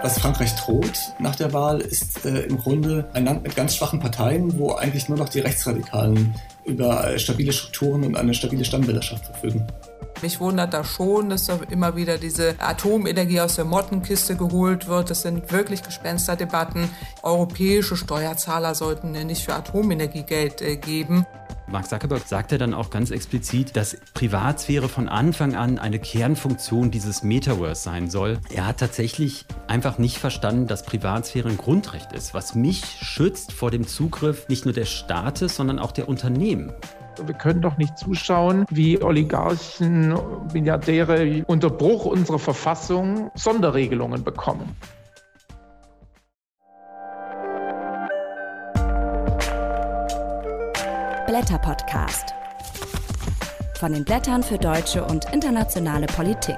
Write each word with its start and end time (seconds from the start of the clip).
Was 0.00 0.20
Frankreich 0.20 0.54
droht 0.54 1.12
nach 1.18 1.34
der 1.34 1.52
Wahl, 1.52 1.80
ist 1.80 2.24
äh, 2.24 2.42
im 2.42 2.58
Grunde 2.58 3.08
ein 3.14 3.24
Land 3.24 3.42
mit 3.42 3.56
ganz 3.56 3.74
schwachen 3.74 3.98
Parteien, 3.98 4.56
wo 4.56 4.74
eigentlich 4.74 5.08
nur 5.08 5.18
noch 5.18 5.28
die 5.28 5.40
Rechtsradikalen 5.40 6.36
über 6.64 7.08
äh, 7.08 7.18
stabile 7.18 7.52
Strukturen 7.52 8.04
und 8.04 8.16
eine 8.16 8.32
stabile 8.32 8.64
Stammwählerschaft 8.64 9.26
verfügen. 9.26 9.66
Mich 10.22 10.38
wundert 10.38 10.72
da 10.72 10.84
schon, 10.84 11.30
dass 11.30 11.46
da 11.46 11.58
immer 11.70 11.96
wieder 11.96 12.16
diese 12.16 12.54
Atomenergie 12.58 13.40
aus 13.40 13.56
der 13.56 13.64
Mottenkiste 13.64 14.36
geholt 14.36 14.86
wird. 14.86 15.10
Das 15.10 15.22
sind 15.22 15.50
wirklich 15.50 15.82
Gespensterdebatten. 15.82 16.90
Europäische 17.22 17.96
Steuerzahler 17.96 18.76
sollten 18.76 19.12
nicht 19.12 19.44
für 19.44 19.54
Atomenergie 19.54 20.22
Geld 20.22 20.62
äh, 20.62 20.76
geben. 20.76 21.26
Mark 21.70 21.86
Zuckerberg 21.86 22.26
sagte 22.26 22.56
dann 22.56 22.72
auch 22.72 22.88
ganz 22.88 23.10
explizit, 23.10 23.76
dass 23.76 23.98
Privatsphäre 24.14 24.88
von 24.88 25.06
Anfang 25.06 25.54
an 25.54 25.78
eine 25.78 25.98
Kernfunktion 25.98 26.90
dieses 26.90 27.22
Metaverse 27.22 27.82
sein 27.82 28.08
soll. 28.08 28.38
Er 28.50 28.66
hat 28.66 28.78
tatsächlich 28.78 29.44
einfach 29.66 29.98
nicht 29.98 30.16
verstanden, 30.16 30.66
dass 30.66 30.82
Privatsphäre 30.82 31.50
ein 31.50 31.58
Grundrecht 31.58 32.12
ist, 32.12 32.32
was 32.32 32.54
mich 32.54 32.82
schützt 32.84 33.52
vor 33.52 33.70
dem 33.70 33.86
Zugriff 33.86 34.48
nicht 34.48 34.64
nur 34.64 34.72
des 34.72 34.88
Staates, 34.88 35.56
sondern 35.56 35.78
auch 35.78 35.92
der 35.92 36.08
Unternehmen. 36.08 36.72
Wir 37.26 37.34
können 37.34 37.60
doch 37.60 37.76
nicht 37.76 37.98
zuschauen, 37.98 38.64
wie 38.70 39.02
Oligarchen, 39.02 40.14
Milliardäre 40.54 41.44
unter 41.46 41.68
Bruch 41.68 42.06
unserer 42.06 42.38
Verfassung 42.38 43.30
Sonderregelungen 43.34 44.24
bekommen. 44.24 44.74
Blätter-Podcast. 51.28 52.32
Von 53.78 53.92
den 53.92 54.02
Blättern 54.02 54.42
für 54.42 54.56
deutsche 54.56 55.04
und 55.04 55.30
internationale 55.30 56.06
Politik. 56.06 56.56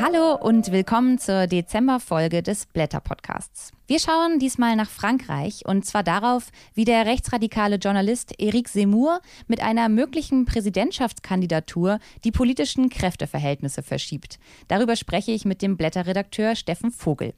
Hallo 0.00 0.36
und 0.36 0.72
willkommen 0.72 1.18
zur 1.18 1.46
Dezemberfolge 1.46 2.42
des 2.42 2.64
Blätter-Podcasts. 2.64 3.72
Wir 3.86 3.98
schauen 3.98 4.38
diesmal 4.38 4.76
nach 4.76 4.88
Frankreich 4.88 5.66
und 5.66 5.84
zwar 5.84 6.02
darauf, 6.02 6.48
wie 6.72 6.86
der 6.86 7.04
rechtsradikale 7.04 7.76
Journalist 7.76 8.40
Eric 8.40 8.68
Zemmour 8.68 9.20
mit 9.46 9.60
einer 9.60 9.90
möglichen 9.90 10.46
Präsidentschaftskandidatur 10.46 11.98
die 12.24 12.32
politischen 12.32 12.88
Kräfteverhältnisse 12.88 13.82
verschiebt. 13.82 14.38
Darüber 14.68 14.96
spreche 14.96 15.32
ich 15.32 15.44
mit 15.44 15.60
dem 15.60 15.76
Blätterredakteur 15.76 16.56
Steffen 16.56 16.90
Vogel. 16.92 17.34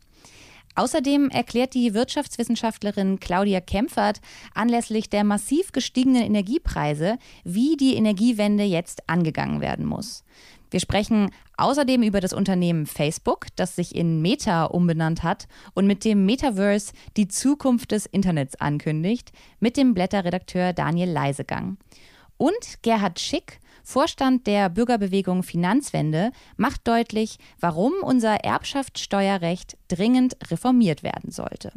Außerdem 0.77 1.31
erklärt 1.31 1.75
die 1.75 1.95
Wirtschaftswissenschaftlerin 1.95 3.21
Claudia 3.21 3.61
Kempfert 3.61 4.21
anlässlich 4.55 5.11
der 5.11 5.25
massiv 5.25 5.73
gestiegenen 5.73 6.23
Energiepreise, 6.23 7.19
wie 7.45 7.77
die 7.77 7.97
Energiewende 7.97 8.65
jetzt 8.65 9.09
angegangen 9.09 9.61
werden 9.61 9.85
muss. 9.85 10.25
Wir 10.71 10.81
sprechen 10.81 11.31
außerdem 11.57 12.03
über 12.03 12.21
das 12.21 12.33
Unternehmen 12.33 12.87
Facebook, 12.87 13.47
das 13.57 13.75
sich 13.75 13.95
in 13.95 14.23
Meta 14.23 14.67
umbenannt 14.67 15.25
hat 15.25 15.49
und 15.75 15.87
mit 15.87 16.05
dem 16.05 16.25
Metaverse 16.25 16.93
die 17.17 17.27
Zukunft 17.27 17.91
des 17.91 18.07
Internets 18.07 18.55
ankündigt, 18.55 19.33
mit 19.59 19.77
dem 19.77 19.93
Blätterredakteur 19.95 20.73
Daniel 20.73 21.11
Leisegang. 21.11 21.77
Und 22.37 22.83
Gerhard 22.83 23.19
Schick 23.19 23.61
Vorstand 23.83 24.47
der 24.47 24.69
Bürgerbewegung 24.69 25.43
Finanzwende, 25.43 26.33
macht 26.57 26.87
deutlich, 26.87 27.39
warum 27.59 27.93
unser 28.03 28.45
Erbschaftssteuerrecht 28.45 29.77
dringend 29.89 30.37
reformiert 30.51 31.03
werden 31.03 31.31
sollte. 31.31 31.73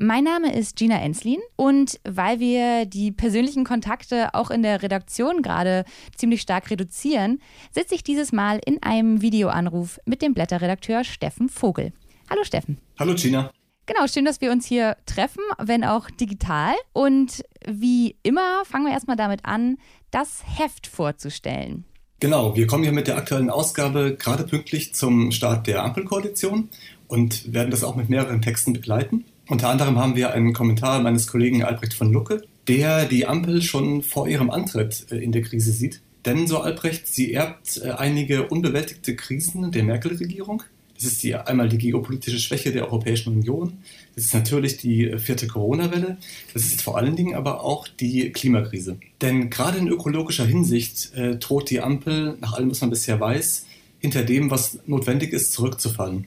Mein 0.00 0.22
Name 0.22 0.54
ist 0.54 0.76
Gina 0.76 1.00
Enslin 1.00 1.40
und 1.56 1.98
weil 2.04 2.38
wir 2.38 2.86
die 2.86 3.10
persönlichen 3.10 3.64
Kontakte 3.64 4.32
auch 4.32 4.52
in 4.52 4.62
der 4.62 4.80
Redaktion 4.80 5.42
gerade 5.42 5.84
ziemlich 6.14 6.40
stark 6.40 6.70
reduzieren, 6.70 7.40
sitze 7.72 7.96
ich 7.96 8.04
dieses 8.04 8.30
Mal 8.30 8.60
in 8.64 8.80
einem 8.80 9.22
Videoanruf 9.22 9.98
mit 10.06 10.22
dem 10.22 10.34
Blätterredakteur 10.34 11.02
Steffen 11.02 11.48
Vogel. 11.48 11.92
Hallo 12.30 12.44
Steffen. 12.44 12.78
Hallo 12.96 13.16
Gina. 13.16 13.50
Genau, 13.86 14.06
schön, 14.06 14.26
dass 14.26 14.42
wir 14.42 14.52
uns 14.52 14.66
hier 14.66 14.98
treffen, 15.06 15.42
wenn 15.58 15.82
auch 15.82 16.10
digital. 16.10 16.74
Und 16.92 17.42
wie 17.66 18.16
immer 18.22 18.64
fangen 18.66 18.84
wir 18.84 18.92
erstmal 18.92 19.16
damit 19.16 19.46
an, 19.46 19.78
das 20.10 20.42
Heft 20.44 20.86
vorzustellen. 20.86 21.84
Genau, 22.20 22.56
wir 22.56 22.66
kommen 22.66 22.82
hier 22.82 22.92
mit 22.92 23.06
der 23.06 23.16
aktuellen 23.16 23.50
Ausgabe 23.50 24.16
gerade 24.18 24.44
pünktlich 24.44 24.94
zum 24.94 25.30
Start 25.30 25.66
der 25.66 25.84
Ampelkoalition 25.84 26.68
und 27.06 27.52
werden 27.52 27.70
das 27.70 27.84
auch 27.84 27.94
mit 27.94 28.08
mehreren 28.08 28.42
Texten 28.42 28.72
begleiten. 28.72 29.24
Unter 29.48 29.68
anderem 29.68 29.98
haben 29.98 30.16
wir 30.16 30.32
einen 30.32 30.52
Kommentar 30.52 31.00
meines 31.00 31.26
Kollegen 31.26 31.62
Albrecht 31.62 31.94
von 31.94 32.12
Lucke, 32.12 32.42
der 32.66 33.06
die 33.06 33.26
Ampel 33.26 33.62
schon 33.62 34.02
vor 34.02 34.28
ihrem 34.28 34.50
Antritt 34.50 35.06
äh, 35.10 35.16
in 35.16 35.32
der 35.32 35.42
Krise 35.42 35.72
sieht. 35.72 36.02
Denn, 36.26 36.46
so 36.46 36.60
Albrecht, 36.60 37.06
sie 37.06 37.32
erbt 37.32 37.80
äh, 37.82 37.92
einige 37.92 38.48
unbewältigte 38.48 39.16
Krisen 39.16 39.70
der 39.72 39.84
Merkel-Regierung. 39.84 40.62
Das 40.98 41.12
ist 41.12 41.22
die, 41.22 41.36
einmal 41.36 41.68
die 41.68 41.78
geopolitische 41.78 42.40
Schwäche 42.40 42.72
der 42.72 42.86
Europäischen 42.86 43.32
Union. 43.32 43.78
Das 44.16 44.24
ist 44.24 44.34
natürlich 44.34 44.78
die 44.78 45.16
vierte 45.18 45.46
Corona-Welle. 45.46 46.16
Das 46.52 46.64
ist 46.64 46.82
vor 46.82 46.98
allen 46.98 47.14
Dingen 47.14 47.36
aber 47.36 47.62
auch 47.62 47.86
die 47.86 48.32
Klimakrise. 48.32 48.98
Denn 49.20 49.48
gerade 49.48 49.78
in 49.78 49.86
ökologischer 49.86 50.44
Hinsicht 50.44 51.14
äh, 51.14 51.36
droht 51.36 51.70
die 51.70 51.80
Ampel, 51.80 52.36
nach 52.40 52.54
allem, 52.54 52.72
was 52.72 52.80
man 52.80 52.90
bisher 52.90 53.20
weiß, 53.20 53.66
hinter 54.00 54.24
dem, 54.24 54.50
was 54.50 54.80
notwendig 54.86 55.32
ist, 55.32 55.52
zurückzufallen. 55.52 56.26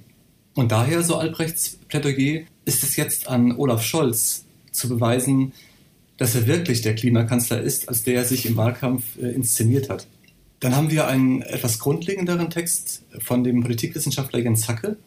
Und 0.54 0.72
daher, 0.72 1.04
so 1.04 1.18
Albrechts 1.18 1.78
Plädoyer, 1.90 2.44
ist 2.64 2.84
es 2.84 2.96
jetzt 2.96 3.28
an 3.28 3.58
Olaf 3.58 3.84
Scholz 3.84 4.46
zu 4.72 4.88
beweisen, 4.88 5.52
dass 6.16 6.36
er 6.36 6.48
wirklich 6.48 6.82
der 6.82 6.96
Klimakanzler 6.96 7.62
ist, 7.62 7.90
als 7.90 8.04
der 8.04 8.16
er 8.16 8.26
sich 8.26 8.46
im 8.46 8.56
Wahlkampf 8.56 9.04
äh, 9.22 9.32
inszeniert 9.32 9.90
hat. 9.90 10.08
Dann 10.62 10.76
haben 10.76 10.92
wir 10.92 11.08
einen 11.08 11.42
etwas 11.42 11.80
grundlegenderen 11.80 12.52
Text 12.52 13.04
von 13.20 13.44
dem 13.44 13.62
Politikwissenschaftler 13.62 14.40
Jens 14.40 14.68
Hacke, 14.68 14.98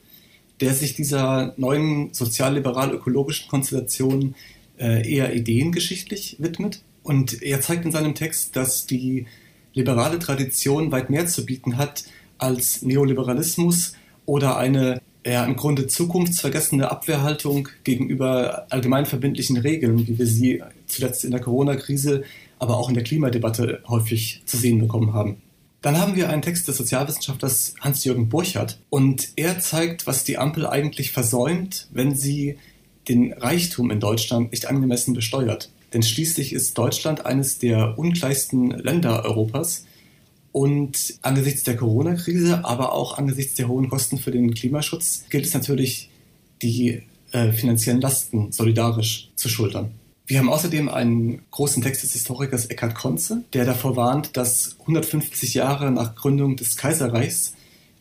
der 0.60 0.74
sich 0.74 0.94
dieser 0.94 1.54
neuen 1.56 2.12
sozialliberal-ökologischen 2.12 3.48
Konstellation 3.48 4.34
äh, 4.78 5.08
eher 5.08 5.32
ideengeschichtlich 5.32 6.36
widmet. 6.40 6.82
Und 7.04 7.40
er 7.40 7.60
zeigt 7.60 7.84
in 7.84 7.92
seinem 7.92 8.16
Text, 8.16 8.56
dass 8.56 8.86
die 8.86 9.26
liberale 9.74 10.18
Tradition 10.18 10.90
weit 10.90 11.08
mehr 11.08 11.26
zu 11.26 11.46
bieten 11.46 11.76
hat 11.76 12.04
als 12.36 12.82
Neoliberalismus 12.82 13.94
oder 14.26 14.56
eine 14.56 15.00
ja, 15.24 15.44
im 15.44 15.54
Grunde 15.54 15.86
zukunftsvergessene 15.86 16.90
Abwehrhaltung 16.90 17.68
gegenüber 17.84 18.66
allgemeinverbindlichen 18.70 19.56
Regeln, 19.58 20.06
wie 20.06 20.18
wir 20.18 20.26
sie 20.26 20.62
zuletzt 20.86 21.24
in 21.24 21.30
der 21.30 21.40
Corona-Krise, 21.40 22.24
aber 22.58 22.76
auch 22.76 22.88
in 22.88 22.94
der 22.94 23.04
Klimadebatte 23.04 23.82
häufig 23.86 24.42
zu 24.46 24.56
sehen 24.56 24.80
bekommen 24.80 25.14
haben. 25.14 25.36
Dann 25.84 25.98
haben 25.98 26.16
wir 26.16 26.30
einen 26.30 26.40
Text 26.40 26.66
des 26.66 26.78
Sozialwissenschaftlers 26.78 27.74
Hans-Jürgen 27.78 28.30
Burchardt 28.30 28.78
und 28.88 29.28
er 29.36 29.58
zeigt, 29.58 30.06
was 30.06 30.24
die 30.24 30.38
Ampel 30.38 30.66
eigentlich 30.66 31.12
versäumt, 31.12 31.88
wenn 31.92 32.14
sie 32.14 32.56
den 33.06 33.34
Reichtum 33.34 33.90
in 33.90 34.00
Deutschland 34.00 34.52
nicht 34.52 34.64
angemessen 34.64 35.12
besteuert. 35.12 35.70
Denn 35.92 36.02
schließlich 36.02 36.54
ist 36.54 36.78
Deutschland 36.78 37.26
eines 37.26 37.58
der 37.58 37.98
ungleichsten 37.98 38.70
Länder 38.70 39.26
Europas. 39.26 39.84
Und 40.52 41.18
angesichts 41.20 41.64
der 41.64 41.76
Corona-Krise, 41.76 42.64
aber 42.64 42.94
auch 42.94 43.18
angesichts 43.18 43.56
der 43.56 43.68
hohen 43.68 43.90
Kosten 43.90 44.16
für 44.16 44.30
den 44.30 44.54
Klimaschutz, 44.54 45.24
gilt 45.28 45.44
es 45.44 45.52
natürlich, 45.52 46.08
die 46.62 47.02
äh, 47.32 47.52
finanziellen 47.52 48.00
Lasten 48.00 48.52
solidarisch 48.52 49.28
zu 49.36 49.50
schultern. 49.50 49.90
Wir 50.26 50.38
haben 50.38 50.48
außerdem 50.48 50.88
einen 50.88 51.42
großen 51.50 51.82
Text 51.82 52.02
des 52.02 52.14
Historikers 52.14 52.66
Eckhard 52.66 52.94
Konze, 52.94 53.44
der 53.52 53.66
davor 53.66 53.94
warnt, 53.96 54.38
dass 54.38 54.76
150 54.80 55.52
Jahre 55.52 55.90
nach 55.90 56.14
Gründung 56.14 56.56
des 56.56 56.76
Kaiserreichs 56.76 57.52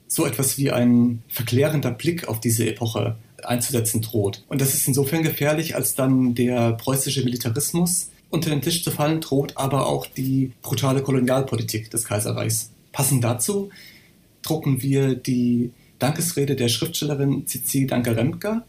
so 0.07 0.25
etwas 0.25 0.57
wie 0.57 0.71
ein 0.71 1.21
verklärender 1.27 1.91
Blick 1.91 2.29
auf 2.29 2.39
diese 2.39 2.65
Epoche 2.65 3.17
einzusetzen 3.43 4.01
droht. 4.01 4.45
Und 4.47 4.61
das 4.61 4.73
ist 4.73 4.87
insofern 4.87 5.23
gefährlich, 5.23 5.75
als 5.75 5.95
dann 5.95 6.33
der 6.33 6.73
preußische 6.73 7.25
Militarismus 7.25 8.09
unter 8.29 8.49
den 8.49 8.61
Tisch 8.61 8.85
zu 8.85 8.91
fallen 8.91 9.19
droht, 9.19 9.57
aber 9.57 9.87
auch 9.87 10.05
die 10.05 10.53
brutale 10.61 11.03
Kolonialpolitik 11.03 11.91
des 11.91 12.05
Kaiserreichs. 12.05 12.71
Passend 12.93 13.23
dazu 13.23 13.69
drucken 14.43 14.81
wir 14.81 15.15
die 15.15 15.71
Dankesrede 15.99 16.55
der 16.55 16.69
Schriftstellerin 16.69 17.47
Cici 17.47 17.85
Danke-Remka, 17.85 18.63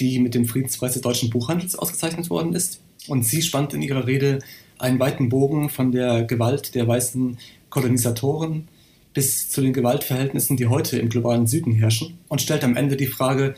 die 0.00 0.18
mit 0.18 0.34
dem 0.34 0.46
Friedenspreis 0.46 0.94
des 0.94 1.02
deutschen 1.02 1.28
Buchhandels 1.28 1.76
ausgezeichnet 1.76 2.30
worden 2.30 2.54
ist. 2.54 2.80
Und 3.08 3.24
sie 3.24 3.42
spannt 3.42 3.74
in 3.74 3.82
ihrer 3.82 4.06
Rede 4.06 4.40
einen 4.78 4.98
weiten 4.98 5.28
Bogen 5.28 5.70
von 5.70 5.92
der 5.92 6.24
Gewalt 6.24 6.74
der 6.74 6.86
weißen 6.86 7.38
Kolonisatoren 7.70 8.68
bis 9.14 9.48
zu 9.48 9.62
den 9.62 9.72
Gewaltverhältnissen, 9.72 10.56
die 10.56 10.66
heute 10.66 10.98
im 10.98 11.08
globalen 11.08 11.46
Süden 11.46 11.72
herrschen 11.72 12.18
und 12.28 12.42
stellt 12.42 12.64
am 12.64 12.76
Ende 12.76 12.96
die 12.96 13.06
Frage, 13.06 13.54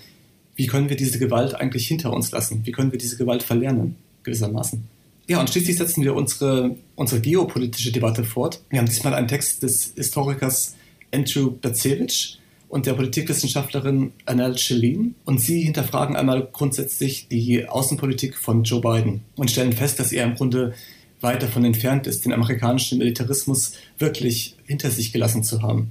wie 0.55 0.67
können 0.67 0.89
wir 0.89 0.97
diese 0.97 1.19
Gewalt 1.19 1.55
eigentlich 1.55 1.87
hinter 1.87 2.13
uns 2.13 2.31
lassen? 2.31 2.63
Wie 2.65 2.73
können 2.73 2.93
wir 2.93 2.99
diese 2.99 3.17
Gewalt 3.17 3.43
verlernen, 3.43 3.97
gewissermaßen? 4.23 4.83
Ja, 5.29 5.41
und 5.41 5.51
schließlich 5.51 5.77
setzen 5.77 6.03
wir 6.03 6.15
unsere, 6.15 6.75
unsere 6.97 7.21
geopolitische 7.21 7.93
Debatte 7.93 8.25
fort. 8.25 8.61
Wir 8.71 8.79
haben 8.79 8.87
diesmal 8.87 9.15
einen 9.15 9.29
Text 9.29 9.63
des 9.63 9.93
Historikers 9.95 10.75
Andrew 11.13 11.51
Bacevich, 11.51 12.39
und 12.69 12.87
der 12.87 12.95
Politikwissenschaftlerin 12.95 14.13
Anel 14.27 14.59
Shelin. 14.59 15.15
Und 15.25 15.41
sie 15.41 15.63
hinterfragen 15.63 16.17
einmal 16.17 16.49
grundsätzlich 16.53 17.29
die 17.29 17.69
Außenpolitik 17.69 18.37
von 18.37 18.65
Joe 18.65 18.81
Biden 18.81 19.23
und 19.37 19.51
stellen 19.51 19.73
fest, 19.73 19.99
dass 20.01 20.13
er 20.13 20.25
im 20.25 20.35
Grunde 20.35 20.75
weit 21.21 21.43
davon 21.43 21.65
entfernt 21.65 22.07
ist, 22.07 22.25
den 22.25 22.33
amerikanischen 22.33 22.99
Militarismus 22.99 23.73
wirklich 23.99 24.57
hinter 24.67 24.91
sich 24.91 25.13
gelassen 25.13 25.43
zu 25.43 25.63
haben. 25.63 25.91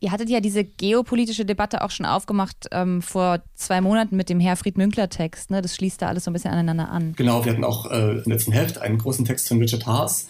Ihr 0.00 0.12
hattet 0.12 0.30
ja 0.30 0.38
diese 0.38 0.62
geopolitische 0.62 1.44
Debatte 1.44 1.82
auch 1.82 1.90
schon 1.90 2.06
aufgemacht 2.06 2.68
ähm, 2.70 3.02
vor 3.02 3.42
zwei 3.56 3.80
Monaten 3.80 4.16
mit 4.16 4.28
dem 4.28 4.38
Herfried 4.38 4.78
Münkler-Text. 4.78 5.50
Ne? 5.50 5.60
Das 5.60 5.74
schließt 5.74 6.00
da 6.00 6.06
alles 6.06 6.24
so 6.24 6.30
ein 6.30 6.34
bisschen 6.34 6.52
aneinander 6.52 6.88
an. 6.88 7.14
Genau, 7.16 7.44
wir 7.44 7.50
hatten 7.50 7.64
auch 7.64 7.90
äh, 7.90 8.18
im 8.18 8.30
letzten 8.30 8.52
Heft 8.52 8.78
einen 8.78 8.98
großen 8.98 9.24
Text 9.24 9.48
von 9.48 9.58
Richard 9.58 9.86
Haas, 9.86 10.28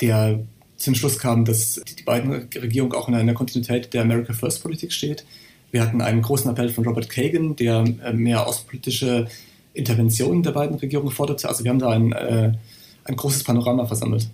der 0.00 0.46
zum 0.76 0.94
Schluss 0.94 1.18
kam, 1.18 1.44
dass 1.44 1.80
die 1.98 2.02
beiden 2.02 2.32
Regierungen 2.32 2.94
auch 2.94 3.08
in 3.08 3.14
einer 3.14 3.34
Kontinuität 3.34 3.92
der 3.94 4.02
America 4.02 4.32
First 4.32 4.62
Politik 4.62 4.92
steht. 4.92 5.24
Wir 5.70 5.82
hatten 5.82 6.00
einen 6.00 6.22
großen 6.22 6.50
Appell 6.50 6.68
von 6.68 6.86
Robert 6.86 7.08
Kagan, 7.08 7.56
der 7.56 7.84
äh, 8.04 8.12
mehr 8.12 8.46
außenpolitische 8.46 9.28
Interventionen 9.74 10.42
der 10.42 10.52
beiden 10.52 10.76
Regierungen 10.76 11.10
forderte. 11.10 11.48
Also 11.48 11.64
wir 11.64 11.70
haben 11.70 11.78
da 11.78 11.90
ein, 11.90 12.12
äh, 12.12 12.52
ein 13.04 13.16
großes 13.16 13.44
Panorama 13.44 13.86
versammelt. 13.86 14.28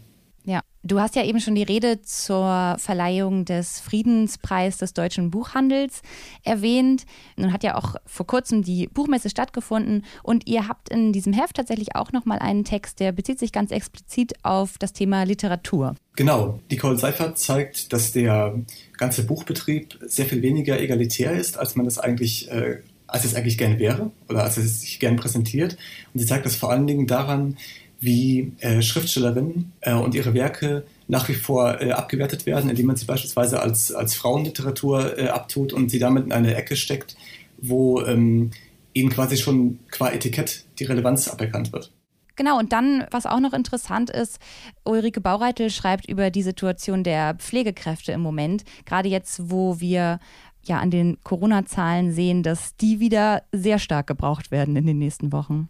Du 0.85 0.99
hast 0.99 1.15
ja 1.15 1.25
eben 1.25 1.39
schon 1.39 1.55
die 1.55 1.63
Rede 1.63 2.03
zur 2.03 2.77
Verleihung 2.79 3.45
des 3.45 3.79
Friedenspreises 3.79 4.79
des 4.79 4.93
deutschen 4.95 5.31
Buchhandels 5.31 6.03
erwähnt. 6.43 7.07
Nun 7.37 7.53
hat 7.53 7.63
ja 7.63 7.77
auch 7.77 7.95
vor 8.05 8.27
kurzem 8.27 8.65
die 8.65 8.89
Buchmesse 8.89 9.31
stattgefunden 9.31 10.05
und 10.25 10.49
ihr 10.49 10.67
habt 10.67 10.89
in 10.89 11.13
diesem 11.13 11.33
Heft 11.33 11.55
tatsächlich 11.55 11.95
auch 11.95 12.11
noch 12.11 12.25
mal 12.25 12.41
einen 12.41 12.65
Text, 12.65 12.99
der 12.99 13.13
bezieht 13.13 13.39
sich 13.39 13.53
ganz 13.53 13.71
explizit 13.71 14.33
auf 14.43 14.77
das 14.77 14.93
Thema 14.93 15.23
Literatur. 15.23 15.95
Genau, 16.17 16.59
Nicole 16.69 16.99
Seifert 16.99 17.39
zeigt, 17.39 17.93
dass 17.93 18.11
der 18.11 18.59
ganze 18.99 19.25
Buchbetrieb 19.25 20.01
sehr 20.05 20.27
viel 20.27 20.43
weniger 20.43 20.81
egalitär 20.81 21.33
ist, 21.33 21.59
als 21.59 21.77
man 21.77 21.85
das 21.85 21.99
eigentlich 21.99 22.51
äh, 22.51 22.79
als 23.13 23.25
es 23.27 23.35
eigentlich 23.35 23.59
gern 23.59 23.79
wäre 23.79 24.11
oder 24.29 24.43
als 24.43 24.57
es 24.57 24.81
sich 24.81 24.99
gern 24.99 25.17
präsentiert. 25.17 25.77
Und 26.15 26.21
sie 26.21 26.27
zeigt 26.27 26.47
das 26.47 26.57
vor 26.57 26.71
allen 26.71 26.87
Dingen 26.87 27.07
daran, 27.07 27.59
wie 28.03 28.53
äh, 28.61 28.83
Schriftstellerinnen 28.83 29.73
äh, 29.81 29.95
und 29.95 30.15
ihre 30.15 30.35
Werke 30.35 30.85
nach 31.07 31.29
wie 31.29 31.35
vor 31.35 31.81
äh, 31.81 31.93
abgewertet 31.93 32.47
werden, 32.47 32.69
indem 32.69 32.87
man 32.87 32.97
sie 32.97 33.07
beispielsweise 33.07 33.61
als, 33.61 33.93
als 33.93 34.15
Frauenliteratur 34.15 35.19
äh, 35.19 35.29
abtut 35.29 35.73
und 35.73 35.91
sie 35.91 35.99
damit 35.99 36.25
in 36.25 36.33
eine 36.33 36.55
Ecke 36.55 36.77
steckt, 36.77 37.17
wo 37.59 38.03
ähm, 38.03 38.51
ihnen 38.93 39.11
quasi 39.11 39.37
schon 39.37 39.79
qua 39.91 40.11
Etikett 40.11 40.65
die 40.79 40.85
Relevanz 40.85 41.29
aberkannt 41.29 41.73
wird. 41.73 41.93
Genau, 42.35 42.59
und 42.59 42.73
dann, 42.73 43.07
was 43.11 43.27
auch 43.27 43.41
noch 43.41 43.53
interessant 43.53 44.11
ist, 44.11 44.39
Ulrike 44.85 45.21
Baureitel 45.21 45.71
schreibt 45.71 46.09
über 46.09 46.31
die 46.31 46.43
Situation 46.43 47.05
der 47.05 47.35
Pflegekräfte 47.35 48.13
im 48.13 48.21
Moment, 48.21 48.65
gerade 48.85 49.09
jetzt, 49.09 49.51
wo 49.51 49.81
wir 49.81 50.19
ja 50.65 50.79
an 50.79 50.91
den 50.91 51.19
Corona-Zahlen 51.23 52.13
sehen, 52.13 52.43
dass 52.43 52.75
die 52.77 53.01
wieder 53.01 53.43
sehr 53.53 53.79
stark 53.79 54.07
gebraucht 54.07 54.51
werden 54.51 54.77
in 54.77 54.87
den 54.87 54.99
nächsten 54.99 55.33
Wochen. 55.33 55.69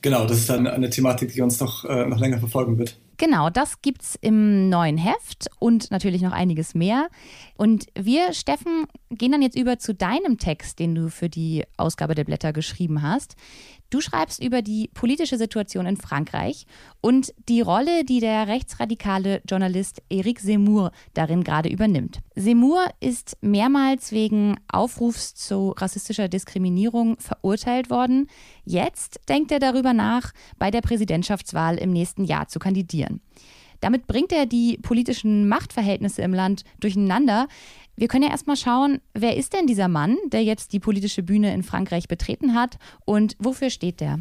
Genau, 0.00 0.26
das 0.26 0.38
ist 0.38 0.50
dann 0.50 0.66
eine 0.66 0.90
Thematik, 0.90 1.32
die 1.32 1.40
uns 1.42 1.60
noch, 1.60 1.84
äh, 1.84 2.06
noch 2.06 2.18
länger 2.20 2.38
verfolgen 2.38 2.78
wird. 2.78 2.98
Genau, 3.18 3.50
das 3.50 3.82
gibt 3.82 4.02
es 4.02 4.14
im 4.20 4.68
neuen 4.68 4.96
Heft 4.96 5.48
und 5.58 5.90
natürlich 5.90 6.22
noch 6.22 6.30
einiges 6.30 6.76
mehr. 6.76 7.08
Und 7.56 7.86
wir, 7.98 8.32
Steffen, 8.32 8.86
gehen 9.10 9.32
dann 9.32 9.42
jetzt 9.42 9.58
über 9.58 9.80
zu 9.80 9.92
deinem 9.92 10.38
Text, 10.38 10.78
den 10.78 10.94
du 10.94 11.10
für 11.10 11.28
die 11.28 11.64
Ausgabe 11.76 12.14
der 12.14 12.22
Blätter 12.22 12.52
geschrieben 12.52 13.02
hast. 13.02 13.34
Du 13.90 14.02
schreibst 14.02 14.42
über 14.42 14.60
die 14.60 14.90
politische 14.92 15.38
Situation 15.38 15.86
in 15.86 15.96
Frankreich 15.96 16.66
und 17.00 17.32
die 17.48 17.62
Rolle, 17.62 18.04
die 18.04 18.20
der 18.20 18.46
rechtsradikale 18.46 19.40
Journalist 19.48 20.02
Eric 20.10 20.40
Zemmour 20.40 20.92
darin 21.14 21.42
gerade 21.42 21.70
übernimmt. 21.70 22.20
Zemmour 22.36 22.84
ist 23.00 23.38
mehrmals 23.40 24.12
wegen 24.12 24.56
Aufrufs 24.70 25.34
zu 25.34 25.70
rassistischer 25.70 26.28
Diskriminierung 26.28 27.18
verurteilt 27.18 27.88
worden. 27.88 28.28
Jetzt 28.64 29.20
denkt 29.26 29.52
er 29.52 29.58
darüber 29.58 29.94
nach, 29.94 30.32
bei 30.58 30.70
der 30.70 30.82
Präsidentschaftswahl 30.82 31.78
im 31.78 31.90
nächsten 31.90 32.24
Jahr 32.24 32.46
zu 32.46 32.58
kandidieren. 32.58 33.07
Damit 33.80 34.06
bringt 34.06 34.32
er 34.32 34.46
die 34.46 34.78
politischen 34.82 35.48
Machtverhältnisse 35.48 36.22
im 36.22 36.34
Land 36.34 36.64
durcheinander. 36.80 37.46
Wir 37.96 38.08
können 38.08 38.24
ja 38.24 38.30
erstmal 38.30 38.56
schauen, 38.56 39.00
wer 39.14 39.36
ist 39.36 39.52
denn 39.52 39.66
dieser 39.66 39.88
Mann, 39.88 40.16
der 40.32 40.42
jetzt 40.42 40.72
die 40.72 40.80
politische 40.80 41.22
Bühne 41.22 41.54
in 41.54 41.62
Frankreich 41.62 42.08
betreten 42.08 42.54
hat 42.54 42.78
und 43.04 43.36
wofür 43.38 43.70
steht 43.70 44.00
der? 44.00 44.20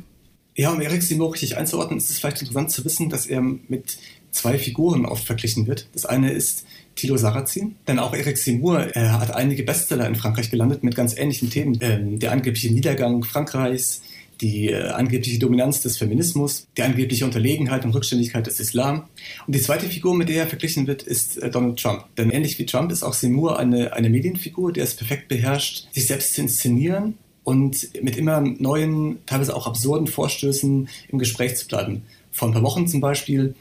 Ja, 0.56 0.72
um 0.72 0.81
Eric 0.81 1.04
Simon 1.04 1.31
richtig 1.31 1.56
einzuordnen, 1.56 2.00
ist 2.00 2.10
es 2.10 2.18
vielleicht 2.18 2.42
interessant 2.42 2.72
zu 2.72 2.84
wissen, 2.84 3.10
dass 3.10 3.28
er 3.28 3.42
mit 3.42 4.00
zwei 4.31 4.57
Figuren 4.57 5.06
oft 5.06 5.24
verglichen 5.24 5.68
wird. 5.68 5.88
Das 5.94 6.06
eine 6.06 6.31
ist 6.31 6.66
Thilo 6.95 7.16
Sarrazin, 7.16 7.75
denn 7.88 8.00
auch 8.00 8.13
Eric 8.13 8.38
Seymour 8.39 8.95
äh, 8.95 9.10
hat 9.10 9.31
einige 9.36 9.63
Bestseller 9.63 10.07
in 10.07 10.16
Frankreich 10.16 10.50
gelandet 10.50 10.84
mit 10.84 10.95
ganz 10.95 11.16
ähnlichen 11.16 11.51
Themen. 11.51 11.78
Ähm, 11.81 12.18
der 12.18 12.31
angebliche 12.31 12.74
Niedergang 12.74 13.24
Frankreichs, 13.24 14.01
die 14.42 14.69
äh, 14.69 14.89
angebliche 14.89 15.39
Dominanz 15.39 15.81
des 15.81 15.98
Feminismus, 15.98 16.68
die 16.78 16.84
angebliche 16.84 17.25
Unterlegenheit 17.25 17.86
und 17.86 17.94
Rückständigkeit 17.94 18.48
des 18.48 18.60
Islam. 18.60 19.04
Und 19.45 19.56
die 19.56 19.62
zweite 19.62 19.88
Figur, 19.88 20.16
mit 20.16 20.30
der 20.30 20.44
er 20.44 20.48
verglichen 20.48 20.88
wird, 20.88 21.04
ist 21.04 21.38
äh, 21.38 21.50
Donald 21.50 21.80
Trump. 21.80 22.06
Denn 22.18 22.30
ähnlich 22.30 22.57
wie 22.60 22.66
Trump 22.66 22.92
ist 22.92 23.04
auch 23.04 23.13
Seymour 23.13 23.60
eine, 23.60 23.94
eine 23.94 24.10
Medienfigur, 24.10 24.74
der 24.74 24.84
es 24.84 24.95
perfekt 24.95 25.28
beherrscht, 25.28 25.88
sich 25.92 26.07
selbst 26.07 26.34
zu 26.34 26.42
inszenieren 26.42 27.16
und 27.44 28.04
mit 28.04 28.18
immer 28.18 28.42
neuen, 28.42 29.19
teilweise 29.25 29.56
auch 29.56 29.68
absurden 29.68 30.07
Vorstößen 30.07 30.89
im 31.07 31.19
Gespräch 31.19 31.56
zu 31.56 31.68
bleiben. 31.68 32.04
Vor 32.31 32.50
ein 32.50 32.54
paar 32.54 32.63
Wochen 32.63 32.88
zum 32.88 33.01
Beispiel 33.01 33.56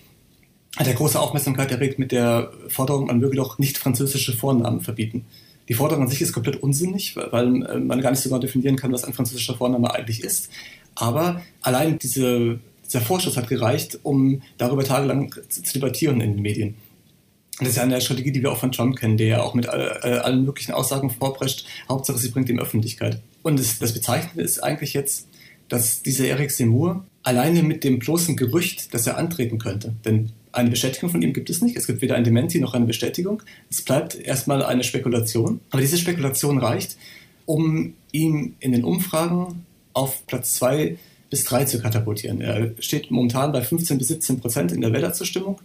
hat 0.76 0.86
er 0.86 0.94
große 0.94 1.18
Aufmerksamkeit 1.18 1.70
erregt 1.70 1.98
mit 1.98 2.12
der 2.12 2.52
Forderung, 2.68 3.06
man 3.06 3.18
möge 3.18 3.36
doch 3.36 3.58
nicht 3.58 3.78
französische 3.78 4.36
Vornamen 4.36 4.80
verbieten. 4.80 5.24
Die 5.68 5.74
Forderung 5.74 6.04
an 6.04 6.10
sich 6.10 6.22
ist 6.22 6.32
komplett 6.32 6.62
unsinnig, 6.62 7.16
weil 7.16 7.62
äh, 7.66 7.78
man 7.78 8.00
gar 8.00 8.10
nicht 8.10 8.20
so 8.20 8.28
genau 8.28 8.40
definieren 8.40 8.76
kann, 8.76 8.92
was 8.92 9.04
ein 9.04 9.12
französischer 9.12 9.54
Vorname 9.54 9.92
eigentlich 9.92 10.22
ist. 10.22 10.50
Aber 10.94 11.42
allein 11.60 11.98
diese, 11.98 12.60
dieser 12.84 13.00
Vorschuss 13.00 13.36
hat 13.36 13.48
gereicht, 13.48 13.98
um 14.02 14.42
darüber 14.58 14.84
tagelang 14.84 15.34
zu, 15.48 15.62
debattieren 15.62 16.20
in 16.20 16.34
den 16.34 16.42
Medien. 16.42 16.76
Das 17.58 17.70
ist 17.70 17.76
ja 17.76 17.84
eine 17.84 18.00
Strategie, 18.00 18.32
die 18.32 18.42
wir 18.42 18.52
auch 18.52 18.58
von 18.58 18.70
Trump 18.70 18.96
kennen, 18.96 19.16
der 19.16 19.26
ja 19.26 19.42
auch 19.42 19.54
mit 19.54 19.64
äh, 19.64 19.68
allen 19.68 20.44
möglichen 20.44 20.72
Aussagen 20.72 21.10
vorprescht. 21.10 21.66
Hauptsache, 21.88 22.18
sie 22.18 22.28
bringt 22.28 22.48
ihm 22.48 22.58
Öffentlichkeit. 22.58 23.20
Und 23.42 23.58
das, 23.58 23.78
das 23.78 23.94
Bezeichnende 23.94 24.42
ist 24.42 24.62
eigentlich 24.62 24.92
jetzt, 24.92 25.26
dass 25.68 26.02
dieser 26.02 26.26
Eric 26.26 26.50
Seymour 26.50 27.04
alleine 27.22 27.62
mit 27.62 27.82
dem 27.82 27.98
bloßen 27.98 28.36
Gerücht, 28.36 28.94
dass 28.94 29.06
er 29.06 29.16
antreten 29.16 29.58
könnte, 29.58 29.94
denn 30.04 30.30
eine 30.56 30.70
Bestätigung 30.70 31.10
von 31.10 31.22
ihm 31.22 31.32
gibt 31.32 31.50
es 31.50 31.60
nicht. 31.60 31.76
Es 31.76 31.86
gibt 31.86 32.00
weder 32.00 32.14
ein 32.14 32.24
Dementi 32.24 32.60
noch 32.60 32.74
eine 32.74 32.86
Bestätigung. 32.86 33.42
Es 33.70 33.82
bleibt 33.82 34.14
erstmal 34.14 34.62
eine 34.62 34.84
Spekulation. 34.84 35.60
Aber 35.70 35.82
diese 35.82 35.98
Spekulation 35.98 36.58
reicht, 36.58 36.96
um 37.44 37.94
ihn 38.10 38.56
in 38.60 38.72
den 38.72 38.82
Umfragen 38.82 39.66
auf 39.92 40.26
Platz 40.26 40.54
2 40.54 40.96
bis 41.28 41.44
3 41.44 41.66
zu 41.66 41.80
katapultieren. 41.80 42.40
Er 42.40 42.72
steht 42.78 43.10
momentan 43.10 43.52
bei 43.52 43.62
15 43.62 43.98
bis 43.98 44.08
17 44.08 44.40
Prozent 44.40 44.72
in 44.72 44.80
der 44.80 44.92
Wählerzustimmung. 44.92 45.60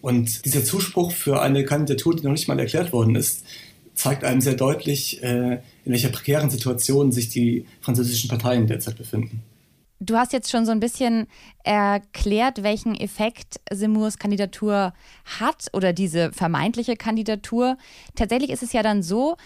Und 0.00 0.44
dieser 0.44 0.64
Zuspruch 0.64 1.10
für 1.12 1.42
eine 1.42 1.64
Kandidatur, 1.64 2.14
die 2.14 2.22
noch 2.22 2.32
nicht 2.32 2.46
mal 2.46 2.58
erklärt 2.58 2.92
worden 2.92 3.16
ist, 3.16 3.44
zeigt 3.94 4.22
einem 4.22 4.40
sehr 4.40 4.54
deutlich, 4.54 5.22
äh, 5.22 5.54
in 5.84 5.92
welcher 5.92 6.10
prekären 6.10 6.50
Situation 6.50 7.10
sich 7.10 7.30
die 7.30 7.64
französischen 7.80 8.28
Parteien 8.28 8.66
derzeit 8.66 8.96
befinden. 8.96 9.42
Du 9.98 10.16
hast 10.16 10.34
jetzt 10.34 10.50
schon 10.50 10.66
so 10.66 10.72
ein 10.72 10.80
bisschen 10.80 11.26
erklärt, 11.64 12.62
welchen 12.62 12.94
Effekt 12.94 13.60
Simurs 13.72 14.18
Kandidatur 14.18 14.92
hat 15.24 15.68
oder 15.72 15.94
diese 15.94 16.32
vermeintliche 16.32 16.96
Kandidatur. 16.96 17.78
Tatsächlich 18.14 18.50
ist 18.50 18.62
es 18.62 18.74
ja 18.74 18.82
dann 18.82 19.02
so, 19.02 19.36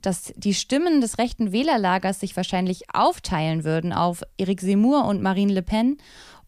dass 0.00 0.32
die 0.36 0.54
Stimmen 0.54 1.00
des 1.00 1.18
rechten 1.18 1.52
Wählerlagers 1.52 2.20
sich 2.20 2.36
wahrscheinlich 2.36 2.84
aufteilen 2.94 3.64
würden 3.64 3.92
auf 3.92 4.22
Eric 4.38 4.60
Zemmour 4.60 5.04
und 5.04 5.22
Marine 5.22 5.52
Le 5.52 5.62
Pen 5.62 5.98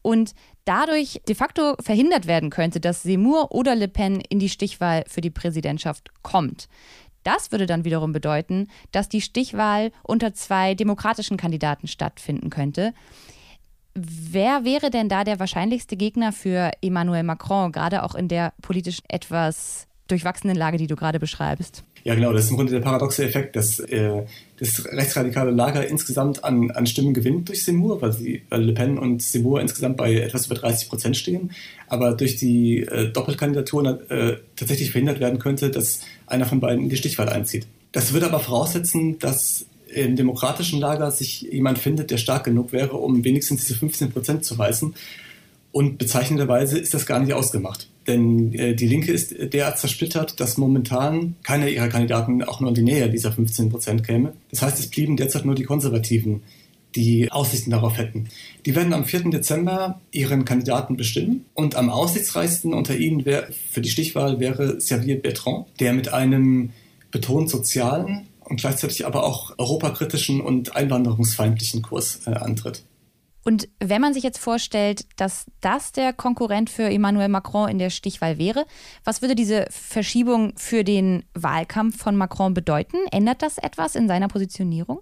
und 0.02 0.34
dadurch 0.64 1.20
de 1.28 1.34
facto 1.34 1.74
verhindert 1.80 2.26
werden 2.26 2.48
könnte, 2.48 2.80
dass 2.80 3.02
Zemmour 3.02 3.52
oder 3.52 3.74
Le 3.74 3.88
Pen 3.88 4.20
in 4.20 4.38
die 4.38 4.48
Stichwahl 4.48 5.04
für 5.06 5.20
die 5.20 5.30
Präsidentschaft 5.30 6.10
kommt. 6.22 6.68
Das 7.24 7.52
würde 7.52 7.66
dann 7.66 7.84
wiederum 7.84 8.12
bedeuten, 8.12 8.68
dass 8.92 9.10
die 9.10 9.20
Stichwahl 9.20 9.92
unter 10.02 10.32
zwei 10.32 10.74
demokratischen 10.74 11.36
Kandidaten 11.36 11.86
stattfinden 11.86 12.48
könnte. 12.48 12.94
Wer 13.94 14.64
wäre 14.64 14.90
denn 14.90 15.08
da 15.08 15.24
der 15.24 15.40
wahrscheinlichste 15.40 15.96
Gegner 15.96 16.32
für 16.32 16.70
Emmanuel 16.80 17.24
Macron, 17.24 17.72
gerade 17.72 18.02
auch 18.02 18.14
in 18.14 18.28
der 18.28 18.52
politisch 18.62 18.98
etwas 19.08 19.86
durchwachsenen 20.06 20.56
Lage, 20.56 20.76
die 20.76 20.86
du 20.86 20.96
gerade 20.96 21.18
beschreibst? 21.18 21.84
Ja, 22.02 22.14
genau, 22.14 22.32
das 22.32 22.44
ist 22.44 22.50
im 22.50 22.56
Grunde 22.56 22.72
der 22.72 22.80
paradoxe 22.80 23.24
Effekt, 23.24 23.56
dass 23.56 23.78
äh, 23.78 24.22
das 24.58 24.86
rechtsradikale 24.86 25.50
Lager 25.50 25.86
insgesamt 25.86 26.42
an, 26.44 26.70
an 26.70 26.86
Stimmen 26.86 27.12
gewinnt 27.12 27.48
durch 27.48 27.64
Seymour, 27.64 28.00
weil, 28.00 28.12
sie, 28.12 28.42
weil 28.48 28.62
Le 28.62 28.72
Pen 28.72 28.98
und 28.98 29.22
Seymour 29.22 29.60
insgesamt 29.60 29.98
bei 29.98 30.14
etwas 30.14 30.46
über 30.46 30.54
30 30.54 30.88
Prozent 30.88 31.16
stehen, 31.16 31.50
aber 31.88 32.14
durch 32.14 32.36
die 32.36 32.80
äh, 32.80 33.10
Doppelkandidatur 33.12 34.10
äh, 34.10 34.36
tatsächlich 34.56 34.92
verhindert 34.92 35.20
werden 35.20 35.38
könnte, 35.38 35.70
dass 35.70 36.00
einer 36.26 36.46
von 36.46 36.60
beiden 36.60 36.84
in 36.84 36.88
die 36.88 36.96
Stichwahl 36.96 37.28
einzieht. 37.28 37.66
Das 37.92 38.12
würde 38.12 38.26
aber 38.26 38.40
voraussetzen, 38.40 39.18
dass 39.18 39.66
im 39.94 40.16
demokratischen 40.16 40.80
Lager 40.80 41.10
sich 41.10 41.42
jemand 41.42 41.78
findet, 41.78 42.10
der 42.10 42.18
stark 42.18 42.44
genug 42.44 42.72
wäre, 42.72 42.96
um 42.96 43.24
wenigstens 43.24 43.66
diese 43.66 43.78
15 43.78 44.12
Prozent 44.12 44.44
zu 44.44 44.54
reißen. 44.54 44.94
Und 45.72 45.98
bezeichnenderweise 45.98 46.78
ist 46.78 46.94
das 46.94 47.06
gar 47.06 47.20
nicht 47.20 47.32
ausgemacht. 47.32 47.88
Denn 48.06 48.52
äh, 48.54 48.74
die 48.74 48.88
Linke 48.88 49.12
ist 49.12 49.34
derart 49.52 49.78
zersplittert, 49.78 50.40
dass 50.40 50.56
momentan 50.56 51.36
keiner 51.42 51.68
ihrer 51.68 51.88
Kandidaten 51.88 52.42
auch 52.42 52.60
nur 52.60 52.70
in 52.70 52.74
die 52.74 52.82
Nähe 52.82 53.08
dieser 53.08 53.30
15 53.30 53.70
Prozent 53.70 54.04
käme. 54.04 54.32
Das 54.50 54.62
heißt, 54.62 54.80
es 54.80 54.88
blieben 54.88 55.16
derzeit 55.16 55.44
nur 55.44 55.54
die 55.54 55.62
Konservativen, 55.62 56.42
die 56.96 57.30
Aussichten 57.30 57.70
darauf 57.70 57.98
hätten. 57.98 58.28
Die 58.66 58.74
werden 58.74 58.92
am 58.92 59.04
4. 59.04 59.30
Dezember 59.30 60.00
ihren 60.10 60.44
Kandidaten 60.44 60.96
bestimmen 60.96 61.44
und 61.54 61.76
am 61.76 61.88
aussichtsreichsten 61.88 62.74
unter 62.74 62.96
ihnen 62.96 63.24
wär, 63.24 63.48
für 63.70 63.80
die 63.80 63.90
Stichwahl 63.90 64.40
wäre 64.40 64.78
Xavier 64.78 65.20
Bertrand, 65.20 65.66
der 65.78 65.92
mit 65.92 66.12
einem 66.12 66.70
betont 67.12 67.48
sozialen 67.48 68.26
und 68.50 68.60
gleichzeitig 68.60 69.06
aber 69.06 69.24
auch 69.24 69.54
europakritischen 69.56 70.40
und 70.40 70.76
einwanderungsfeindlichen 70.76 71.82
Kurs 71.82 72.26
äh, 72.26 72.30
antritt. 72.30 72.84
Und 73.42 73.68
wenn 73.78 74.02
man 74.02 74.12
sich 74.12 74.22
jetzt 74.22 74.38
vorstellt, 74.38 75.06
dass 75.16 75.46
das 75.62 75.92
der 75.92 76.12
Konkurrent 76.12 76.68
für 76.68 76.90
Emmanuel 76.90 77.28
Macron 77.28 77.70
in 77.70 77.78
der 77.78 77.88
Stichwahl 77.88 78.36
wäre, 78.36 78.66
was 79.02 79.22
würde 79.22 79.34
diese 79.34 79.66
Verschiebung 79.70 80.52
für 80.56 80.84
den 80.84 81.24
Wahlkampf 81.32 81.96
von 81.96 82.16
Macron 82.16 82.52
bedeuten? 82.52 82.98
Ändert 83.10 83.40
das 83.40 83.56
etwas 83.56 83.94
in 83.94 84.08
seiner 84.08 84.28
Positionierung? 84.28 85.00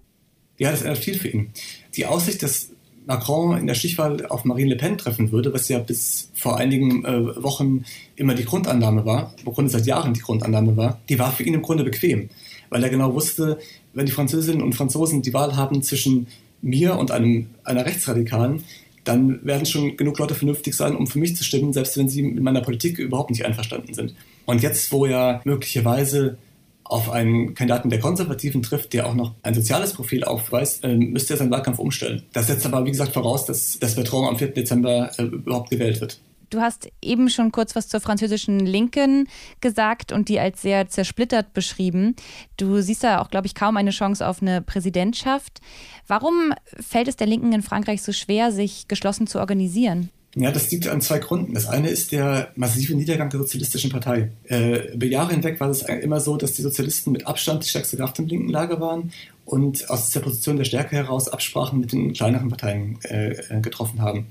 Ja, 0.57 0.71
das 0.71 0.83
ändert 0.83 0.99
viel 0.99 1.17
für 1.17 1.27
ihn. 1.27 1.51
Die 1.95 2.05
Aussicht, 2.05 2.41
dass 2.41 2.69
Macron 3.05 3.57
in 3.57 3.67
der 3.67 3.73
Stichwahl 3.73 4.25
auf 4.27 4.45
Marine 4.45 4.69
Le 4.69 4.75
Pen 4.77 4.97
treffen 4.97 5.31
würde, 5.31 5.51
was 5.53 5.67
ja 5.67 5.79
bis 5.79 6.31
vor 6.35 6.57
einigen 6.57 7.03
äh, 7.03 7.43
Wochen 7.43 7.83
immer 8.15 8.35
die 8.35 8.45
Grundannahme 8.45 9.05
war, 9.05 9.33
im 9.43 9.51
Grunde 9.51 9.71
seit 9.71 9.85
Jahren 9.85 10.13
die 10.13 10.21
Grundannahme 10.21 10.77
war, 10.77 11.01
die 11.09 11.17
war 11.17 11.31
für 11.31 11.43
ihn 11.43 11.55
im 11.55 11.61
Grunde 11.61 11.83
bequem, 11.83 12.29
weil 12.69 12.83
er 12.83 12.89
genau 12.89 13.13
wusste, 13.13 13.59
wenn 13.93 14.05
die 14.05 14.11
Französinnen 14.11 14.61
und 14.61 14.73
Franzosen 14.73 15.21
die 15.21 15.33
Wahl 15.33 15.55
haben 15.55 15.81
zwischen 15.81 16.27
mir 16.61 16.97
und 16.97 17.11
einem, 17.11 17.47
einer 17.63 17.85
Rechtsradikalen, 17.85 18.63
dann 19.03 19.43
werden 19.45 19.65
schon 19.65 19.97
genug 19.97 20.19
Leute 20.19 20.35
vernünftig 20.35 20.75
sein, 20.75 20.95
um 20.95 21.07
für 21.07 21.19
mich 21.19 21.35
zu 21.35 21.43
stimmen, 21.43 21.73
selbst 21.73 21.97
wenn 21.97 22.09
sie 22.09 22.21
mit 22.21 22.43
meiner 22.43 22.61
Politik 22.61 22.99
überhaupt 22.99 23.31
nicht 23.31 23.45
einverstanden 23.45 23.93
sind. 23.93 24.13
Und 24.45 24.61
jetzt, 24.61 24.91
wo 24.91 25.05
er 25.05 25.41
möglicherweise 25.45 26.37
auf 26.83 27.09
einen 27.09 27.53
Kandidaten 27.53 27.89
der 27.89 27.99
Konservativen 27.99 28.63
trifft, 28.63 28.93
der 28.93 29.07
auch 29.07 29.13
noch 29.13 29.35
ein 29.43 29.53
soziales 29.53 29.93
Profil 29.93 30.23
aufweist, 30.23 30.83
äh, 30.83 30.95
müsste 30.95 31.35
er 31.35 31.37
seinen 31.37 31.51
Wahlkampf 31.51 31.77
umstellen. 31.77 32.23
Das 32.33 32.47
setzt 32.47 32.65
aber, 32.65 32.83
wie 32.83 32.91
gesagt, 32.91 33.13
voraus, 33.13 33.45
dass 33.45 33.77
das 33.79 33.95
Bertrand 33.95 34.27
am 34.27 34.37
4. 34.37 34.47
Dezember 34.49 35.11
äh, 35.17 35.23
überhaupt 35.23 35.69
gewählt 35.69 36.01
wird. 36.01 36.19
Du 36.49 36.61
hast 36.61 36.89
eben 37.01 37.29
schon 37.29 37.51
kurz 37.51 37.75
was 37.75 37.87
zur 37.87 37.99
französischen 37.99 38.59
Linken 38.59 39.27
gesagt 39.61 40.11
und 40.11 40.29
die 40.29 40.39
als 40.39 40.61
sehr 40.61 40.89
zersplittert 40.89 41.53
beschrieben. 41.53 42.15
Du 42.57 42.81
siehst 42.81 43.03
da 43.03 43.21
auch, 43.21 43.29
glaube 43.29 43.47
ich, 43.47 43.55
kaum 43.55 43.77
eine 43.77 43.91
Chance 43.91 44.27
auf 44.27 44.41
eine 44.41 44.61
Präsidentschaft. 44.61 45.59
Warum 46.07 46.53
fällt 46.79 47.07
es 47.07 47.15
der 47.15 47.27
Linken 47.27 47.53
in 47.53 47.61
Frankreich 47.61 48.01
so 48.01 48.11
schwer, 48.11 48.51
sich 48.51 48.87
geschlossen 48.87 49.27
zu 49.27 49.39
organisieren? 49.39 50.09
Ja, 50.35 50.51
das 50.51 50.69
liegt 50.69 50.87
an 50.87 51.01
zwei 51.01 51.17
Gründen. 51.17 51.55
Das 51.55 51.67
eine 51.67 51.89
ist 51.89 52.11
der 52.11 52.51
massive 52.55 52.95
Niedergang 52.95 53.29
der 53.29 53.39
Sozialistischen 53.39 53.89
Partei. 53.89 54.31
Äh, 54.47 54.93
über 54.93 55.07
Jahre 55.07 55.31
hinweg 55.33 55.59
war 55.59 55.69
es 55.69 55.81
immer 55.81 56.19
so, 56.19 56.37
dass 56.37 56.53
die 56.53 56.61
Sozialisten 56.61 57.11
mit 57.11 57.25
Abstand 57.25 57.63
die 57.63 57.67
stärkste 57.67 57.97
Kraft 57.97 58.19
im 58.19 58.27
linken 58.27 58.49
Lager 58.49 58.79
waren 58.79 59.11
und 59.45 59.89
aus 59.89 60.11
der 60.11 60.19
Position 60.19 60.57
der 60.57 60.65
Stärke 60.65 60.95
heraus 60.95 61.29
Absprachen 61.29 61.79
mit 61.79 61.91
den 61.91 62.13
kleineren 62.13 62.49
Parteien 62.49 62.99
äh, 63.03 63.59
getroffen 63.61 64.01
haben. 64.01 64.27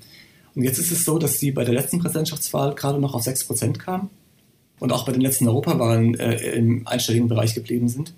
Und 0.59 0.65
jetzt 0.65 0.79
ist 0.79 0.91
es 0.91 1.05
so, 1.05 1.19
dass 1.19 1.39
sie 1.39 1.53
bei 1.53 1.63
der 1.63 1.73
letzten 1.73 2.01
Präsidentschaftswahl 2.01 2.75
gerade 2.75 2.99
noch 2.99 3.15
auf 3.15 3.25
6% 3.25 3.79
kamen 3.79 4.11
und 4.81 4.93
auch 4.93 5.07
bei 5.07 5.13
den 5.13 5.21
letzten 5.21 5.47
Europawahlen 5.47 6.19
äh, 6.19 6.57
im 6.57 6.85
einstelligen 6.85 7.29
Bereich 7.29 7.55
geblieben 7.55 7.89
sind. 7.89 8.13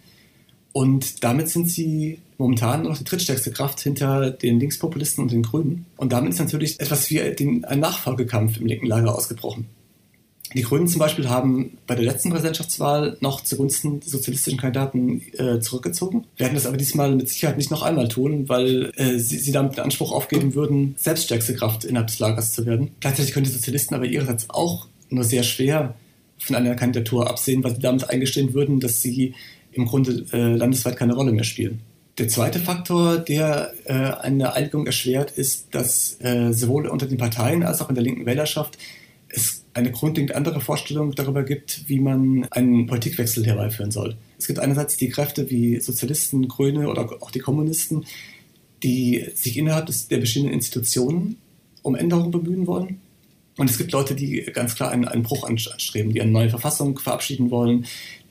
Und 0.73 1.23
damit 1.23 1.51
sind 1.51 1.69
sie 1.69 2.19
momentan 2.39 2.85
noch 2.85 2.97
die 2.97 3.05
drittstärkste 3.05 3.51
Kraft 3.51 3.81
hinter 3.81 4.31
den 4.31 4.59
Linkspopulisten 4.59 5.23
und 5.23 5.33
den 5.33 5.43
Grünen. 5.43 5.85
Und 5.99 6.15
damit 6.15 6.33
ist 6.33 6.39
natürlich 6.39 6.81
etwas 6.81 7.11
wie 7.11 7.21
ein 7.21 7.81
Nachfolgekampf 7.81 8.57
im 8.57 8.65
linken 8.65 8.87
Lager 8.87 9.15
ausgebrochen. 9.15 9.67
Die 10.55 10.63
Grünen 10.63 10.89
zum 10.89 10.99
Beispiel 10.99 11.29
haben 11.29 11.79
bei 11.87 11.95
der 11.95 12.05
letzten 12.05 12.31
Präsidentschaftswahl 12.31 13.17
noch 13.21 13.43
zugunsten 13.43 14.01
des 14.01 14.11
sozialistischen 14.11 14.59
Kandidaten 14.59 15.23
äh, 15.39 15.61
zurückgezogen, 15.61 16.25
werden 16.37 16.55
das 16.55 16.67
aber 16.67 16.77
diesmal 16.77 17.15
mit 17.15 17.29
Sicherheit 17.29 17.57
nicht 17.57 17.71
noch 17.71 17.83
einmal 17.83 18.09
tun, 18.09 18.49
weil 18.49 18.93
äh, 18.97 19.19
sie, 19.19 19.39
sie 19.39 19.53
damit 19.53 19.77
den 19.77 19.85
Anspruch 19.85 20.11
aufgeben 20.11 20.55
würden, 20.55 20.97
selbst 20.99 21.25
stärkste 21.25 21.55
Kraft 21.55 21.85
innerhalb 21.85 22.09
des 22.09 22.19
Lagers 22.19 22.53
zu 22.53 22.67
werden. 22.67 22.91
Gleichzeitig 23.01 23.33
können 23.33 23.47
die 23.47 23.53
Sozialisten 23.53 23.95
aber 23.95 24.07
ihrerseits 24.07 24.51
auch 24.51 24.89
nur 25.09 25.25
sehr 25.25 25.45
schwer 25.45 25.95
von 26.39 26.57
einer 26.57 26.75
Kandidatur 26.75 27.29
absehen, 27.29 27.63
weil 27.63 27.77
sie 27.77 27.81
damit 27.83 28.11
eingestehen 28.11 28.53
würden, 28.55 28.81
dass 28.81 29.03
sie 29.03 29.35
im 29.73 29.87
Grunde 29.87 30.25
äh, 30.33 30.57
landesweit 30.57 30.97
keine 30.97 31.15
Rolle 31.15 31.33
mehr 31.33 31.45
spielen. 31.45 31.81
Der 32.19 32.29
zweite 32.29 32.59
Faktor, 32.59 33.19
der 33.19 33.73
äh, 33.85 33.93
eine 33.93 34.53
Einigung 34.53 34.87
erschwert, 34.87 35.31
ist, 35.31 35.75
dass 35.75 36.21
äh, 36.21 36.53
sowohl 36.53 36.87
unter 36.87 37.07
den 37.07 37.19
Parteien 37.19 37.63
als 37.63 37.81
auch 37.81 37.89
in 37.89 37.95
der 37.95 38.05
linken 38.05 38.27
Wählerschaft 38.27 38.79
es 39.29 39.60
eine 39.75 39.93
grundlegend 39.93 40.35
andere 40.35 40.61
Vorstellung 40.61 41.15
darüber 41.15 41.43
gibt, 41.45 41.89
wie 41.89 42.01
man 42.01 42.47
einen 42.51 42.87
Politikwechsel 42.87 43.47
herbeiführen 43.47 43.91
soll. 43.91 44.17
Es 44.39 44.47
gibt 44.47 44.59
einerseits 44.59 44.97
die 44.97 45.09
Kräfte 45.09 45.51
wie 45.51 45.81
Sozialisten, 45.81 46.49
Grüne 46.49 46.89
oder 46.89 47.09
auch 47.21 47.31
die 47.31 47.39
Kommunisten, 47.39 48.05
die 48.83 49.27
sich 49.35 49.57
innerhalb 49.57 49.87
der 50.09 50.19
bestehenden 50.19 50.53
Institutionen 50.53 51.37
um 51.83 51.95
Änderungen 51.95 52.31
bemühen 52.31 52.67
wollen. 52.67 53.01
Und 53.57 53.69
es 53.69 53.79
gibt 53.79 53.93
Leute, 53.93 54.15
die 54.15 54.43
ganz 54.53 54.75
klar 54.75 54.91
einen, 54.91 55.07
einen 55.07 55.23
Bruch 55.23 55.45
anstreben, 55.45 56.13
die 56.13 56.23
eine 56.23 56.31
neue 56.31 56.49
Verfassung 56.49 56.99
verabschieden 56.99 57.51
wollen, 57.51 57.85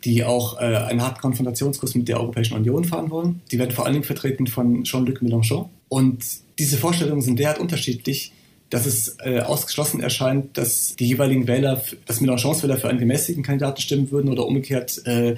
die 0.03 0.24
auch 0.24 0.60
äh, 0.60 0.75
einen 0.75 1.01
harten 1.01 1.19
Konfrontationskurs 1.19 1.93
mit 1.96 2.08
der 2.08 2.19
Europäischen 2.19 2.55
Union 2.55 2.86
fahren 2.86 3.12
wollen. 3.12 3.41
Die 3.51 3.60
werden 3.60 3.72
vor 3.72 3.86
allen 3.86 3.93
Dingen 3.93 4.05
vertreten 4.05 4.48
von 4.48 4.84
Jean-Luc 4.84 5.22
Mélenchon. 5.22 5.67
Und 5.89 6.25
diese 6.58 6.77
Vorstellungen 6.77 7.22
sind 7.22 7.38
derart 7.38 7.60
unterschiedlich, 7.60 8.31
dass 8.69 8.85
es 8.85 9.17
äh, 9.23 9.39
ausgeschlossen 9.39 10.01
erscheint, 10.01 10.57
dass 10.57 10.95
die 10.95 11.07
jeweiligen 11.07 11.47
Wähler, 11.47 11.81
dass 12.05 12.21
Mélenchons 12.21 12.61
Wähler 12.63 12.77
für 12.77 12.89
einen 12.89 12.99
gemäßigten 12.99 13.43
Kandidaten 13.43 13.81
stimmen 13.81 14.11
würden 14.11 14.29
oder 14.29 14.45
umgekehrt 14.45 15.05
äh, 15.05 15.35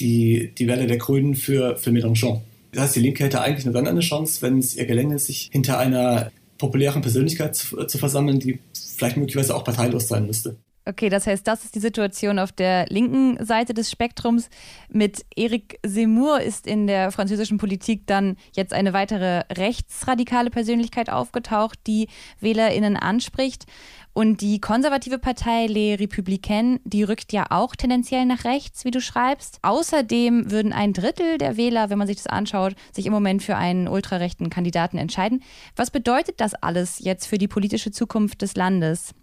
die, 0.00 0.52
die 0.56 0.68
Wähler 0.68 0.86
der 0.86 0.98
Grünen 0.98 1.34
für, 1.34 1.76
für 1.76 1.90
Mélenchon. 1.90 2.40
Das 2.72 2.84
heißt, 2.84 2.96
die 2.96 3.00
Linke 3.00 3.24
hätte 3.24 3.40
eigentlich 3.40 3.64
nur 3.64 3.74
dann 3.74 3.88
eine 3.88 4.00
Chance, 4.00 4.42
wenn 4.42 4.58
es 4.58 4.76
ihr 4.76 4.86
gelänge, 4.86 5.18
sich 5.18 5.48
hinter 5.52 5.78
einer 5.78 6.30
populären 6.58 7.02
Persönlichkeit 7.02 7.56
zu, 7.56 7.84
zu 7.84 7.98
versammeln, 7.98 8.38
die 8.38 8.58
vielleicht 8.96 9.16
möglicherweise 9.16 9.54
auch 9.54 9.64
parteilos 9.64 10.08
sein 10.08 10.26
müsste. 10.26 10.56
Okay, 10.88 11.10
das 11.10 11.26
heißt, 11.26 11.46
das 11.46 11.66
ist 11.66 11.74
die 11.74 11.80
Situation 11.80 12.38
auf 12.38 12.50
der 12.50 12.86
linken 12.86 13.44
Seite 13.44 13.74
des 13.74 13.90
Spektrums. 13.90 14.48
Mit 14.88 15.22
Eric 15.36 15.78
Zemmour 15.86 16.40
ist 16.40 16.66
in 16.66 16.86
der 16.86 17.12
französischen 17.12 17.58
Politik 17.58 18.06
dann 18.06 18.38
jetzt 18.56 18.72
eine 18.72 18.94
weitere 18.94 19.42
rechtsradikale 19.52 20.48
Persönlichkeit 20.48 21.10
aufgetaucht, 21.10 21.78
die 21.86 22.08
WählerInnen 22.40 22.96
anspricht. 22.96 23.66
Und 24.14 24.40
die 24.40 24.62
konservative 24.62 25.18
Partei 25.18 25.66
Les 25.66 25.98
Républicains, 25.98 26.80
die 26.84 27.02
rückt 27.02 27.34
ja 27.34 27.44
auch 27.50 27.76
tendenziell 27.76 28.24
nach 28.24 28.44
rechts, 28.44 28.86
wie 28.86 28.90
du 28.90 29.02
schreibst. 29.02 29.58
Außerdem 29.60 30.50
würden 30.50 30.72
ein 30.72 30.94
Drittel 30.94 31.36
der 31.36 31.58
Wähler, 31.58 31.90
wenn 31.90 31.98
man 31.98 32.06
sich 32.06 32.16
das 32.16 32.26
anschaut, 32.28 32.74
sich 32.94 33.04
im 33.04 33.12
Moment 33.12 33.42
für 33.42 33.56
einen 33.56 33.88
ultrarechten 33.88 34.48
Kandidaten 34.48 34.96
entscheiden. 34.96 35.42
Was 35.76 35.90
bedeutet 35.90 36.40
das 36.40 36.54
alles 36.54 36.98
jetzt 36.98 37.26
für 37.26 37.36
die 37.36 37.46
politische 37.46 37.90
Zukunft 37.90 38.40
des 38.40 38.56
Landes? 38.56 39.14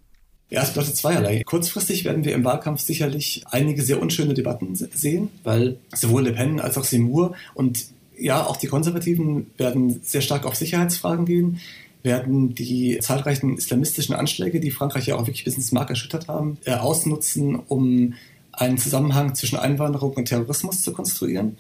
Ja, 0.50 0.62
es 0.62 0.70
bedeutet 0.70 0.96
zweierlei. 0.96 1.44
Kurzfristig 1.44 2.06
werden 2.06 2.24
wir 2.24 2.34
im 2.34 2.44
Wahlkampf 2.44 2.82
sicherlich 2.82 3.44
einige 3.50 3.82
sehr 3.82 4.02
unschöne 4.02 4.36
Debatten 4.36 4.76
sehen, 4.76 5.30
weil 5.44 5.78
sowohl 5.94 6.24
Le 6.24 6.34
Pen 6.34 6.60
als 6.60 6.78
auch 6.78 6.84
Seymour 6.84 7.36
und 7.56 7.88
ja, 8.18 8.46
auch 8.46 8.58
die 8.58 8.68
Konservativen 8.68 9.48
werden 9.58 10.00
sehr 10.04 10.22
stark 10.22 10.46
auf 10.46 10.56
Sicherheitsfragen 10.56 11.26
gehen, 11.26 11.60
werden 12.04 12.54
die 12.54 13.00
zahlreichen 13.02 13.58
islamistischen 13.58 14.16
Anschläge, 14.16 14.60
die 14.60 14.72
Frankreich 14.72 15.08
ja 15.08 15.16
auch 15.16 15.28
wirklich 15.28 15.44
bis 15.44 15.56
ins 15.56 15.72
Mark 15.72 15.90
erschüttert 15.90 16.28
haben, 16.28 16.58
äh, 16.64 16.76
ausnutzen, 16.76 17.56
um 17.56 18.14
einen 18.52 18.78
Zusammenhang 18.78 19.36
zwischen 19.36 19.58
Einwanderung 19.58 20.14
und 20.14 20.26
Terrorismus 20.26 20.82
zu 20.82 20.94
konstruieren. 20.94 21.58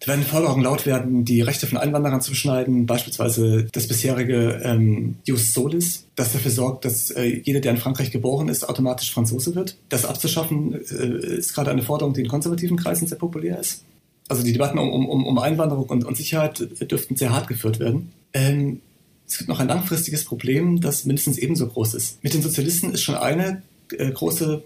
Da 0.00 0.06
werden 0.06 0.24
Forderungen 0.24 0.64
laut 0.64 0.86
werden, 0.86 1.26
die 1.26 1.42
Rechte 1.42 1.66
von 1.66 1.76
Einwanderern 1.76 2.22
zu 2.22 2.30
beschneiden, 2.30 2.86
beispielsweise 2.86 3.68
das 3.72 3.86
bisherige 3.86 4.60
ähm, 4.64 5.16
Jus 5.24 5.52
Solis, 5.52 6.06
das 6.16 6.32
dafür 6.32 6.50
sorgt, 6.50 6.86
dass 6.86 7.10
äh, 7.10 7.42
jeder, 7.44 7.60
der 7.60 7.72
in 7.72 7.78
Frankreich 7.78 8.10
geboren 8.10 8.48
ist, 8.48 8.66
automatisch 8.66 9.12
Franzose 9.12 9.54
wird. 9.54 9.76
Das 9.90 10.06
abzuschaffen 10.06 10.74
äh, 10.74 11.36
ist 11.36 11.54
gerade 11.54 11.70
eine 11.70 11.82
Forderung, 11.82 12.14
die 12.14 12.22
in 12.22 12.28
konservativen 12.28 12.78
Kreisen 12.78 13.08
sehr 13.08 13.18
populär 13.18 13.60
ist. 13.60 13.84
Also 14.26 14.42
die 14.42 14.52
Debatten 14.52 14.78
um, 14.78 15.06
um, 15.06 15.26
um 15.26 15.38
Einwanderung 15.38 15.84
und, 15.84 16.04
und 16.04 16.16
Sicherheit 16.16 16.66
dürften 16.90 17.16
sehr 17.16 17.32
hart 17.32 17.48
geführt 17.48 17.78
werden. 17.78 18.12
Ähm, 18.32 18.80
es 19.26 19.36
gibt 19.36 19.48
noch 19.50 19.60
ein 19.60 19.68
langfristiges 19.68 20.24
Problem, 20.24 20.80
das 20.80 21.04
mindestens 21.04 21.36
ebenso 21.36 21.66
groß 21.66 21.92
ist. 21.94 22.24
Mit 22.24 22.32
den 22.32 22.40
Sozialisten 22.40 22.92
ist 22.92 23.02
schon 23.02 23.16
eine 23.16 23.62
äh, 23.96 24.10
große 24.10 24.62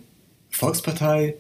Volkspartei 0.50 1.34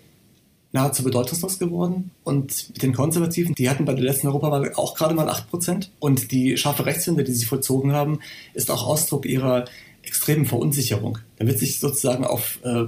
nahezu 0.74 1.04
bedeutungslos 1.04 1.58
geworden. 1.58 2.10
Und 2.24 2.68
mit 2.70 2.82
den 2.82 2.92
Konservativen, 2.92 3.54
die 3.54 3.70
hatten 3.70 3.84
bei 3.84 3.94
der 3.94 4.04
letzten 4.04 4.26
Europawahl 4.26 4.72
auch 4.74 4.96
gerade 4.96 5.14
mal 5.14 5.28
8 5.28 5.48
Prozent. 5.48 5.90
Und 6.00 6.32
die 6.32 6.56
scharfe 6.58 6.84
Rechtswende, 6.84 7.22
die 7.22 7.32
sie 7.32 7.46
vollzogen 7.46 7.92
haben, 7.92 8.18
ist 8.54 8.70
auch 8.70 8.84
Ausdruck 8.84 9.24
ihrer 9.24 9.66
extremen 10.02 10.46
Verunsicherung. 10.46 11.18
Da 11.38 11.46
wird 11.46 11.60
sich 11.60 11.78
sozusagen 11.78 12.24
auf 12.24 12.58
äh, 12.64 12.86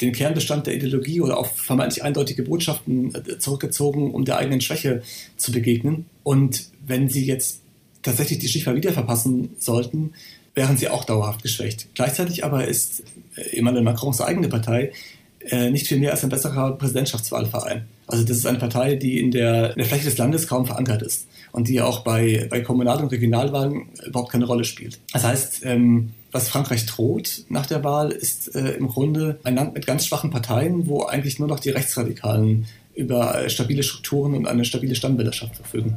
den 0.00 0.12
Kernbestand 0.12 0.68
der 0.68 0.76
Ideologie 0.76 1.20
oder 1.20 1.36
auf 1.36 1.50
vermeintlich 1.56 2.04
eindeutige 2.04 2.44
Botschaften 2.44 3.12
äh, 3.14 3.38
zurückgezogen, 3.38 4.14
um 4.14 4.24
der 4.24 4.38
eigenen 4.38 4.60
Schwäche 4.60 5.02
zu 5.36 5.50
begegnen. 5.50 6.06
Und 6.22 6.70
wenn 6.86 7.08
sie 7.08 7.26
jetzt 7.26 7.60
tatsächlich 8.02 8.38
die 8.38 8.48
Stichwahl 8.48 8.76
wieder 8.76 8.92
verpassen 8.92 9.50
sollten, 9.58 10.12
wären 10.54 10.76
sie 10.76 10.88
auch 10.88 11.04
dauerhaft 11.04 11.42
geschwächt. 11.42 11.88
Gleichzeitig 11.94 12.44
aber 12.44 12.68
ist 12.68 13.02
Emmanuel 13.34 13.82
Macrons 13.82 14.20
eigene 14.20 14.48
Partei 14.48 14.92
äh, 15.50 15.70
nicht 15.70 15.86
viel 15.86 15.98
mehr 15.98 16.12
als 16.12 16.22
ein 16.24 16.30
besserer 16.30 16.72
Präsidentschaftswahlverein. 16.72 17.86
Also 18.06 18.24
das 18.24 18.36
ist 18.36 18.46
eine 18.46 18.58
Partei, 18.58 18.96
die 18.96 19.20
in 19.20 19.30
der, 19.30 19.70
in 19.70 19.78
der 19.78 19.86
Fläche 19.86 20.04
des 20.04 20.18
Landes 20.18 20.46
kaum 20.46 20.66
verankert 20.66 21.02
ist 21.02 21.26
und 21.52 21.68
die 21.68 21.80
auch 21.80 22.00
bei, 22.00 22.46
bei 22.50 22.60
Kommunal- 22.60 23.02
und 23.02 23.08
Regionalwahlen 23.08 23.88
überhaupt 24.06 24.30
keine 24.30 24.44
Rolle 24.44 24.64
spielt. 24.64 25.00
Das 25.12 25.24
heißt, 25.24 25.64
ähm, 25.64 26.12
was 26.30 26.48
Frankreich 26.48 26.86
droht 26.86 27.44
nach 27.48 27.66
der 27.66 27.82
Wahl, 27.82 28.10
ist 28.10 28.54
äh, 28.54 28.72
im 28.72 28.88
Grunde 28.88 29.40
ein 29.42 29.56
Land 29.56 29.74
mit 29.74 29.86
ganz 29.86 30.06
schwachen 30.06 30.30
Parteien, 30.30 30.86
wo 30.86 31.04
eigentlich 31.04 31.38
nur 31.38 31.48
noch 31.48 31.60
die 31.60 31.70
Rechtsradikalen 31.70 32.66
über 32.94 33.42
äh, 33.42 33.50
stabile 33.50 33.82
Strukturen 33.82 34.34
und 34.34 34.46
eine 34.46 34.64
stabile 34.64 34.94
Stammwählerschaft 34.94 35.56
verfügen. 35.56 35.96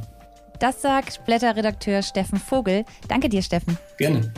Das 0.58 0.82
sagt 0.82 1.24
Blätterredakteur 1.24 2.02
Steffen 2.02 2.38
Vogel. 2.38 2.84
Danke 3.08 3.28
dir, 3.28 3.42
Steffen. 3.42 3.78
Gerne. 3.98 4.32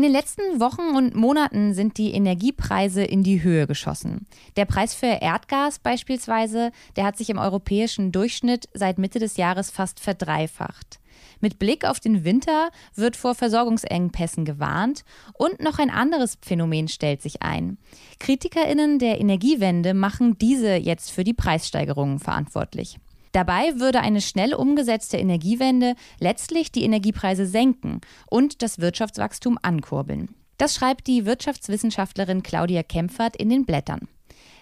In 0.00 0.04
den 0.04 0.12
letzten 0.12 0.60
Wochen 0.60 0.96
und 0.96 1.14
Monaten 1.14 1.74
sind 1.74 1.98
die 1.98 2.12
Energiepreise 2.12 3.04
in 3.04 3.22
die 3.22 3.42
Höhe 3.42 3.66
geschossen. 3.66 4.26
Der 4.56 4.64
Preis 4.64 4.94
für 4.94 5.18
Erdgas 5.20 5.78
beispielsweise, 5.78 6.72
der 6.96 7.04
hat 7.04 7.18
sich 7.18 7.28
im 7.28 7.36
europäischen 7.36 8.10
Durchschnitt 8.10 8.66
seit 8.72 8.96
Mitte 8.96 9.18
des 9.18 9.36
Jahres 9.36 9.70
fast 9.70 10.00
verdreifacht. 10.00 11.00
Mit 11.40 11.58
Blick 11.58 11.84
auf 11.84 12.00
den 12.00 12.24
Winter 12.24 12.70
wird 12.94 13.14
vor 13.14 13.34
Versorgungsengpässen 13.34 14.46
gewarnt 14.46 15.04
und 15.34 15.60
noch 15.60 15.78
ein 15.78 15.90
anderes 15.90 16.38
Phänomen 16.40 16.88
stellt 16.88 17.20
sich 17.20 17.42
ein. 17.42 17.76
Kritikerinnen 18.20 18.98
der 18.98 19.20
Energiewende 19.20 19.92
machen 19.92 20.38
diese 20.38 20.76
jetzt 20.76 21.10
für 21.10 21.24
die 21.24 21.34
Preissteigerungen 21.34 22.20
verantwortlich. 22.20 22.96
Dabei 23.32 23.78
würde 23.78 24.00
eine 24.00 24.20
schnell 24.20 24.54
umgesetzte 24.54 25.16
Energiewende 25.16 25.94
letztlich 26.18 26.72
die 26.72 26.84
Energiepreise 26.84 27.46
senken 27.46 28.00
und 28.28 28.62
das 28.62 28.80
Wirtschaftswachstum 28.80 29.58
ankurbeln. 29.62 30.34
Das 30.58 30.74
schreibt 30.74 31.06
die 31.06 31.24
Wirtschaftswissenschaftlerin 31.24 32.42
Claudia 32.42 32.82
Kempfert 32.82 33.36
in 33.36 33.48
den 33.48 33.64
Blättern. 33.64 34.08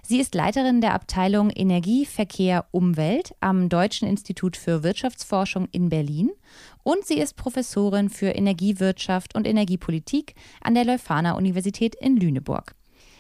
Sie 0.03 0.21
ist 0.21 0.35
Leiterin 0.35 0.81
der 0.81 0.95
Abteilung 0.95 1.51
Energie, 1.51 2.07
Verkehr, 2.07 2.67
Umwelt 2.71 3.35
am 3.41 3.69
Deutschen 3.69 4.09
Institut 4.09 4.57
für 4.57 4.83
Wirtschaftsforschung 4.83 5.69
in 5.73 5.89
Berlin 5.89 6.31
und 6.83 7.05
sie 7.05 7.19
ist 7.19 7.37
Professorin 7.37 8.09
für 8.09 8.29
Energiewirtschaft 8.29 9.35
und 9.35 9.47
Energiepolitik 9.47 10.35
an 10.63 10.75
der 10.75 10.85
Leuphana 10.85 11.33
Universität 11.37 11.95
in 11.95 12.17
Lüneburg. 12.17 12.75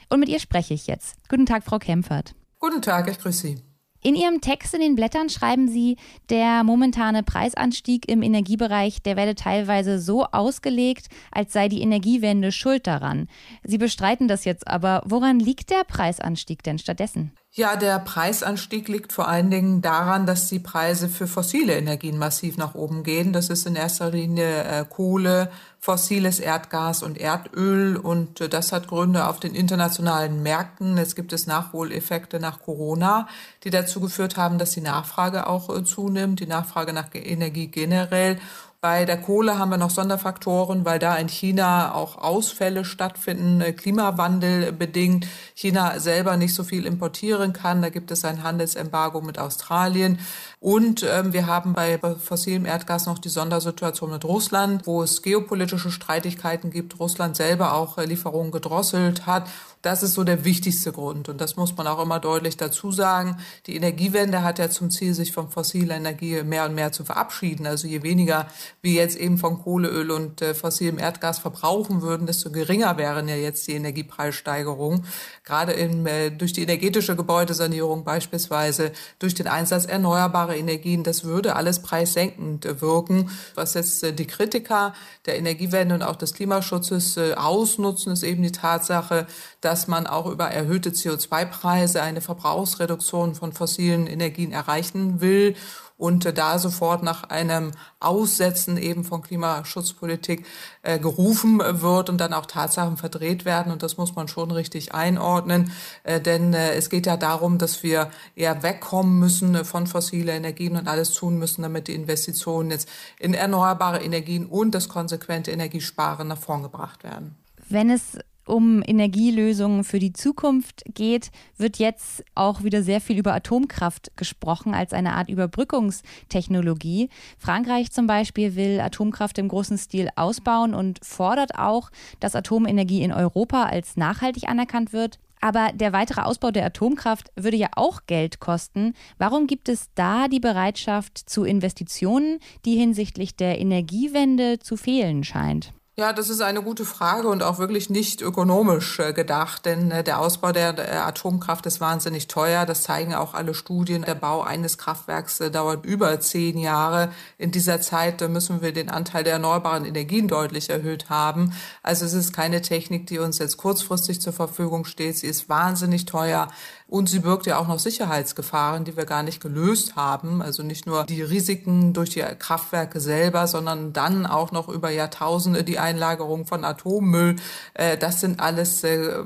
Und 0.09 0.21
mit 0.21 0.29
ihr 0.29 0.41
spreche 0.41 0.75
ich 0.75 0.87
jetzt. 0.87 1.17
Guten 1.29 1.47
Tag, 1.47 1.65
Frau 1.65 1.79
Kempfert. 1.79 2.35
Guten 2.59 2.81
Tag, 2.81 3.11
ich 3.11 3.19
grüße 3.19 3.49
Sie. 3.49 3.68
In 4.01 4.15
Ihrem 4.15 4.41
Text 4.41 4.75
in 4.75 4.81
den 4.81 4.95
Blättern 4.95 5.29
schreiben 5.29 5.69
Sie, 5.69 5.97
der 6.31 6.63
momentane 6.63 7.25
Preisanstieg 7.25 8.09
im 8.09 8.23
Energiebereich, 8.23 9.03
der 9.03 9.17
werde 9.17 9.35
teilweise 9.35 9.99
so 9.99 10.25
ausgelegt, 10.25 11.09
als 11.33 11.53
sei 11.53 11.69
die 11.69 11.83
Energiewende 11.83 12.53
schuld 12.53 12.87
daran. 12.87 13.27
Sie 13.65 13.79
bestreiten 13.79 14.29
das 14.29 14.45
jetzt 14.45 14.69
aber. 14.69 15.03
Woran 15.05 15.41
liegt 15.41 15.71
der 15.71 15.83
Preisanstieg 15.83 16.63
denn 16.63 16.79
stattdessen? 16.79 17.33
Ja, 17.51 17.75
der 17.75 17.99
Preisanstieg 17.99 18.87
liegt 18.87 19.13
vor 19.13 19.27
allen 19.27 19.51
Dingen 19.51 19.83
daran, 19.83 20.27
dass 20.27 20.49
die 20.49 20.61
Preise 20.61 21.09
für 21.09 21.27
fossile 21.27 21.77
Energien 21.77 22.19
massiv 22.19 22.57
nach 22.57 22.77
oben 22.77 23.03
gehen. 23.03 23.33
Das 23.33 23.49
ist 23.49 23.67
in 23.67 23.75
erster 23.75 24.11
Linie 24.11 24.63
äh, 24.63 24.85
Kohle, 24.89 25.51
fossiles 25.89 26.39
Erdgas 26.39 27.03
und 27.03 27.17
Erdöl 27.17 27.97
und 27.97 28.43
äh, 28.43 28.51
das 28.51 28.73
hat 28.73 28.89
Gründe 28.89 29.27
auf 29.27 29.41
den 29.41 29.55
internationalen 29.55 30.43
Märkten. 30.43 30.99
Jetzt 30.99 31.17
gibt 31.17 31.33
es 31.33 31.47
Nachholeffekte 31.47 32.41
nach 32.41 32.61
Corona, 32.61 33.27
die 33.65 33.71
dazu 33.71 33.99
geführt 33.99 34.37
haben, 34.37 34.59
dass 34.59 34.73
die 34.73 34.83
Nachfrage 34.83 35.47
auch 35.47 35.75
äh, 35.75 35.83
zunimmt, 35.83 36.41
die 36.41 36.47
Nachfrage 36.47 36.93
nach 36.93 37.07
Energie 37.15 37.69
generell 37.69 38.39
bei 38.81 39.05
der 39.05 39.21
Kohle 39.21 39.59
haben 39.59 39.71
wir 39.71 39.77
noch 39.77 39.91
Sonderfaktoren, 39.91 40.85
weil 40.85 41.01
da 41.01 41.17
in 41.17 41.29
China 41.29 41.95
auch 41.95 42.17
Ausfälle 42.17 42.85
stattfinden, 42.85 43.61
äh, 43.61 43.73
Klimawandel 43.73 44.71
bedingt. 44.71 45.27
China 45.55 45.99
selber 45.99 46.37
nicht 46.37 46.55
so 46.55 46.63
viel 46.63 46.87
importieren 46.87 47.53
kann. 47.53 47.83
Da 47.83 47.89
gibt 47.89 48.13
es 48.13 48.25
ein 48.25 48.45
Handelsembargo 48.45 49.21
mit 49.21 49.37
Australien. 49.37 50.21
Und 50.61 51.03
ähm, 51.03 51.33
wir 51.33 51.47
haben 51.49 51.73
bei 51.73 51.99
fossilem 51.99 52.67
Erdgas 52.67 53.07
noch 53.07 53.19
die 53.19 53.29
Sondersituation 53.29 54.13
mit 54.13 54.25
Russland, 54.25 54.87
wo 54.87 55.03
es 55.03 55.23
geopolitische 55.23 55.91
Streitigkeiten 55.91 56.71
gibt. 56.71 57.01
Russland 57.01 57.35
selber 57.35 57.75
auch 57.75 57.99
äh, 57.99 58.05
Lieferungen 58.05 58.53
gedrosselt 58.53 59.27
hat. 59.27 59.49
Das 59.83 60.03
ist 60.03 60.15
so 60.15 60.25
der 60.25 60.45
wichtigste 60.45 60.93
Grund. 60.93 61.29
Und 61.29 61.41
das 61.41 61.57
muss 61.57 61.77
man 61.77 61.87
auch 61.87 62.03
immer 62.03 62.19
deutlich 62.19 62.57
dazu 62.57 62.91
sagen. 62.91 63.37
Die 63.67 63.77
Energiewende 63.77 64.43
hat 64.43 64.59
ja 64.59 64.71
zum 64.71 64.91
Ziel, 64.91 65.15
sich 65.15 65.33
von 65.33 65.51
fossiler 65.51 65.97
Energie 65.97 66.43
mehr 66.43 66.65
und 66.65 66.75
mehr 66.75 66.93
zu 66.93 67.05
verabschieden. 67.05 67.67
Also 67.67 67.87
je 67.87 68.03
weniger 68.03 68.49
wir 68.83 68.93
jetzt 68.93 69.17
eben 69.17 69.39
von 69.39 69.63
Kohle, 69.63 69.89
Öl 69.89 70.11
und 70.11 70.43
äh, 70.43 70.55
fossilem 70.55 70.99
Erdgas 70.99 71.39
verbrauchen 71.39 72.03
würden, 72.03 72.27
desto 72.27 72.51
geringer 72.51 72.97
wären 72.97 73.29
ja 73.29 73.37
jetzt 73.37 73.69
die 73.69 73.73
Energiepreissteigerungen. 73.73 75.05
Gerade 75.45 75.73
im, 75.73 76.07
äh, 76.07 76.31
durch 76.31 76.53
die 76.53 76.63
energetische 76.63 77.15
Gebäudesanierung 77.15 78.05
beispielsweise, 78.05 78.93
durch 79.19 79.35
den 79.35 79.47
Einsatz 79.47 79.85
erneuerbarer 79.85 80.57
Energien, 80.57 81.05
das 81.05 81.25
würde 81.25 81.55
alles 81.55 81.83
preissenkend 81.83 82.81
wirken. 82.81 83.31
Was 83.55 83.75
jetzt 83.75 84.03
äh, 84.03 84.13
die 84.13 84.27
Kritiker 84.27 84.93
der 85.27 85.37
Energiewende 85.39 85.95
und 85.95 86.03
auch 86.03 86.17
des 86.17 86.35
Klimaschutzes 86.35 87.17
äh, 87.17 87.35
ausnutzen, 87.35 88.13
ist 88.13 88.23
eben 88.23 88.43
die 88.43 88.53
Tatsache, 88.53 89.27
dass 89.61 89.68
man 89.89 90.07
auch 90.07 90.27
über 90.27 90.49
erhöhte 90.49 90.91
CO2-Preise 90.91 92.03
eine 92.03 92.21
Verbrauchsreduktion 92.21 93.35
von 93.35 93.53
fossilen 93.53 94.07
Energien 94.07 94.53
erreichen 94.53 95.21
will 95.21 95.55
und 95.99 96.39
da 96.39 96.59
sofort 96.59 97.03
nach 97.03 97.25
einem 97.25 97.73
Aussetzen 98.01 98.77
eben 98.79 99.05
von 99.05 99.21
Klimaschutzpolitik 99.21 100.47
äh, 100.83 100.99
gerufen 100.99 101.59
wird 101.59 102.09
und 102.09 102.19
dann 102.19 102.33
auch 102.33 102.47
Tatsachen 102.47 102.97
verdreht 102.97 103.45
werden. 103.45 103.73
Und 103.73 103.83
das 103.83 103.97
muss 103.97 104.15
man 104.15 104.29
schon 104.29 104.53
richtig 104.53 104.95
einordnen, 104.95 105.73
äh, 106.05 106.21
denn 106.21 106.55
äh, 106.55 106.75
es 106.75 106.89
geht 106.89 107.07
ja 107.07 107.17
darum, 107.17 107.59
dass 107.59 107.83
wir 107.83 108.11
eher 108.37 108.63
wegkommen 108.63 109.19
müssen 109.19 109.65
von 109.65 109.89
fossilen 109.89 110.29
Energien 110.29 110.77
und 110.77 110.87
alles 110.87 111.13
tun 111.13 111.37
müssen, 111.37 111.63
damit 111.63 111.89
die 111.89 111.95
Investitionen 111.95 112.71
jetzt 112.71 112.89
in 113.19 113.35
erneuerbare 113.35 114.01
Energien 114.01 114.47
und 114.47 114.77
das 114.77 114.89
konsequente 114.89 115.51
Energiesparen 115.51 116.29
nach 116.29 116.39
vorn 116.39 116.63
gebracht 116.63 117.03
werden. 117.03 117.37
Wenn 117.69 117.91
es 117.91 118.19
um 118.49 118.83
Energielösungen 118.87 119.85
für 119.85 119.99
die 119.99 120.13
Zukunft 120.13 120.83
geht, 120.95 121.31
wird 121.57 121.79
jetzt 121.79 122.25
auch 122.35 122.63
wieder 122.63 122.83
sehr 122.83 123.01
viel 123.01 123.19
über 123.19 123.35
Atomkraft 123.35 124.17
gesprochen 124.17 124.75
als 124.75 124.93
eine 124.93 125.15
Art 125.15 125.29
Überbrückungstechnologie. 125.29 127.09
Frankreich 127.39 127.93
zum 127.93 128.07
Beispiel 128.07 128.57
will 128.57 128.81
Atomkraft 128.81 129.39
im 129.39 129.49
großen 129.49 129.79
Stil 129.79 130.09
ausbauen 130.17 130.75
und 130.75 131.01
fordert 131.03 131.59
auch, 131.59 131.91
dass 132.21 132.35
Atomenergie 132.35 133.03
in 133.03 133.13
Europa 133.13 133.65
als 133.65 133.97
nachhaltig 133.97 134.49
anerkannt 134.49 134.93
wird. 134.93 135.19
Aber 135.41 135.71
der 135.73 135.93
weitere 135.93 136.23
Ausbau 136.23 136.51
der 136.51 136.67
Atomkraft 136.67 137.31
würde 137.37 137.57
ja 137.57 137.69
auch 137.77 138.03
Geld 138.07 138.41
kosten. 138.41 138.95
Warum 139.19 139.47
gibt 139.47 139.69
es 139.69 139.89
da 139.95 140.29
die 140.29 140.41
Bereitschaft 140.41 141.19
zu 141.19 141.45
Investitionen, 141.45 142.41
die 142.65 142.77
hinsichtlich 142.77 143.37
der 143.37 143.61
Energiewende 143.61 144.59
zu 144.59 144.77
fehlen 144.77 145.23
scheint? 145.23 145.73
Ja, 145.99 146.13
das 146.13 146.29
ist 146.29 146.41
eine 146.41 146.63
gute 146.63 146.85
Frage 146.85 147.27
und 147.27 147.43
auch 147.43 147.59
wirklich 147.59 147.91
nicht 147.91 148.23
ökonomisch 148.23 149.01
äh, 149.01 149.13
gedacht, 149.13 149.67
denn 149.67 149.91
äh, 149.91 150.05
der 150.05 150.21
Ausbau 150.21 150.53
der 150.53 151.05
Atomkraft 151.05 151.67
ist 151.67 151.81
wahnsinnig 151.81 152.29
teuer. 152.29 152.67
Das 152.67 152.83
zeigen 152.83 153.17
auch 153.17 153.35
alle 153.35 153.53
Studien. 153.53 154.03
Der 154.03 154.15
Bau 154.15 154.43
eines 154.43 154.79
Kraftwerks 154.79 155.41
äh, 155.41 155.51
dauert 155.51 155.85
über 155.85 156.21
zehn 156.21 156.57
Jahre. 156.57 157.11
In 157.37 157.51
dieser 157.51 157.81
Zeit 157.81 158.21
müssen 158.29 158.63
wir 158.63 158.73
den 158.73 158.91
Anteil 158.91 159.25
der 159.25 159.33
erneuerbaren 159.33 159.85
Energien 159.87 160.29
deutlich 160.29 160.71
erhöht 160.71 161.11
haben. 161.11 161.53
Also 161.83 162.05
es 162.05 162.13
ist 162.13 162.33
keine 162.33 162.63
Technik, 162.63 163.09
die 163.09 163.19
uns 163.19 163.41
jetzt 163.41 163.57
kurzfristig 163.57 164.21
zur 164.21 164.33
Verfügung 164.33 164.85
steht. 164.85 165.19
Sie 165.19 165.27
ist 165.27 165.49
wahnsinnig 165.49 166.07
teuer. 166.07 166.47
Und 166.91 167.11
sie 167.11 167.19
birgt 167.19 167.45
ja 167.45 167.59
auch 167.59 167.69
noch 167.69 167.79
Sicherheitsgefahren, 167.79 168.85
die 168.87 168.97
wir 168.97 169.05
gar 169.05 169.23
nicht 169.23 169.43
gelöst 169.43 169.95
haben. 169.95 170.41
Also 170.41 170.63
nicht 170.63 170.87
nur 170.87 171.05
die 171.05 171.21
Risiken 171.21 171.93
durch 171.93 172.09
die 172.09 172.25
Kraftwerke 172.39 172.99
selber, 172.99 173.47
sondern 173.47 173.93
dann 173.93 174.25
auch 174.25 174.53
noch 174.53 174.71
über 174.71 174.89
Jahrtausende 174.89 175.65
die 175.65 175.79
Einlagerung 175.79 176.47
von 176.47 176.65
Atommüll. 176.65 177.37
Äh, 177.75 177.99
das 177.99 178.21
sind 178.21 178.41
alles 178.41 178.85
äh, 178.85 179.23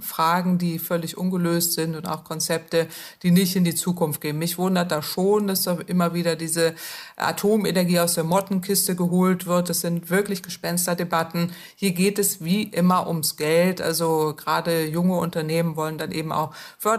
Fragen, 0.00 0.58
die 0.58 0.78
völlig 0.78 1.16
ungelöst 1.16 1.72
sind 1.72 1.96
und 1.96 2.06
auch 2.06 2.22
Konzepte, 2.22 2.86
die 3.22 3.30
nicht 3.30 3.56
in 3.56 3.64
die 3.64 3.74
Zukunft 3.74 4.20
gehen. 4.20 4.36
Mich 4.36 4.58
wundert 4.58 4.92
da 4.92 5.00
schon, 5.00 5.46
dass 5.46 5.62
da 5.62 5.78
immer 5.86 6.12
wieder 6.12 6.36
diese 6.36 6.74
Atomenergie 7.16 7.98
aus 7.98 8.12
der 8.12 8.24
Mottenkiste 8.24 8.94
geholt 8.94 9.46
wird. 9.46 9.70
Das 9.70 9.80
sind 9.80 10.10
wirklich 10.10 10.42
Gespensterdebatten. 10.42 11.52
Hier 11.76 11.92
geht 11.92 12.18
es 12.18 12.44
wie 12.44 12.64
immer 12.64 13.08
ums 13.08 13.36
Geld. 13.38 13.80
Also 13.80 14.34
gerade 14.36 14.84
junge 14.84 15.16
Unternehmen 15.16 15.76
wollen 15.76 15.96
dann 15.96 16.12
eben 16.12 16.30
auch 16.30 16.52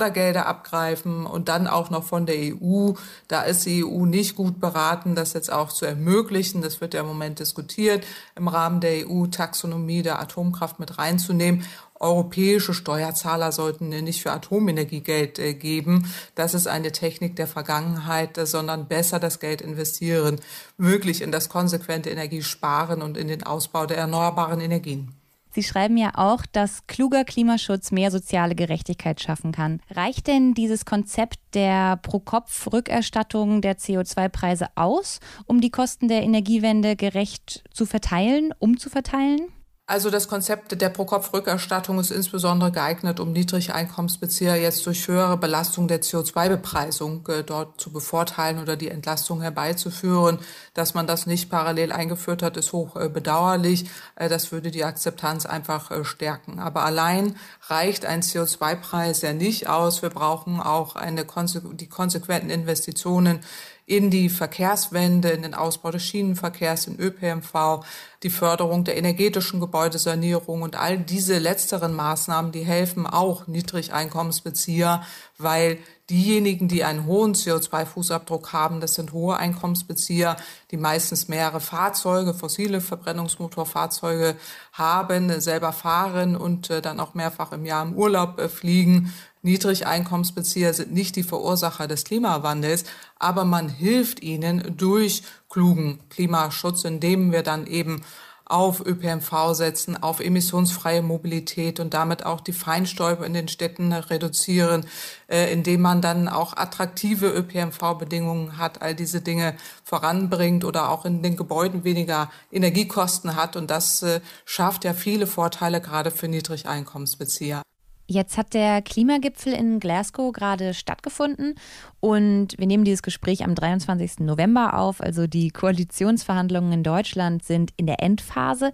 Fördergelder 0.08 0.46
abgreifen 0.46 1.26
und 1.26 1.50
dann 1.50 1.68
auch 1.68 1.90
noch 1.90 2.04
von 2.04 2.26
der 2.26 2.36
EU. 2.38 2.94
Da 3.28 3.42
ist 3.42 3.66
die 3.66 3.84
EU 3.84 4.06
nicht 4.06 4.36
gut 4.36 4.60
beraten, 4.60 5.16
das 5.16 5.34
jetzt 5.34 5.52
auch 5.52 5.70
zu 5.72 5.86
ermöglichen. 5.86 6.62
Das 6.62 6.80
wird 6.80 6.94
ja 6.94 7.02
im 7.02 7.08
Moment 7.08 7.40
diskutiert, 7.40 8.06
im 8.36 8.48
Rahmen 8.48 8.80
der 8.80 9.08
EU-Taxonomie 9.08 10.04
der 10.04 10.20
Atomkraft 10.20 10.80
mit 10.80 10.98
reinzunehmen. 10.98 11.66
europäische 12.00 12.76
Steuerzahler 12.76 13.52
sollten 13.52 13.90
nicht 13.90 14.22
für 14.22 14.32
Atomenergie 14.32 15.02
Geld 15.02 15.42
geben. 15.60 16.14
Das 16.36 16.54
ist 16.54 16.68
eine 16.68 16.92
Technik 16.92 17.36
der 17.36 17.48
Vergangenheit, 17.48 18.40
sondern 18.48 18.88
besser 18.88 19.20
das 19.20 19.40
Geld 19.40 19.62
investieren, 19.62 20.40
wirklich 20.78 21.22
in 21.22 21.32
das 21.32 21.50
konsequente 21.50 22.12
Energiesparen 22.12 23.02
und 23.02 23.18
in 23.18 23.28
den 23.28 23.44
Ausbau 23.44 23.88
der 23.88 23.98
erneuerbaren 23.98 24.62
Energien. 24.62 25.17
Sie 25.58 25.64
schreiben 25.64 25.98
ja 25.98 26.12
auch, 26.14 26.46
dass 26.46 26.86
kluger 26.86 27.24
Klimaschutz 27.26 27.92
mehr 27.92 28.12
soziale 28.12 28.54
Gerechtigkeit 28.54 29.20
schaffen 29.20 29.52
kann. 29.52 29.82
Reicht 29.90 30.28
denn 30.28 30.54
dieses 30.54 30.86
Konzept 30.86 31.40
der 31.56 31.98
Pro-Kopf-Rückerstattung 31.98 33.62
der 33.62 33.80
CO2-Preise 33.80 34.68
aus, 34.76 35.20
um 35.48 35.60
die 35.60 35.72
Kosten 35.72 36.10
der 36.10 36.22
Energiewende 36.22 36.96
gerecht 36.96 37.64
zu 37.74 37.88
verteilen, 37.88 38.54
umzuverteilen? 38.60 39.48
Also 39.90 40.10
das 40.10 40.28
Konzept 40.28 40.82
der 40.82 40.90
Pro-Kopf-Rückerstattung 40.90 41.98
ist 41.98 42.12
insbesondere 42.12 42.74
geeignet, 42.74 43.22
um 43.22 43.32
Niedrigeinkommensbezieher 43.32 44.58
jetzt 44.58 44.86
durch 44.86 45.08
höhere 45.08 45.38
Belastung 45.38 45.88
der 45.88 46.02
CO2-Bepreisung 46.02 47.26
äh, 47.30 47.42
dort 47.46 47.80
zu 47.80 47.94
bevorteilen 47.94 48.62
oder 48.62 48.76
die 48.76 48.90
Entlastung 48.90 49.42
herbeizuführen. 49.42 50.40
Dass 50.74 50.94
man 50.94 51.08
das 51.08 51.26
nicht 51.26 51.50
parallel 51.50 51.94
eingeführt 51.94 52.44
hat, 52.44 52.58
ist 52.58 52.74
hoch 52.74 52.98
äh, 52.98 53.08
bedauerlich. 53.08 53.90
Äh, 54.18 54.28
das 54.28 54.52
würde 54.52 54.72
die 54.72 54.84
Akzeptanz 54.84 55.46
einfach 55.46 55.90
äh, 55.90 56.04
stärken. 56.04 56.60
Aber 56.60 56.84
allein 56.84 57.38
reicht 57.70 58.06
ein 58.06 58.24
CO2-Preis 58.24 59.22
ja 59.22 59.32
nicht 59.32 59.70
aus. 59.70 60.02
Wir 60.02 60.10
brauchen 60.10 60.60
auch 60.60 60.98
eine, 60.98 61.26
die 61.26 61.88
konsequenten 61.88 62.50
Investitionen 62.50 63.40
in 63.88 64.12
die 64.12 64.28
Verkehrswende, 64.28 65.30
in 65.30 65.44
den 65.44 65.54
Ausbau 65.54 65.92
des 65.92 66.04
Schienenverkehrs, 66.04 66.88
in 66.88 67.00
ÖPNV, 67.00 67.86
die 68.22 68.30
Förderung 68.30 68.84
der 68.84 68.98
energetischen 68.98 69.62
Gebäudesanierung 69.62 70.62
und 70.62 70.76
all 70.76 70.98
diese 70.98 71.38
letzteren 71.38 71.94
Maßnahmen, 71.94 72.52
die 72.52 72.66
helfen 72.66 73.08
auch 73.08 73.48
Niedrigeinkommensbezieher, 73.48 75.04
weil 75.38 75.78
diejenigen, 76.10 76.68
die 76.68 76.84
einen 76.84 77.06
hohen 77.06 77.34
CO2-Fußabdruck 77.34 78.52
haben, 78.52 78.82
das 78.82 78.96
sind 78.96 79.14
hohe 79.14 79.38
Einkommensbezieher, 79.38 80.36
die 80.72 80.78
meistens 80.78 81.30
mehrere 81.30 81.62
Fahrzeuge, 81.62 82.34
fossile 82.34 82.82
Verbrennungsmotorfahrzeuge 82.82 84.36
haben, 84.74 85.40
selber 85.40 85.72
fahren 85.72 86.36
und 86.36 86.70
äh, 86.70 86.82
dann 86.82 87.00
auch 87.00 87.14
mehrfach 87.14 87.52
im 87.54 87.66
Jahr 87.66 87.86
im 87.86 87.94
Urlaub 87.94 88.40
äh, 88.40 88.50
fliegen 88.50 89.14
Niedrigeinkommensbezieher 89.42 90.74
sind 90.74 90.94
nicht 90.94 91.16
die 91.16 91.24
Verursacher 91.24 91.88
des 91.88 92.04
Klimawandels, 92.04 92.84
aber 93.20 93.46
man 93.46 93.70
hilft 93.70 94.22
ihnen 94.22 94.76
durch 94.78 95.24
klugen 95.50 96.00
Klimaschutz, 96.10 96.84
indem 96.84 97.32
wir 97.32 97.44
dann 97.44 97.68
eben 97.68 98.04
auf 98.50 98.86
ÖPNV 98.86 99.54
setzen, 99.54 100.02
auf 100.02 100.20
emissionsfreie 100.20 101.02
Mobilität 101.02 101.80
und 101.80 101.94
damit 101.94 102.26
auch 102.26 102.40
die 102.40 102.54
Feinstäube 102.54 103.26
in 103.26 103.34
den 103.34 103.48
Städten 103.50 103.92
reduzieren, 103.92 104.86
äh, 105.28 105.52
indem 105.52 105.82
man 105.82 106.02
dann 106.02 106.30
auch 106.30 106.56
attraktive 106.56 107.28
ÖPNV-Bedingungen 107.28 108.58
hat, 108.58 108.82
all 108.82 108.96
diese 108.96 109.22
Dinge 109.22 109.56
voranbringt 109.84 110.64
oder 110.64 110.90
auch 110.90 111.04
in 111.06 111.22
den 111.22 111.36
Gebäuden 111.36 111.84
weniger 111.84 112.32
Energiekosten 112.52 113.36
hat. 113.36 113.58
Und 113.58 113.70
das 113.70 114.02
äh, 114.04 114.22
schafft 114.46 114.86
ja 114.86 114.94
viele 114.94 115.28
Vorteile 115.28 115.82
gerade 115.82 116.12
für 116.12 116.30
Niedrigeinkommensbezieher. 116.30 117.62
Jetzt 118.10 118.38
hat 118.38 118.54
der 118.54 118.82
Klimagipfel 118.82 119.52
in 119.52 119.82
Glasgow 119.82 120.32
gerade 120.32 120.74
stattgefunden 120.74 121.56
und 122.00 122.58
wir 122.58 122.66
nehmen 122.66 122.86
dieses 122.86 123.04
Gespräch 123.04 123.44
am 123.44 123.54
23. 123.54 124.20
November 124.20 124.80
auf. 124.80 125.02
Also 125.02 125.28
die 125.28 125.50
Koalitionsverhandlungen 125.50 126.72
in 126.72 126.84
Deutschland 126.84 127.44
sind 127.44 127.72
in 127.76 127.86
der 127.86 128.02
Endphase. 128.02 128.72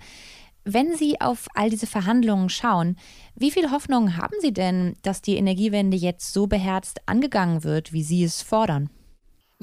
Wenn 0.66 0.96
Sie 0.96 1.20
auf 1.20 1.48
all 1.56 1.72
diese 1.72 1.88
Verhandlungen 1.88 2.50
schauen, 2.50 2.96
wie 3.36 3.50
viel 3.50 3.72
Hoffnung 3.72 4.18
haben 4.18 4.36
Sie 4.40 4.54
denn, 4.54 4.96
dass 5.02 5.24
die 5.24 5.36
Energiewende 5.36 5.98
jetzt 5.98 6.32
so 6.32 6.46
beherzt 6.46 7.02
angegangen 7.08 7.64
wird, 7.64 7.92
wie 7.92 8.04
Sie 8.04 8.24
es 8.24 8.44
fordern? 8.44 8.92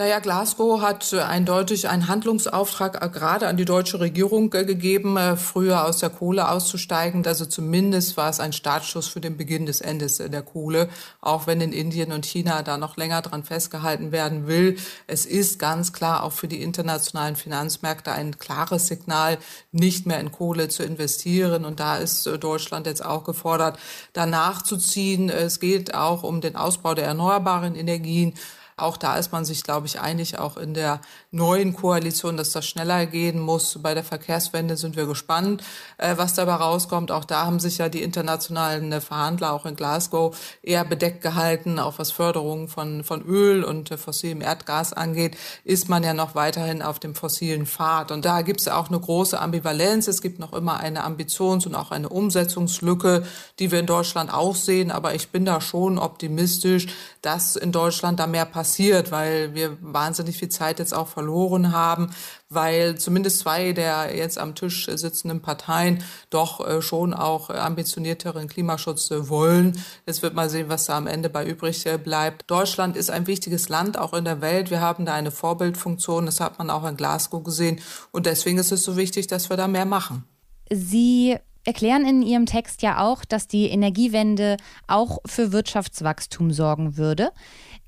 Naja, 0.00 0.18
Glasgow 0.18 0.80
hat 0.80 1.12
äh, 1.12 1.20
eindeutig 1.20 1.86
einen 1.90 2.08
Handlungsauftrag 2.08 3.04
äh, 3.04 3.10
gerade 3.10 3.48
an 3.48 3.58
die 3.58 3.66
deutsche 3.66 4.00
Regierung 4.00 4.50
äh, 4.54 4.64
gegeben, 4.64 5.18
früher 5.36 5.84
aus 5.84 5.98
der 5.98 6.08
Kohle 6.08 6.48
auszusteigen. 6.48 7.26
Also 7.26 7.44
zumindest 7.44 8.16
war 8.16 8.30
es 8.30 8.40
ein 8.40 8.54
Startschuss 8.54 9.08
für 9.08 9.20
den 9.20 9.36
Beginn 9.36 9.66
des 9.66 9.82
Endes 9.82 10.16
der 10.16 10.40
Kohle, 10.40 10.88
auch 11.20 11.46
wenn 11.46 11.60
in 11.60 11.74
Indien 11.74 12.12
und 12.12 12.24
China 12.24 12.62
da 12.62 12.78
noch 12.78 12.96
länger 12.96 13.20
dran 13.20 13.44
festgehalten 13.44 14.10
werden 14.10 14.46
will. 14.46 14.78
Es 15.06 15.26
ist 15.26 15.58
ganz 15.58 15.92
klar 15.92 16.22
auch 16.24 16.32
für 16.32 16.48
die 16.48 16.62
internationalen 16.62 17.36
Finanzmärkte 17.36 18.10
ein 18.10 18.38
klares 18.38 18.86
Signal, 18.86 19.36
nicht 19.70 20.06
mehr 20.06 20.20
in 20.20 20.32
Kohle 20.32 20.68
zu 20.68 20.82
investieren. 20.82 21.66
Und 21.66 21.78
da 21.78 21.98
ist 21.98 22.26
Deutschland 22.40 22.86
jetzt 22.86 23.04
auch 23.04 23.24
gefordert, 23.24 23.78
danach 24.14 24.62
zu 24.62 24.78
ziehen. 24.78 25.28
Es 25.28 25.60
geht 25.60 25.92
auch 25.92 26.22
um 26.22 26.40
den 26.40 26.56
Ausbau 26.56 26.94
der 26.94 27.04
erneuerbaren 27.04 27.74
Energien. 27.74 28.32
Auch 28.80 28.96
da 28.96 29.16
ist 29.16 29.32
man 29.32 29.44
sich, 29.44 29.62
glaube 29.62 29.86
ich, 29.86 30.00
einig, 30.00 30.38
auch 30.38 30.56
in 30.56 30.74
der 30.74 31.00
neuen 31.32 31.74
Koalition, 31.74 32.36
dass 32.36 32.50
das 32.50 32.66
schneller 32.66 33.06
gehen 33.06 33.38
muss. 33.38 33.78
Bei 33.80 33.94
der 33.94 34.02
Verkehrswende 34.02 34.76
sind 34.76 34.96
wir 34.96 35.06
gespannt, 35.06 35.62
äh, 35.96 36.16
was 36.16 36.34
dabei 36.34 36.54
rauskommt. 36.54 37.12
Auch 37.12 37.24
da 37.24 37.46
haben 37.46 37.60
sich 37.60 37.78
ja 37.78 37.88
die 37.88 38.02
internationalen 38.02 38.90
äh, 38.90 39.00
Verhandler 39.00 39.52
auch 39.52 39.64
in 39.64 39.76
Glasgow 39.76 40.36
eher 40.62 40.84
bedeckt 40.84 41.22
gehalten, 41.22 41.78
auch 41.78 41.98
was 41.98 42.10
Förderung 42.10 42.66
von, 42.66 43.04
von 43.04 43.22
Öl 43.22 43.62
und 43.62 43.92
äh, 43.92 43.96
fossilem 43.96 44.40
Erdgas 44.40 44.92
angeht, 44.92 45.36
ist 45.64 45.88
man 45.88 46.02
ja 46.02 46.14
noch 46.14 46.34
weiterhin 46.34 46.82
auf 46.82 46.98
dem 46.98 47.14
fossilen 47.14 47.64
Pfad. 47.64 48.10
Und 48.10 48.24
da 48.24 48.42
gibt 48.42 48.60
es 48.60 48.66
auch 48.66 48.88
eine 48.88 48.98
große 48.98 49.38
Ambivalenz. 49.38 50.08
Es 50.08 50.22
gibt 50.22 50.40
noch 50.40 50.52
immer 50.52 50.80
eine 50.80 51.04
Ambitions- 51.04 51.64
und 51.64 51.76
auch 51.76 51.92
eine 51.92 52.08
Umsetzungslücke, 52.08 53.22
die 53.60 53.70
wir 53.70 53.78
in 53.78 53.86
Deutschland 53.86 54.32
auch 54.32 54.56
sehen. 54.56 54.90
Aber 54.90 55.14
ich 55.14 55.28
bin 55.28 55.44
da 55.44 55.60
schon 55.60 55.96
optimistisch, 55.96 56.88
dass 57.22 57.54
in 57.54 57.70
Deutschland 57.70 58.18
da 58.18 58.26
mehr 58.26 58.46
passiert, 58.46 59.12
weil 59.12 59.54
wir 59.54 59.76
wahnsinnig 59.80 60.36
viel 60.36 60.48
Zeit 60.48 60.80
jetzt 60.80 60.92
auch 60.92 61.19
verloren 61.20 61.72
haben, 61.72 62.10
weil 62.48 62.96
zumindest 62.96 63.40
zwei 63.40 63.72
der 63.72 64.16
jetzt 64.16 64.38
am 64.38 64.54
Tisch 64.54 64.86
sitzenden 64.86 65.42
Parteien 65.42 66.02
doch 66.30 66.66
äh, 66.66 66.80
schon 66.80 67.12
auch 67.12 67.50
ambitionierteren 67.50 68.48
Klimaschutz 68.48 69.10
äh, 69.10 69.28
wollen. 69.28 69.78
Jetzt 70.06 70.22
wird 70.22 70.34
mal 70.34 70.48
sehen, 70.48 70.70
was 70.70 70.86
da 70.86 70.96
am 70.96 71.06
Ende 71.06 71.28
bei 71.28 71.44
übrig 71.44 71.84
äh, 71.84 71.98
bleibt. 71.98 72.50
Deutschland 72.50 72.96
ist 72.96 73.10
ein 73.10 73.26
wichtiges 73.26 73.68
Land, 73.68 73.98
auch 73.98 74.14
in 74.14 74.24
der 74.24 74.40
Welt. 74.40 74.70
Wir 74.70 74.80
haben 74.80 75.04
da 75.04 75.12
eine 75.12 75.30
Vorbildfunktion. 75.30 76.24
Das 76.24 76.40
hat 76.40 76.58
man 76.58 76.70
auch 76.70 76.88
in 76.88 76.96
Glasgow 76.96 77.44
gesehen. 77.44 77.80
Und 78.12 78.24
deswegen 78.24 78.56
ist 78.56 78.72
es 78.72 78.82
so 78.82 78.96
wichtig, 78.96 79.26
dass 79.26 79.50
wir 79.50 79.58
da 79.58 79.68
mehr 79.68 79.84
machen. 79.84 80.24
Sie 80.70 81.36
erklären 81.64 82.06
in 82.06 82.22
Ihrem 82.22 82.46
Text 82.46 82.80
ja 82.80 83.04
auch, 83.04 83.26
dass 83.26 83.46
die 83.46 83.66
Energiewende 83.66 84.56
auch 84.86 85.18
für 85.26 85.52
Wirtschaftswachstum 85.52 86.50
sorgen 86.50 86.96
würde. 86.96 87.30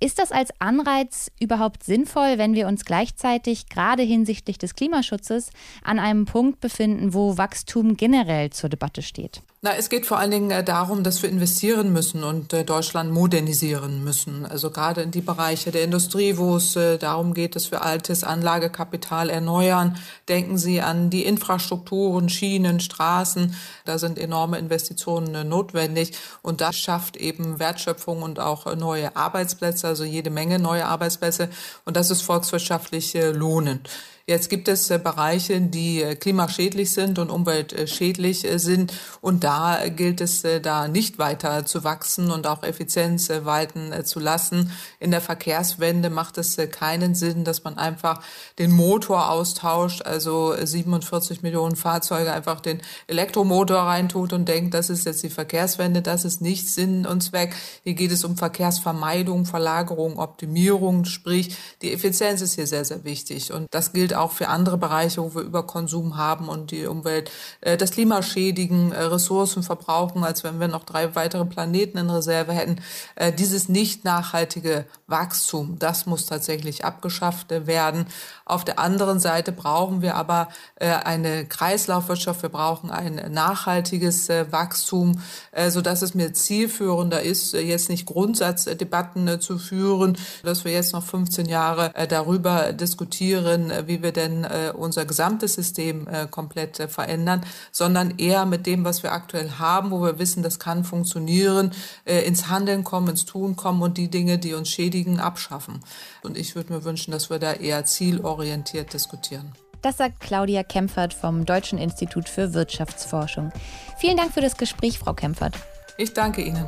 Ist 0.03 0.19
das 0.19 0.33
als 0.33 0.51
Anreiz 0.59 1.31
überhaupt 1.39 1.85
sinnvoll, 1.85 2.37
wenn 2.37 2.55
wir 2.55 2.67
uns 2.67 2.85
gleichzeitig 2.85 3.69
gerade 3.69 4.03
hinsichtlich 4.03 4.59
des 4.59 4.75
Klimaschutzes 4.75 5.51
an 5.85 6.01
einem 6.01 6.25
Punkt 6.25 6.61
befinden, 6.61 7.15
wo 7.15 7.39
Wachstum 7.39 7.97
generell 7.97 8.51
zur 8.51 8.69
Debatte 8.69 9.03
steht? 9.03 9.43
Na, 9.65 9.77
es 9.77 9.91
geht 9.91 10.07
vor 10.07 10.19
allen 10.19 10.33
Dingen 10.33 10.51
äh, 10.51 10.65
darum, 10.65 11.05
dass 11.05 11.23
wir 11.23 11.31
investieren 11.31 11.93
müssen 11.93 12.25
und 12.25 12.53
äh, 12.53 12.65
Deutschland 12.65 13.13
modernisieren 13.13 14.03
müssen. 14.03 14.45
Also 14.45 14.73
gerade 14.73 15.03
in 15.03 15.13
die 15.13 15.21
Bereiche 15.21 15.71
der 15.71 15.85
Industrie, 15.85 16.37
wo 16.37 16.57
es 16.57 16.75
äh, 16.75 16.99
darum 16.99 17.33
geht, 17.33 17.55
dass 17.55 17.71
wir 17.71 17.83
altes 17.83 18.25
Anlagekapital 18.25 19.31
erneuern. 19.31 19.97
Denken 20.29 20.59
Sie 20.59 20.81
an 20.81 21.11
die 21.11 21.25
Infrastrukturen, 21.25 22.29
Schienen, 22.29 22.81
Straßen. 22.81 23.55
Da 23.85 23.99
sind 23.99 24.19
enorme 24.19 24.59
Investitionen 24.59 25.49
notwendig 25.49 26.19
und 26.43 26.61
das 26.61 26.77
schafft 26.77 27.17
eben 27.17 27.61
Wertschöpfung 27.61 28.23
und 28.23 28.41
auch 28.41 28.75
neue 28.75 29.15
Arbeitsplätze, 29.15 29.87
also 29.87 30.03
jede 30.03 30.31
Menge 30.31 30.59
neue 30.59 30.87
Arbeitsplätze 30.87 31.49
und 31.85 31.97
das 31.97 32.11
ist 32.11 32.23
volkswirtschaftlich 32.23 33.17
lohnend. 33.33 33.89
Jetzt 34.25 34.51
gibt 34.51 34.69
es 34.69 34.89
äh, 34.91 35.01
Bereiche, 35.03 35.61
die 35.61 36.01
äh, 36.01 36.15
klimaschädlich 36.15 36.93
sind 36.93 37.19
und 37.19 37.29
umweltschädlich 37.29 38.45
äh, 38.45 38.59
sind. 38.59 38.93
Und 39.21 39.43
da 39.43 39.89
gilt 39.89 40.21
es, 40.21 40.43
da 40.63 40.89
nicht 40.89 41.19
weiter 41.19 41.65
zu 41.65 41.85
wachsen 41.85 42.31
und 42.31 42.47
auch 42.47 42.63
Effizienz 42.63 43.29
walten 43.31 43.93
zu 44.05 44.21
lassen. 44.21 44.73
In 45.01 45.11
der 45.11 45.21
Verkehrswende 45.21 46.11
macht 46.11 46.39
es 46.39 46.57
keinen 46.71 47.15
Sinn, 47.15 47.45
dass 47.45 47.65
man 47.65 47.79
einfach 47.79 48.23
den 48.59 48.73
Motor 48.73 49.31
austauscht, 49.31 50.03
also 50.03 50.55
47 50.61 51.43
Millionen 51.43 51.77
Fahrzeuge 51.77 52.33
einfach 52.33 52.61
den 52.61 52.81
Elektromotor 53.07 53.79
reintut 53.79 54.33
und 54.33 54.49
denkt, 54.49 54.75
das 54.75 54.91
ist 54.91 55.07
jetzt 55.07 55.23
die 55.23 55.31
Verkehrswende. 55.31 56.03
Das 56.03 56.25
ist 56.25 56.41
nicht 56.41 56.69
Sinn 56.69 57.07
und 57.07 57.23
Zweck. 57.23 57.55
Hier 57.85 57.95
geht 57.95 58.13
es 58.13 58.25
um 58.25 58.37
Verkehrsvermeidung, 58.37 59.47
Verlagerung, 59.47 60.19
Optimierung. 60.19 61.05
Sprich, 61.05 61.57
die 61.83 61.93
Effizienz 61.93 62.41
ist 62.41 62.55
hier 62.55 62.67
sehr, 62.67 62.85
sehr 62.85 63.05
wichtig. 63.05 63.53
Und 63.53 63.67
das 63.71 63.93
gilt 63.93 64.12
gilt 64.13 64.15
auch 64.15 64.33
für 64.33 64.49
andere 64.49 64.79
Bereiche, 64.79 65.23
wo 65.23 65.35
wir 65.35 65.43
Überkonsum 65.43 66.17
haben 66.17 66.49
und 66.49 66.71
die 66.71 66.87
Umwelt, 66.87 67.31
äh, 67.61 67.77
das 67.77 67.93
Klima 67.93 68.23
schädigen, 68.23 68.93
äh, 68.93 69.03
Ressourcen 69.03 69.63
verbrauchen, 69.63 70.25
als 70.25 70.45
wenn 70.45 70.61
wir 70.61 70.69
noch 70.69 70.85
drei 70.85 71.15
weitere 71.15 71.45
Planeten 71.45 71.99
in 71.99 72.11
Reserve 72.11 72.53
hätten. 72.53 72.81
Äh, 73.15 73.33
dieses 73.33 73.69
nicht 73.69 74.05
nachhaltige 74.05 74.85
Wachstum, 75.07 75.79
das 75.79 76.07
muss 76.07 76.27
tatsächlich 76.27 76.85
abgeschafft 76.85 77.51
werden. 77.51 78.07
Auf 78.45 78.65
der 78.65 78.79
anderen 78.79 79.19
Seite 79.19 79.53
brauchen 79.53 80.03
wir 80.03 80.15
aber 80.15 80.49
äh, 80.77 80.91
eine 80.91 81.47
Kreislaufwirtschaft, 81.47 82.43
wir 82.43 82.51
brauchen 82.51 82.91
ein 82.91 83.33
nachhaltiges 83.33 84.29
äh, 84.29 84.51
Wachstum, 84.51 85.23
äh, 85.53 85.71
so 85.71 85.81
dass 85.81 86.03
es 86.03 86.15
mir 86.15 86.35
zielführender 86.35 87.23
ist, 87.23 87.55
jetzt 87.55 87.89
nicht 87.89 88.05
Grundsatzdebatten 88.05 89.41
zu 89.41 89.59
führen, 89.59 90.19
dass 90.43 90.65
wir 90.65 90.73
jetzt 90.73 90.93
noch 90.93 91.05
15 91.05 91.47
Jahre 91.47 91.93
darüber 92.09 92.73
diskutieren, 92.73 93.73
wie 93.87 94.02
wir 94.03 94.13
denn 94.13 94.47
unser 94.75 95.05
gesamtes 95.05 95.55
System 95.55 96.07
komplett 96.31 96.77
verändern, 96.91 97.45
sondern 97.71 98.19
eher 98.19 98.47
mit 98.47 98.67
dem, 98.67 98.85
was 98.85 99.03
wir 99.03 99.13
aktuell 99.13 99.53
haben, 99.59 99.91
wo 99.91 100.03
wir 100.03 100.19
wissen, 100.19 100.43
das 100.43 100.59
kann 100.59 100.85
funktionieren, 100.85 101.73
ins 102.05 102.49
Handeln 102.49 102.85
kommen, 102.85 103.09
ins 103.09 103.25
Tun 103.25 103.57
kommen 103.57 103.83
und 103.83 103.99
die 103.99 104.09
Dinge, 104.09 104.39
die 104.39 104.55
uns 104.55 104.69
schädigen, 104.69 105.21
abschaffen. 105.21 105.81
Und 106.23 106.37
ich 106.37 106.55
würde 106.55 106.73
mir 106.73 106.85
wünschen, 106.85 107.13
dass 107.13 107.31
wir 107.31 107.39
da 107.39 107.53
eher 107.53 107.85
zielorientiert 107.85 108.93
diskutieren. 108.93 109.53
Das 109.83 109.97
sagt 109.97 110.21
Claudia 110.21 110.63
Kempfert 110.63 111.13
vom 111.13 111.45
Deutschen 111.45 111.79
Institut 111.79 112.29
für 112.29 112.55
Wirtschaftsforschung. 112.55 113.51
Vielen 113.99 114.17
Dank 114.17 114.33
für 114.33 114.41
das 114.41 114.57
Gespräch, 114.57 114.99
Frau 115.01 115.13
Kempfert. 115.13 115.57
Ich 115.99 116.13
danke 116.13 116.43
Ihnen. 116.43 116.67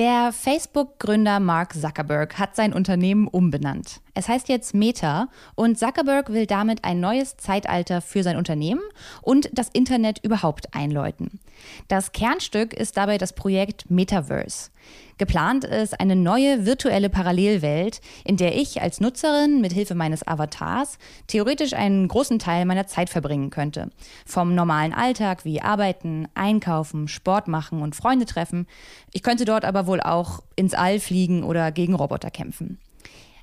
Der 0.00 0.32
Facebook-Gründer 0.32 1.40
Mark 1.40 1.74
Zuckerberg 1.74 2.38
hat 2.38 2.56
sein 2.56 2.72
Unternehmen 2.72 3.28
umbenannt. 3.28 4.00
Es 4.14 4.28
heißt 4.28 4.48
jetzt 4.48 4.74
Meta 4.74 5.28
und 5.54 5.78
Zuckerberg 5.78 6.30
will 6.30 6.46
damit 6.46 6.84
ein 6.84 7.00
neues 7.00 7.36
Zeitalter 7.36 8.00
für 8.00 8.22
sein 8.22 8.36
Unternehmen 8.36 8.82
und 9.22 9.48
das 9.52 9.68
Internet 9.72 10.18
überhaupt 10.24 10.74
einläuten. 10.74 11.40
Das 11.88 12.12
Kernstück 12.12 12.72
ist 12.74 12.96
dabei 12.96 13.18
das 13.18 13.34
Projekt 13.34 13.90
Metaverse. 13.90 14.70
Geplant 15.18 15.64
ist 15.64 16.00
eine 16.00 16.16
neue 16.16 16.64
virtuelle 16.64 17.10
Parallelwelt, 17.10 18.00
in 18.24 18.38
der 18.38 18.56
ich 18.56 18.80
als 18.80 19.00
Nutzerin 19.00 19.60
mit 19.60 19.72
Hilfe 19.72 19.94
meines 19.94 20.26
Avatars 20.26 20.98
theoretisch 21.26 21.74
einen 21.74 22.08
großen 22.08 22.38
Teil 22.38 22.64
meiner 22.64 22.86
Zeit 22.86 23.10
verbringen 23.10 23.50
könnte. 23.50 23.90
Vom 24.24 24.54
normalen 24.54 24.94
Alltag 24.94 25.44
wie 25.44 25.60
Arbeiten, 25.60 26.26
Einkaufen, 26.34 27.06
Sport 27.06 27.48
machen 27.48 27.82
und 27.82 27.94
Freunde 27.94 28.24
treffen. 28.24 28.66
Ich 29.12 29.22
könnte 29.22 29.44
dort 29.44 29.66
aber 29.66 29.86
wohl 29.86 30.00
auch 30.00 30.42
ins 30.56 30.72
All 30.72 30.98
fliegen 30.98 31.44
oder 31.44 31.70
gegen 31.70 31.94
Roboter 31.94 32.30
kämpfen. 32.30 32.78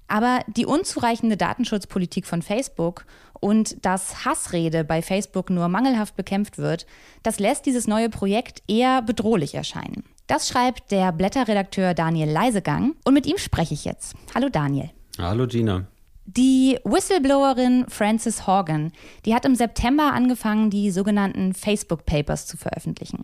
Aber 0.08 0.42
die 0.48 0.66
unzureichende 0.66 1.38
Datenschutzpolitik 1.38 2.26
von 2.26 2.42
Facebook 2.42 3.06
und 3.40 3.86
dass 3.86 4.26
Hassrede 4.26 4.84
bei 4.84 5.02
Facebook 5.02 5.50
nur 5.50 5.68
mangelhaft 5.68 6.16
bekämpft 6.16 6.58
wird, 6.58 6.86
das 7.24 7.40
lässt 7.40 7.66
dieses 7.66 7.88
neue 7.88 8.10
Projekt 8.10 8.64
eher 8.68 9.02
bedrohlich 9.02 9.56
erscheinen. 9.56 10.04
Das 10.28 10.50
schreibt 10.50 10.92
der 10.92 11.12
Blätterredakteur 11.12 11.94
Daniel 11.94 12.30
Leisegang 12.30 12.96
und 13.06 13.14
mit 13.14 13.26
ihm 13.26 13.38
spreche 13.38 13.74
ich 13.74 13.86
jetzt. 13.86 14.16
Hallo 14.34 14.50
Daniel. 14.50 14.90
Hallo 15.18 15.48
Gina. 15.48 15.88
Die 16.26 16.78
Whistleblowerin 16.84 17.86
Frances 17.88 18.46
Horgan, 18.46 18.92
die 19.26 19.34
hat 19.34 19.46
im 19.46 19.56
September 19.56 20.12
angefangen, 20.14 20.70
die 20.70 20.92
sogenannten 20.92 21.54
Facebook 21.54 22.06
Papers 22.06 22.46
zu 22.46 22.58
veröffentlichen. 22.58 23.24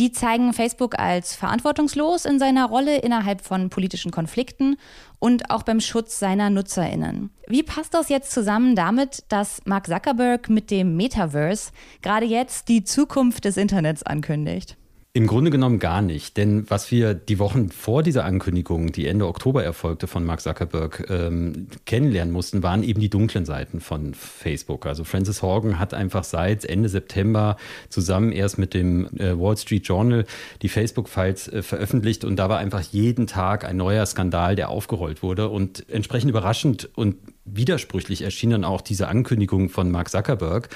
Die 0.00 0.12
zeigen 0.12 0.54
Facebook 0.54 0.98
als 0.98 1.34
verantwortungslos 1.34 2.24
in 2.24 2.38
seiner 2.38 2.64
Rolle 2.64 3.00
innerhalb 3.00 3.42
von 3.42 3.68
politischen 3.68 4.10
Konflikten 4.10 4.78
und 5.18 5.50
auch 5.50 5.62
beim 5.62 5.78
Schutz 5.78 6.18
seiner 6.18 6.48
Nutzerinnen. 6.48 7.28
Wie 7.48 7.62
passt 7.62 7.92
das 7.92 8.08
jetzt 8.08 8.32
zusammen 8.32 8.74
damit, 8.74 9.24
dass 9.28 9.60
Mark 9.66 9.88
Zuckerberg 9.88 10.48
mit 10.48 10.70
dem 10.70 10.96
Metaverse 10.96 11.72
gerade 12.00 12.24
jetzt 12.24 12.68
die 12.68 12.82
Zukunft 12.82 13.44
des 13.44 13.58
Internets 13.58 14.02
ankündigt? 14.02 14.78
Im 15.12 15.26
Grunde 15.26 15.50
genommen 15.50 15.80
gar 15.80 16.02
nicht, 16.02 16.36
denn 16.36 16.70
was 16.70 16.92
wir 16.92 17.14
die 17.14 17.40
Wochen 17.40 17.70
vor 17.70 18.04
dieser 18.04 18.24
Ankündigung, 18.24 18.92
die 18.92 19.08
Ende 19.08 19.26
Oktober 19.26 19.64
erfolgte 19.64 20.06
von 20.06 20.24
Mark 20.24 20.40
Zuckerberg, 20.40 21.04
ähm, 21.10 21.66
kennenlernen 21.84 22.32
mussten, 22.32 22.62
waren 22.62 22.84
eben 22.84 23.00
die 23.00 23.10
dunklen 23.10 23.44
Seiten 23.44 23.80
von 23.80 24.14
Facebook. 24.14 24.86
Also 24.86 25.02
Francis 25.02 25.42
Horgan 25.42 25.80
hat 25.80 25.94
einfach 25.94 26.22
seit 26.22 26.64
Ende 26.64 26.88
September 26.88 27.56
zusammen 27.88 28.30
erst 28.30 28.56
mit 28.56 28.72
dem 28.72 29.08
äh, 29.18 29.36
Wall 29.36 29.56
Street 29.56 29.84
Journal 29.84 30.26
die 30.62 30.68
Facebook-Files 30.68 31.48
äh, 31.48 31.62
veröffentlicht. 31.62 32.24
Und 32.24 32.36
da 32.36 32.48
war 32.48 32.58
einfach 32.58 32.82
jeden 32.82 33.26
Tag 33.26 33.64
ein 33.64 33.78
neuer 33.78 34.06
Skandal, 34.06 34.54
der 34.54 34.68
aufgerollt 34.68 35.24
wurde. 35.24 35.48
Und 35.48 35.90
entsprechend 35.90 36.30
überraschend 36.30 36.88
und 36.94 37.16
widersprüchlich 37.54 38.22
erschien 38.22 38.50
dann 38.50 38.64
auch 38.64 38.80
diese 38.80 39.08
Ankündigung 39.08 39.68
von 39.68 39.90
Mark 39.90 40.10
Zuckerberg. 40.10 40.68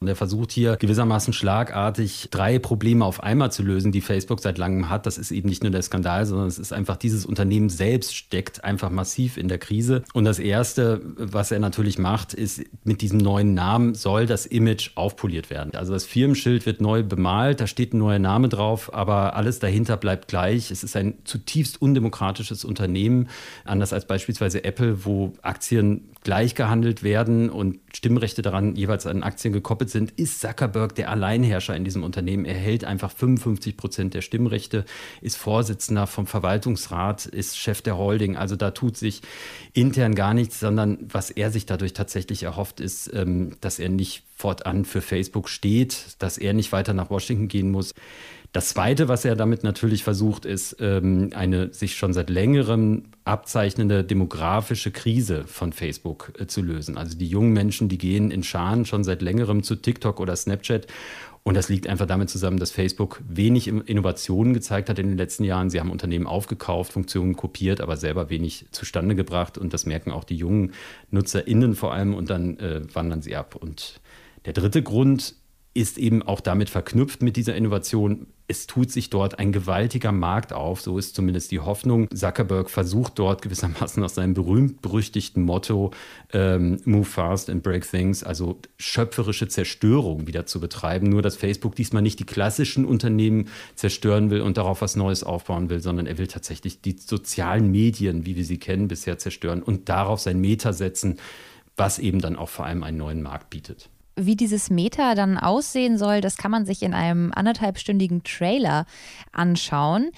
Und 0.00 0.08
er 0.08 0.16
versucht 0.16 0.50
hier 0.50 0.76
gewissermaßen 0.76 1.34
schlagartig 1.34 2.28
drei 2.30 2.58
Probleme 2.58 3.04
auf 3.04 3.22
einmal 3.22 3.52
zu 3.52 3.62
lösen, 3.62 3.92
die 3.92 4.00
Facebook 4.00 4.40
seit 4.40 4.56
langem 4.56 4.88
hat. 4.88 5.04
Das 5.04 5.18
ist 5.18 5.30
eben 5.30 5.50
nicht 5.50 5.62
nur 5.62 5.70
der 5.70 5.82
Skandal, 5.82 6.24
sondern 6.24 6.48
es 6.48 6.58
ist 6.58 6.72
einfach, 6.72 6.96
dieses 6.96 7.26
Unternehmen 7.26 7.68
selbst 7.68 8.16
steckt 8.16 8.64
einfach 8.64 8.88
massiv 8.88 9.36
in 9.36 9.48
der 9.48 9.58
Krise. 9.58 10.02
Und 10.14 10.24
das 10.24 10.38
Erste, 10.38 11.02
was 11.16 11.50
er 11.50 11.58
natürlich 11.58 11.98
macht, 11.98 12.32
ist, 12.32 12.62
mit 12.82 13.02
diesem 13.02 13.18
neuen 13.18 13.52
Namen 13.52 13.94
soll 13.94 14.24
das 14.24 14.46
Image 14.46 14.92
aufpoliert 14.94 15.50
werden. 15.50 15.74
Also 15.74 15.92
das 15.92 16.06
Firmenschild 16.06 16.64
wird 16.64 16.80
neu 16.80 17.02
bemalt, 17.02 17.60
da 17.60 17.66
steht 17.66 17.92
ein 17.92 17.98
neuer 17.98 18.18
Name 18.18 18.48
drauf, 18.48 18.94
aber 18.94 19.36
alles 19.36 19.58
dahinter 19.58 19.98
bleibt 19.98 20.28
gleich. 20.28 20.70
Es 20.70 20.82
ist 20.82 20.96
ein 20.96 21.18
zutiefst 21.24 21.82
undemokratisches 21.82 22.64
Unternehmen, 22.64 23.28
anders 23.66 23.92
als 23.92 24.06
beispielsweise 24.06 24.64
Apple, 24.64 25.04
wo 25.04 25.34
Aktien 25.42 26.09
gleich 26.22 26.54
gehandelt 26.54 27.02
werden 27.02 27.50
und 27.50 27.80
Stimmrechte 27.94 28.42
daran 28.42 28.76
jeweils 28.76 29.06
an 29.06 29.22
Aktien 29.22 29.52
gekoppelt 29.52 29.90
sind, 29.90 30.12
ist 30.12 30.40
Zuckerberg 30.40 30.94
der 30.94 31.10
Alleinherrscher 31.10 31.74
in 31.74 31.84
diesem 31.84 32.04
Unternehmen. 32.04 32.44
Er 32.44 32.54
hält 32.54 32.84
einfach 32.84 33.10
55 33.10 33.76
Prozent 33.76 34.14
der 34.14 34.20
Stimmrechte, 34.20 34.84
ist 35.20 35.36
Vorsitzender 35.36 36.06
vom 36.06 36.26
Verwaltungsrat, 36.26 37.26
ist 37.26 37.58
Chef 37.58 37.82
der 37.82 37.96
Holding. 37.96 38.36
Also 38.36 38.56
da 38.56 38.70
tut 38.70 38.96
sich 38.96 39.22
intern 39.72 40.14
gar 40.14 40.34
nichts, 40.34 40.60
sondern 40.60 40.98
was 41.10 41.30
er 41.30 41.50
sich 41.50 41.66
dadurch 41.66 41.92
tatsächlich 41.92 42.42
erhofft, 42.42 42.80
ist, 42.80 43.12
ähm, 43.14 43.56
dass 43.60 43.78
er 43.78 43.88
nicht 43.88 44.22
fortan 44.36 44.84
für 44.84 45.02
Facebook 45.02 45.48
steht, 45.48 46.16
dass 46.18 46.38
er 46.38 46.54
nicht 46.54 46.72
weiter 46.72 46.94
nach 46.94 47.10
Washington 47.10 47.48
gehen 47.48 47.70
muss. 47.70 47.94
Das 48.52 48.70
Zweite, 48.70 49.06
was 49.06 49.24
er 49.24 49.36
damit 49.36 49.62
natürlich 49.62 50.02
versucht, 50.02 50.44
ist 50.44 50.76
ähm, 50.80 51.30
eine 51.34 51.72
sich 51.72 51.94
schon 51.94 52.12
seit 52.12 52.30
längerem 52.30 53.04
abzeichnende 53.24 54.02
demografische 54.02 54.90
Krise 54.90 55.44
von 55.46 55.72
Facebook 55.72 56.32
äh, 56.36 56.48
zu 56.48 56.60
lösen. 56.60 56.98
Also 56.98 57.16
die 57.16 57.28
jungen 57.28 57.52
Menschen, 57.52 57.88
die 57.88 57.98
gehen 57.98 58.32
in 58.32 58.42
Scharen 58.42 58.86
schon 58.86 59.04
seit 59.04 59.22
längerem 59.22 59.62
zu 59.62 59.76
TikTok 59.76 60.18
oder 60.18 60.34
Snapchat. 60.34 60.88
Und 61.44 61.54
das 61.54 61.68
liegt 61.68 61.86
einfach 61.86 62.06
damit 62.06 62.28
zusammen, 62.28 62.58
dass 62.58 62.72
Facebook 62.72 63.22
wenig 63.26 63.68
Innovationen 63.68 64.52
gezeigt 64.52 64.90
hat 64.90 64.98
in 64.98 65.08
den 65.08 65.16
letzten 65.16 65.44
Jahren. 65.44 65.70
Sie 65.70 65.78
haben 65.78 65.90
Unternehmen 65.90 66.26
aufgekauft, 66.26 66.92
Funktionen 66.92 67.36
kopiert, 67.36 67.80
aber 67.80 67.96
selber 67.96 68.30
wenig 68.30 68.66
zustande 68.72 69.14
gebracht. 69.14 69.58
Und 69.58 69.72
das 69.72 69.86
merken 69.86 70.10
auch 70.10 70.24
die 70.24 70.36
jungen 70.36 70.72
NutzerInnen 71.12 71.76
vor 71.76 71.94
allem 71.94 72.14
und 72.14 72.30
dann 72.30 72.58
äh, 72.58 72.82
wandern 72.92 73.22
sie 73.22 73.36
ab. 73.36 73.54
Und 73.54 74.00
der 74.44 74.52
dritte 74.52 74.82
Grund 74.82 75.34
ist 75.72 75.98
eben 75.98 76.22
auch 76.22 76.40
damit 76.40 76.68
verknüpft 76.68 77.22
mit 77.22 77.36
dieser 77.36 77.54
Innovation. 77.54 78.26
Es 78.48 78.66
tut 78.66 78.90
sich 78.90 79.10
dort 79.10 79.38
ein 79.38 79.52
gewaltiger 79.52 80.10
Markt 80.10 80.52
auf, 80.52 80.80
so 80.80 80.98
ist 80.98 81.14
zumindest 81.14 81.52
die 81.52 81.60
Hoffnung. 81.60 82.10
Zuckerberg 82.12 82.68
versucht 82.68 83.20
dort 83.20 83.42
gewissermaßen 83.42 84.02
aus 84.02 84.16
seinem 84.16 84.34
berühmt-berüchtigten 84.34 85.44
Motto 85.44 85.92
ähm, 86.32 86.80
Move 86.84 87.04
fast 87.04 87.48
and 87.48 87.62
break 87.62 87.88
things, 87.88 88.24
also 88.24 88.58
schöpferische 88.78 89.46
Zerstörung 89.46 90.26
wieder 90.26 90.44
zu 90.44 90.58
betreiben. 90.58 91.08
Nur, 91.08 91.22
dass 91.22 91.36
Facebook 91.36 91.76
diesmal 91.76 92.02
nicht 92.02 92.18
die 92.18 92.26
klassischen 92.26 92.84
Unternehmen 92.84 93.46
zerstören 93.76 94.30
will 94.30 94.40
und 94.40 94.56
darauf 94.56 94.82
was 94.82 94.96
Neues 94.96 95.22
aufbauen 95.22 95.70
will, 95.70 95.78
sondern 95.78 96.06
er 96.06 96.18
will 96.18 96.26
tatsächlich 96.26 96.80
die 96.80 96.98
sozialen 96.98 97.70
Medien, 97.70 98.26
wie 98.26 98.34
wir 98.34 98.44
sie 98.44 98.58
kennen, 98.58 98.88
bisher 98.88 99.18
zerstören 99.18 99.62
und 99.62 99.88
darauf 99.88 100.18
sein 100.18 100.40
Meta 100.40 100.72
setzen, 100.72 101.20
was 101.76 102.00
eben 102.00 102.20
dann 102.20 102.34
auch 102.34 102.48
vor 102.48 102.66
allem 102.66 102.82
einen 102.82 102.96
neuen 102.96 103.22
Markt 103.22 103.50
bietet. 103.50 103.88
Wie 104.22 104.36
dieses 104.36 104.68
Meta 104.68 105.14
dann 105.14 105.38
aussehen 105.38 105.96
soll, 105.96 106.20
das 106.20 106.36
kann 106.36 106.50
man 106.50 106.66
sich 106.66 106.82
in 106.82 106.92
einem 106.92 107.32
anderthalbstündigen 107.32 108.22
Trailer 108.22 108.84
anschauen. 109.32 110.10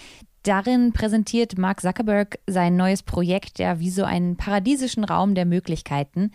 Darin 0.43 0.93
präsentiert 0.93 1.57
Mark 1.57 1.83
Zuckerberg 1.83 2.41
sein 2.49 2.75
neues 2.75 3.05
Projekt 3.05 3.61
ja 3.61 3.79
wie 3.79 3.91
so 3.91 4.03
einen 4.03 4.37
paradiesischen 4.37 5.05
Raum 5.05 5.37
der 5.37 5.45
Möglichkeiten. 5.45 6.33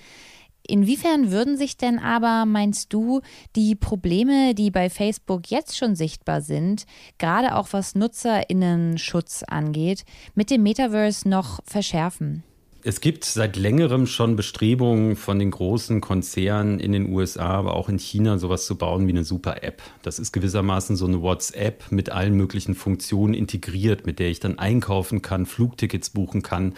Inwiefern 0.66 1.30
würden 1.30 1.58
sich 1.58 1.76
denn 1.76 2.00
aber, 2.00 2.46
meinst 2.46 2.94
du, 2.94 3.20
die 3.58 3.76
Probleme, 3.76 4.56
die 4.56 4.72
bei 4.72 4.90
Facebook 4.90 5.52
jetzt 5.52 5.76
schon 5.76 5.94
sichtbar 5.94 6.40
sind, 6.40 6.86
gerade 7.18 7.54
auch 7.54 7.68
was 7.72 7.96
Nutzerinnenschutz 7.96 9.44
angeht, 9.44 10.06
mit 10.36 10.52
dem 10.52 10.64
Metaverse 10.64 11.28
noch 11.28 11.60
verschärfen? 11.66 12.44
Es 12.84 13.02
gibt 13.02 13.26
seit 13.26 13.56
längerem 13.56 14.06
schon 14.06 14.36
Bestrebungen 14.36 15.16
von 15.16 15.40
den 15.40 15.52
großen 15.52 16.00
Konzernen 16.00 16.80
in 16.80 16.92
den 16.92 17.12
USA, 17.12 17.48
aber 17.48 17.76
auch 17.76 17.90
in 17.90 17.98
China, 17.98 18.38
sowas 18.38 18.66
zu 18.66 18.78
bauen 18.78 19.08
wie 19.08 19.12
eine 19.12 19.24
Super-App. 19.24 19.82
Das 20.04 20.20
ist 20.20 20.32
gewissermaßen 20.32 20.96
so 20.96 21.08
eine 21.08 21.22
WhatsApp 21.22 21.92
mit 21.92 22.12
allen 22.12 22.36
möglichen 22.36 22.76
Funktionen 22.76 23.34
integriert, 23.34 24.06
mit 24.06 24.20
der 24.20 24.30
ich 24.30 24.40
dann 24.40 24.60
einkaufen 24.60 25.24
kann, 25.24 25.48
Flugtickets 25.48 26.12
buchen 26.12 26.44
kann, 26.44 26.76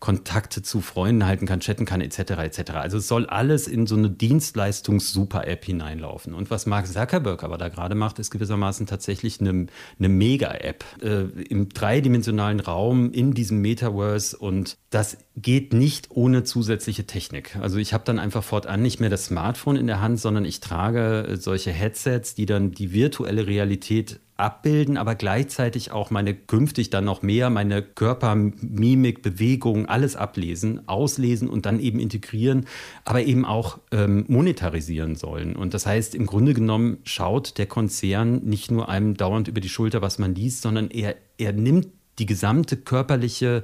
Kontakte 0.00 0.62
zu 0.62 0.80
Freunden 0.80 1.26
halten 1.26 1.46
kann, 1.46 1.60
chatten 1.60 1.84
kann, 1.84 2.00
etc. 2.00 2.18
etc. 2.18 2.70
Also 2.74 2.98
es 2.98 3.08
soll 3.08 3.26
alles 3.26 3.66
in 3.66 3.86
so 3.86 3.96
eine 3.96 4.10
Dienstleistungs-Super-App 4.10 5.64
hineinlaufen. 5.64 6.34
Und 6.34 6.50
was 6.50 6.66
Mark 6.66 6.86
Zuckerberg 6.86 7.42
aber 7.42 7.58
da 7.58 7.68
gerade 7.68 7.94
macht, 7.94 8.18
ist 8.18 8.30
gewissermaßen 8.30 8.86
tatsächlich 8.86 9.40
eine, 9.40 9.66
eine 9.98 10.08
Mega-App 10.08 10.84
äh, 11.02 11.22
im 11.42 11.68
dreidimensionalen 11.68 12.60
Raum 12.60 13.10
in 13.12 13.34
diesem 13.34 13.60
Metaverse 13.60 14.36
und 14.36 14.76
das 14.90 15.18
geht 15.36 15.72
nicht 15.72 16.10
ohne 16.10 16.44
zusätzliche 16.44 17.06
Technik. 17.06 17.56
Also 17.56 17.78
ich 17.78 17.92
habe 17.92 18.04
dann 18.04 18.18
einfach 18.18 18.44
fortan 18.44 18.82
nicht 18.82 19.00
mehr 19.00 19.10
das 19.10 19.26
Smartphone 19.26 19.76
in 19.76 19.86
der 19.86 20.00
Hand, 20.00 20.20
sondern 20.20 20.44
ich 20.44 20.60
trage 20.60 21.36
solche 21.38 21.72
Headsets, 21.72 22.34
die 22.34 22.46
dann 22.46 22.70
die 22.70 22.92
virtuelle 22.92 23.46
Realität 23.46 24.20
abbilden, 24.38 24.96
aber 24.96 25.16
gleichzeitig 25.16 25.90
auch 25.90 26.10
meine 26.10 26.34
künftig 26.34 26.90
dann 26.90 27.04
noch 27.04 27.22
mehr 27.22 27.50
meine 27.50 27.82
Körpermimik, 27.82 29.20
Bewegung, 29.20 29.86
alles 29.86 30.16
ablesen, 30.16 30.88
auslesen 30.88 31.48
und 31.48 31.66
dann 31.66 31.80
eben 31.80 31.98
integrieren, 31.98 32.66
aber 33.04 33.22
eben 33.22 33.44
auch 33.44 33.78
ähm, 33.90 34.24
monetarisieren 34.28 35.16
sollen. 35.16 35.56
Und 35.56 35.74
das 35.74 35.86
heißt, 35.86 36.14
im 36.14 36.26
Grunde 36.26 36.54
genommen 36.54 36.98
schaut 37.04 37.58
der 37.58 37.66
Konzern 37.66 38.44
nicht 38.44 38.70
nur 38.70 38.88
einem 38.88 39.16
dauernd 39.16 39.48
über 39.48 39.60
die 39.60 39.68
Schulter, 39.68 40.02
was 40.02 40.18
man 40.18 40.34
liest, 40.34 40.62
sondern 40.62 40.90
er, 40.90 41.16
er 41.36 41.52
nimmt 41.52 41.88
die 42.18 42.26
gesamte 42.26 42.76
körperliche 42.76 43.62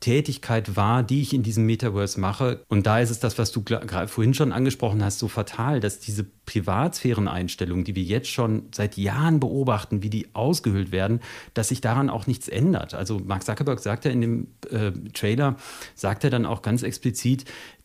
Tätigkeit 0.00 0.76
war, 0.76 1.02
die 1.02 1.20
ich 1.20 1.34
in 1.34 1.42
diesem 1.42 1.66
Metaverse 1.66 2.18
mache. 2.18 2.64
Und 2.68 2.86
da 2.86 3.00
ist 3.00 3.10
es 3.10 3.20
das, 3.20 3.38
was 3.38 3.52
du 3.52 3.62
vorhin 4.06 4.32
schon 4.34 4.50
angesprochen 4.50 5.04
hast, 5.04 5.18
so 5.18 5.28
fatal, 5.28 5.80
dass 5.80 6.00
diese 6.00 6.24
Privatsphären-Einstellungen, 6.46 7.84
die 7.84 7.94
wir 7.94 8.02
jetzt 8.02 8.28
schon 8.28 8.64
seit 8.74 8.96
Jahren 8.96 9.40
beobachten, 9.40 10.02
wie 10.02 10.10
die 10.10 10.34
ausgehöhlt 10.34 10.90
werden, 10.90 11.20
dass 11.52 11.68
sich 11.68 11.82
daran 11.82 12.08
auch 12.08 12.26
nichts 12.26 12.48
ändert. 12.48 12.94
Also 12.94 13.18
Mark 13.18 13.44
Zuckerberg 13.44 13.78
sagt 13.78 14.06
ja 14.06 14.10
in 14.10 14.20
dem 14.22 14.46
äh, 14.70 14.90
Trailer, 15.12 15.56
sagt 15.94 16.24
er 16.24 16.30
dann 16.30 16.46
auch 16.46 16.62
ganz 16.62 16.82
explizit, 16.82 17.44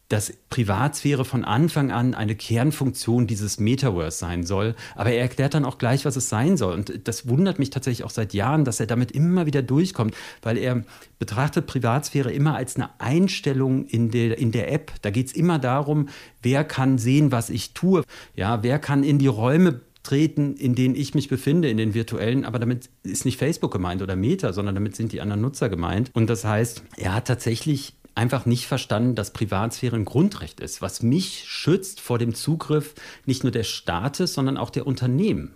dass 0.10 0.34
Privatsphäre 0.50 1.26
von 1.26 1.44
Anfang 1.44 1.91
an 1.91 2.13
eine 2.13 2.36
Kernfunktion 2.36 3.28
dieses 3.28 3.60
Metaverse 3.60 4.18
sein 4.18 4.44
soll. 4.44 4.76
Aber 4.96 5.12
er 5.12 5.22
erklärt 5.22 5.54
dann 5.56 5.65
auch 5.65 5.78
gleich, 5.78 6.06
was 6.06 6.15
es 6.15 6.30
sein 6.30 6.58
soll. 6.58 6.74
Und 6.74 7.08
das 7.08 7.28
wundert 7.28 7.58
mich 7.58 7.72
tatsächlich 7.72 8.06
auch 8.06 8.12
seit 8.12 8.34
Jahren, 8.34 8.65
dass 8.65 8.80
er 8.80 8.86
damit 8.86 9.12
immer 9.12 9.46
wieder 9.46 9.63
durchkommt, 9.63 10.15
weil 10.41 10.58
er 10.58 10.84
betrachtet 11.18 11.65
Privatsphäre 11.65 12.32
immer 12.32 12.56
als 12.56 12.76
eine 12.76 12.89
Einstellung 13.00 13.86
in 13.86 14.12
der, 14.12 14.38
in 14.38 14.52
der 14.52 14.72
App. 14.72 14.91
Da 15.02 15.10
geht 15.10 15.28
es 15.28 15.34
immer 15.34 15.58
darum, 15.58 16.10
wer 16.41 16.63
kann 16.63 16.98
sehen, 16.98 17.32
was 17.32 17.50
ich 17.50 17.74
tue. 17.74 18.04
Ja, 18.36 18.62
wer 18.62 18.78
kann 18.80 19.04
in 19.04 19.18
die 19.18 19.28
Räume 19.28 19.82
treten, 20.04 20.56
in 20.56 20.76
denen 20.76 20.96
ich 20.96 21.15
mich 21.15 21.30
befinde, 21.30 21.68
in 21.68 21.78
den 21.78 21.96
virtuellen, 21.96 22.46
aber 22.46 22.60
damit 22.60 22.89
ist 23.02 23.26
nicht 23.26 23.38
Facebook 23.38 23.74
gemeint 23.74 24.04
oder 24.04 24.15
Meta, 24.15 24.54
sondern 24.54 24.76
damit 24.76 24.96
sind 24.96 25.12
die 25.12 25.20
anderen 25.20 25.41
Nutzer 25.41 25.68
gemeint. 25.68 26.12
Und 26.13 26.30
das 26.30 26.46
heißt, 26.46 26.84
er 26.98 27.15
hat 27.15 27.26
tatsächlich 27.26 27.96
einfach 28.15 28.45
nicht 28.45 28.65
verstanden, 28.65 29.15
dass 29.15 29.32
Privatsphäre 29.32 29.95
ein 29.95 30.06
Grundrecht 30.06 30.60
ist, 30.60 30.82
was 30.82 31.04
mich 31.04 31.43
schützt 31.45 31.99
vor 32.01 32.17
dem 32.17 32.34
Zugriff 32.34 32.95
nicht 33.25 33.43
nur 33.43 33.51
des 33.51 33.67
Staates, 33.67 34.34
sondern 34.34 34.58
auch 34.58 34.69
der 34.69 34.88
Unternehmen. 34.88 35.54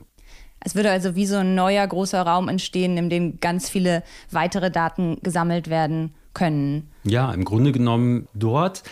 Es 0.60 0.76
würde 0.76 0.92
also 0.92 1.16
wie 1.16 1.26
so 1.26 1.38
ein 1.38 1.56
neuer 1.56 1.88
großer 1.88 2.22
Raum 2.22 2.50
entstehen, 2.50 2.98
in 2.98 3.10
dem 3.10 3.40
ganz 3.40 3.70
viele 3.70 4.04
weitere 4.30 4.70
Daten 4.70 5.18
gesammelt 5.24 5.70
werden 5.70 6.14
können. 6.34 6.90
Ja, 7.04 7.32
im 7.32 7.46
Grunde 7.46 7.72
genommen 7.72 8.28
dort 8.34 8.84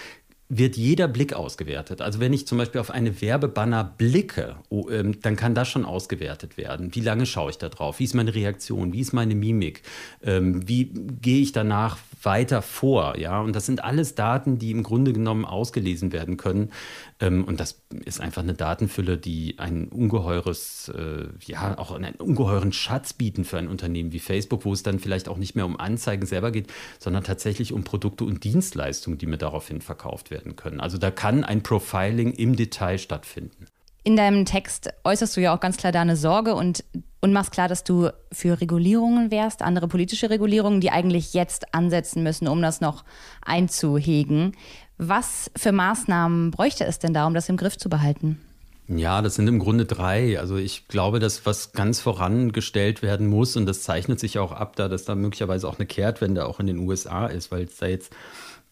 wird 0.50 0.78
jeder 0.78 1.10
Blick 1.10 1.34
ausgewertet. 1.34 2.02
Also 2.02 2.20
wenn 2.20 2.32
ich 2.32 2.48
zum 2.48 2.58
Beispiel 2.58 2.80
auf 2.80 2.90
eine 2.90 3.22
Werbebanner 3.22 3.84
blicke, 3.84 4.56
oh, 4.70 4.90
ähm, 4.90 5.20
dann 5.22 5.36
kann 5.36 5.54
das 5.54 5.68
schon 5.68 5.84
ausgewertet 5.84 6.58
werden. 6.58 6.96
Wie 6.96 7.02
lange 7.02 7.26
schaue 7.26 7.50
ich 7.50 7.58
da 7.58 7.68
drauf? 7.68 8.00
Wie 8.00 8.06
ist 8.06 8.16
meine 8.16 8.34
Reaktion? 8.34 8.94
Wie 8.94 9.02
ist 9.02 9.12
meine 9.12 9.36
Mimik? 9.36 9.82
Ähm, 10.24 10.68
wie 10.68 10.86
gehe 11.22 11.42
ich 11.42 11.52
danach 11.52 11.98
weiter 12.24 12.62
vor? 12.62 13.18
Ja, 13.18 13.42
und 13.42 13.56
das 13.56 13.66
sind 13.66 13.84
alles 13.84 14.16
Daten, 14.16 14.58
die 14.58 14.72
im 14.72 14.84
Grunde 14.84 15.12
genommen 15.12 15.44
ausgelesen 15.44 16.14
werden 16.14 16.38
können. 16.38 16.72
Ähm, 17.20 17.44
und 17.46 17.60
das 17.60 17.82
ist 18.06 18.22
einfach 18.22 18.44
eine 18.44 18.54
Datenfülle, 18.54 19.18
die 19.18 19.56
ein 19.58 19.88
ungeheures, 19.88 20.92
äh, 20.96 21.28
ja, 21.46 21.78
auch 21.78 21.92
einen 21.92 22.16
ungeheuren 22.16 22.72
Schatz 22.72 23.14
bieten 23.14 23.44
für 23.44 23.58
ein 23.58 23.68
Unternehmen 23.68 24.12
wie 24.12 24.20
Facebook, 24.20 24.66
wo 24.66 24.74
es 24.74 24.84
dann 24.84 25.00
vielleicht 25.00 25.28
auch 25.28 25.38
nicht 25.38 25.56
mehr 25.56 25.66
um 25.66 25.80
Anzeigen 25.80 26.26
selber 26.26 26.52
geht, 26.52 26.68
sondern 27.00 27.24
tatsächlich 27.24 27.74
um 27.74 27.84
Produkte 27.84 28.24
und 28.24 28.44
Dienstleistungen, 28.44 29.18
die 29.18 29.26
mir 29.26 29.38
daraufhin 29.38 29.82
verkauft 29.82 30.32
werden 30.32 30.56
können. 30.56 30.80
Also 30.80 30.98
da 30.98 31.12
kann 31.12 31.44
ein 31.44 31.64
Profiling 31.64 32.34
im 32.34 32.56
Detail 32.56 32.98
stattfinden. 32.98 33.66
In 34.08 34.16
deinem 34.16 34.46
Text 34.46 34.90
äußerst 35.04 35.36
du 35.36 35.42
ja 35.42 35.54
auch 35.54 35.60
ganz 35.60 35.76
klar 35.76 35.92
deine 35.92 36.16
Sorge 36.16 36.56
und, 36.56 36.86
und 37.20 37.34
machst 37.34 37.52
klar, 37.52 37.68
dass 37.68 37.84
du 37.84 38.10
für 38.32 38.62
Regulierungen 38.62 39.32
wärst, 39.32 39.62
andere 39.64 39.90
politische 39.90 40.30
Regulierungen, 40.30 40.80
die 40.80 40.92
eigentlich 40.92 41.34
jetzt 41.34 41.74
ansetzen 41.74 42.24
müssen, 42.24 42.48
um 42.48 42.62
das 42.62 42.80
noch 42.80 43.04
einzuhegen. 43.44 44.54
Was 44.98 45.52
für 45.56 45.72
Maßnahmen 45.72 46.52
bräuchte 46.52 46.86
es 46.86 47.00
denn 47.00 47.14
da, 47.14 47.28
um 47.28 47.34
das 47.34 47.50
im 47.50 47.58
Griff 47.58 47.78
zu 47.78 47.90
behalten? 47.90 48.40
Ja, 48.88 49.22
das 49.22 49.36
sind 49.36 49.48
im 49.48 49.60
Grunde 49.60 49.86
drei. 49.86 50.40
Also 50.40 50.56
ich 50.56 50.88
glaube, 50.88 51.20
dass 51.20 51.46
was 51.46 51.74
ganz 51.74 52.00
vorangestellt 52.00 53.02
werden 53.02 53.28
muss, 53.28 53.58
und 53.58 53.66
das 53.66 53.84
zeichnet 53.84 54.20
sich 54.20 54.40
auch 54.40 54.54
ab, 54.54 54.76
da 54.78 54.88
dass 54.88 55.06
da 55.06 55.14
möglicherweise 55.14 55.68
auch 55.68 55.78
eine 55.78 55.86
Kehrtwende 55.86 56.46
auch 56.46 56.60
in 56.60 56.68
den 56.68 56.80
USA 56.80 57.28
ist, 57.28 57.52
weil 57.52 57.64
es 57.64 57.78
da 57.78 57.88
jetzt 57.88 58.14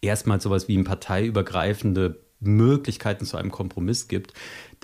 erstmal 0.02 0.40
sowas 0.40 0.68
wie 0.68 0.78
ein 0.78 0.86
parteiübergreifende 0.86 2.20
Möglichkeiten 2.40 3.26
zu 3.26 3.38
einem 3.38 3.52
Kompromiss 3.52 4.08
gibt, 4.08 4.34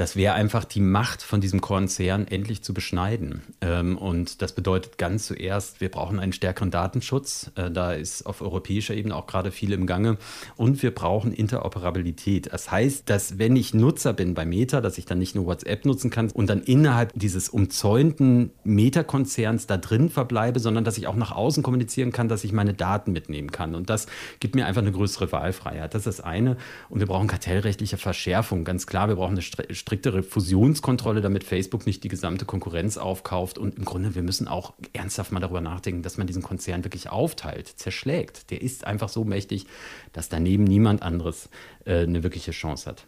das 0.02 0.16
wäre 0.16 0.34
einfach 0.34 0.66
die 0.66 0.80
Macht 0.80 1.22
von 1.22 1.42
diesem 1.42 1.62
Konzern 1.62 2.26
endlich 2.26 2.64
zu 2.64 2.74
beschneiden. 2.74 3.44
Ähm, 3.62 4.00
und 4.00 4.42
das 4.42 4.54
bedeutet 4.54 4.98
ganz 4.98 5.28
zuerst, 5.28 5.80
wir 5.80 5.92
brauchen 5.92 6.18
einen 6.18 6.34
stärkeren 6.34 6.72
Datenschutz. 6.72 7.52
Äh, 7.54 7.70
da 7.70 7.94
ist 7.94 8.26
auf 8.26 8.42
europäischer 8.42 8.96
Ebene 8.96 9.16
auch 9.16 9.28
gerade 9.28 9.52
viel 9.52 9.72
im 9.74 9.86
Gange. 9.86 10.18
Und 10.58 10.82
wir 10.82 10.90
brauchen 10.90 11.32
Interoperabilität. 11.32 12.52
Das 12.52 12.72
heißt, 12.72 13.12
dass 13.12 13.38
wenn 13.38 13.56
ich 13.56 13.76
Nutzer 13.76 14.14
bin 14.14 14.34
bei 14.34 14.44
Meta, 14.44 14.82
dass 14.82 14.98
ich 14.98 15.06
dann 15.06 15.20
nicht 15.20 15.36
nur 15.36 15.46
WhatsApp 15.46 15.86
nutzen 15.86 16.10
kann 16.10 16.32
und 16.32 16.50
dann 16.50 16.64
innerhalb 16.64 17.12
dieses 17.14 17.50
umzäunten 17.50 18.50
Meta-Konzerns 18.64 19.68
da 19.68 19.78
drin 19.78 20.10
verbleibe, 20.10 20.60
sondern 20.60 20.84
dass 20.84 20.98
ich 20.98 21.06
auch 21.06 21.16
nach 21.16 21.32
außen 21.32 21.62
kommunizieren 21.62 22.12
kann, 22.12 22.28
dass 22.28 22.44
ich 22.44 22.54
meine 22.54 22.74
Daten 22.74 23.12
mitnehmen 23.12 23.52
kann. 23.52 23.76
Und 23.76 23.92
das 23.92 24.08
gibt 24.40 24.56
mir 24.56 24.66
einfach 24.66 24.82
eine 24.82 24.94
größere 24.94 25.32
Wahlfreiheit. 25.32 25.94
Das 25.94 26.08
ist 26.08 26.18
das 26.18 26.26
eine. 26.26 26.58
Und 26.90 27.02
wir 27.02 27.06
brauchen 27.06 27.28
kartellrechtliche 27.28 27.98
Verschärfung. 27.98 28.64
Ganz 28.64 28.88
klar, 28.88 29.08
wir 29.08 29.16
brauchen 29.16 29.34
eine 29.34 29.76
striktere 29.92 30.24
Fusionskontrolle, 30.24 31.20
damit 31.20 31.44
Facebook 31.44 31.86
nicht 31.86 32.02
die 32.06 32.08
gesamte 32.08 32.46
Konkurrenz 32.46 32.96
aufkauft. 32.96 33.58
Und 33.58 33.76
im 33.76 33.84
Grunde, 33.84 34.16
wir 34.16 34.24
müssen 34.24 34.48
auch 34.48 34.74
ernsthaft 34.94 35.34
mal 35.34 35.42
darüber 35.42 35.60
nachdenken, 35.60 36.02
dass 36.02 36.18
man 36.18 36.28
diesen 36.28 36.42
Konzern 36.42 36.86
wirklich 36.86 37.10
aufteilt, 37.10 37.68
zerschlägt. 37.68 38.52
Der 38.52 38.62
ist 38.62 38.88
einfach 38.88 39.10
so 39.10 39.26
mächtig, 39.26 39.66
dass 40.14 40.30
daneben 40.30 40.64
niemand 40.64 41.02
anderes 41.02 41.50
äh, 41.84 42.04
eine 42.04 42.24
wirkliche 42.24 42.52
Chance 42.52 42.90
hat. 42.90 43.06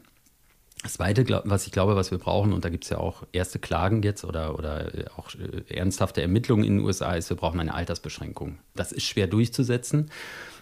Das 0.82 0.96
Zweite, 0.96 1.26
was 1.46 1.66
ich 1.68 1.72
glaube, 1.72 1.96
was 1.96 2.12
wir 2.12 2.18
brauchen, 2.18 2.52
und 2.52 2.66
da 2.66 2.70
gibt 2.70 2.84
es 2.84 2.90
ja 2.90 2.98
auch 2.98 3.24
erste 3.32 3.60
Klagen 3.60 4.04
jetzt 4.04 4.26
oder, 4.26 4.60
oder 4.60 4.94
äh, 4.94 5.06
auch 5.16 5.30
äh, 5.36 5.74
ernsthafte 5.74 6.22
Ermittlungen 6.22 6.66
in 6.66 6.80
den 6.80 6.86
USA, 6.86 7.14
ist, 7.14 7.30
wir 7.30 7.38
brauchen 7.38 7.62
eine 7.62 7.74
Altersbeschränkung. 7.74 8.58
Das 8.76 8.92
ist 8.92 9.04
schwer 9.04 9.28
durchzusetzen, 9.28 10.12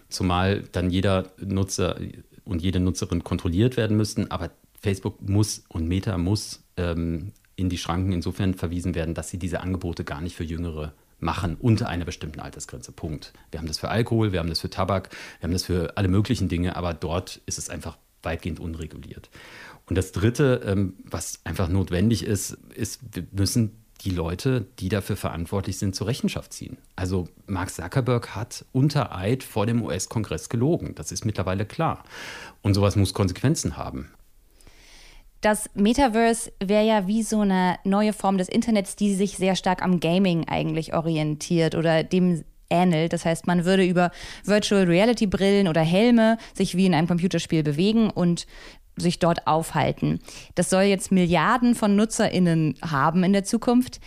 zumal 0.08 0.62
dann 0.72 0.92
jeder 0.92 1.32
Nutzer 1.40 2.00
und 2.46 2.62
jede 2.62 2.80
Nutzerin 2.80 3.24
kontrolliert 3.24 3.76
werden 3.76 3.98
müssten. 3.98 4.30
Aber 4.30 4.52
Facebook 4.82 5.22
muss 5.22 5.64
und 5.70 5.88
Meta 5.88 6.18
muss 6.18 6.64
ähm, 6.78 7.32
in 7.56 7.70
die 7.70 7.78
Schranken 7.78 8.12
insofern 8.12 8.54
verwiesen 8.56 8.96
werden, 8.96 9.14
dass 9.14 9.30
sie 9.30 9.38
diese 9.38 9.62
Angebote 9.62 10.04
gar 10.04 10.22
nicht 10.22 10.36
für 10.36 10.44
Jüngere 10.44 10.94
machen 11.20 11.56
unter 11.60 11.88
einer 11.88 12.06
bestimmten 12.06 12.40
Altersgrenze. 12.40 12.92
Punkt. 12.92 13.34
Wir 13.52 13.60
haben 13.60 13.68
das 13.68 13.78
für 13.78 13.90
Alkohol, 13.90 14.32
wir 14.32 14.40
haben 14.40 14.50
das 14.50 14.60
für 14.60 14.70
Tabak, 14.70 15.10
wir 15.40 15.44
haben 15.44 15.54
das 15.54 15.64
für 15.64 15.96
alle 15.98 16.08
möglichen 16.08 16.50
Dinge, 16.50 16.76
aber 16.76 16.94
dort 16.94 17.42
ist 17.46 17.60
es 17.60 17.70
einfach 17.70 17.98
weitgehend 18.24 18.60
unreguliert. 18.60 19.30
Und 19.86 19.98
das 19.98 20.12
Dritte, 20.12 20.62
ähm, 20.66 20.96
was 21.04 21.40
einfach 21.44 21.68
notwendig 21.68 22.24
ist, 22.26 22.58
ist, 22.74 23.02
wir 23.14 23.26
müssen 23.32 23.78
die 24.02 24.10
Leute, 24.10 24.66
die 24.80 24.90
dafür 24.90 25.16
verantwortlich 25.16 25.78
sind, 25.78 25.96
zur 25.96 26.08
Rechenschaft 26.08 26.54
ziehen. 26.54 26.78
Also 26.96 27.28
Mark 27.46 27.70
Zuckerberg 27.70 28.36
hat 28.36 28.66
unter 28.72 29.16
Eid 29.16 29.44
vor 29.44 29.68
dem 29.68 29.84
US-Kongress 29.84 30.50
gelogen. 30.50 30.96
Das 30.96 31.12
ist 31.12 31.24
mittlerweile 31.24 31.66
klar. 31.66 32.04
Und 32.64 32.74
sowas 32.74 32.96
muss 32.96 33.14
Konsequenzen 33.14 33.78
haben. 33.78 34.10
Das 35.42 35.70
Metaverse 35.74 36.52
wäre 36.64 36.86
ja 36.86 37.08
wie 37.08 37.24
so 37.24 37.42
eine 37.42 37.78
neue 37.84 38.14
Form 38.14 38.38
des 38.38 38.48
Internets, 38.48 38.96
die 38.96 39.16
sich 39.16 39.38
sehr 39.38 39.56
stark 39.56 39.82
am 39.82 40.00
Gaming 40.00 40.48
eigentlich 40.48 40.94
orientiert 40.94 41.74
oder 41.74 42.04
dem 42.04 42.44
ähnelt. 42.70 43.12
Das 43.12 43.26
heißt, 43.26 43.48
man 43.48 43.66
würde 43.66 43.84
über 43.84 44.12
Virtual 44.46 44.84
Reality 44.84 45.28
Brillen 45.28 45.68
oder 45.68 45.82
Helme 45.82 46.38
sich 46.54 46.78
wie 46.78 46.86
in 46.86 46.94
einem 46.94 47.08
Computerspiel 47.08 47.64
bewegen 47.64 48.10
und 48.10 48.46
sich 48.98 49.20
dort 49.20 49.48
aufhalten. 49.48 50.20
Das 50.56 50.70
soll 50.70 50.84
jetzt 50.84 51.12
Milliarden 51.12 51.76
von 51.76 51.96
NutzerInnen 51.96 52.76
haben 52.82 53.24
in 53.24 53.34
der 53.34 53.44
Zukunft. 53.44 54.00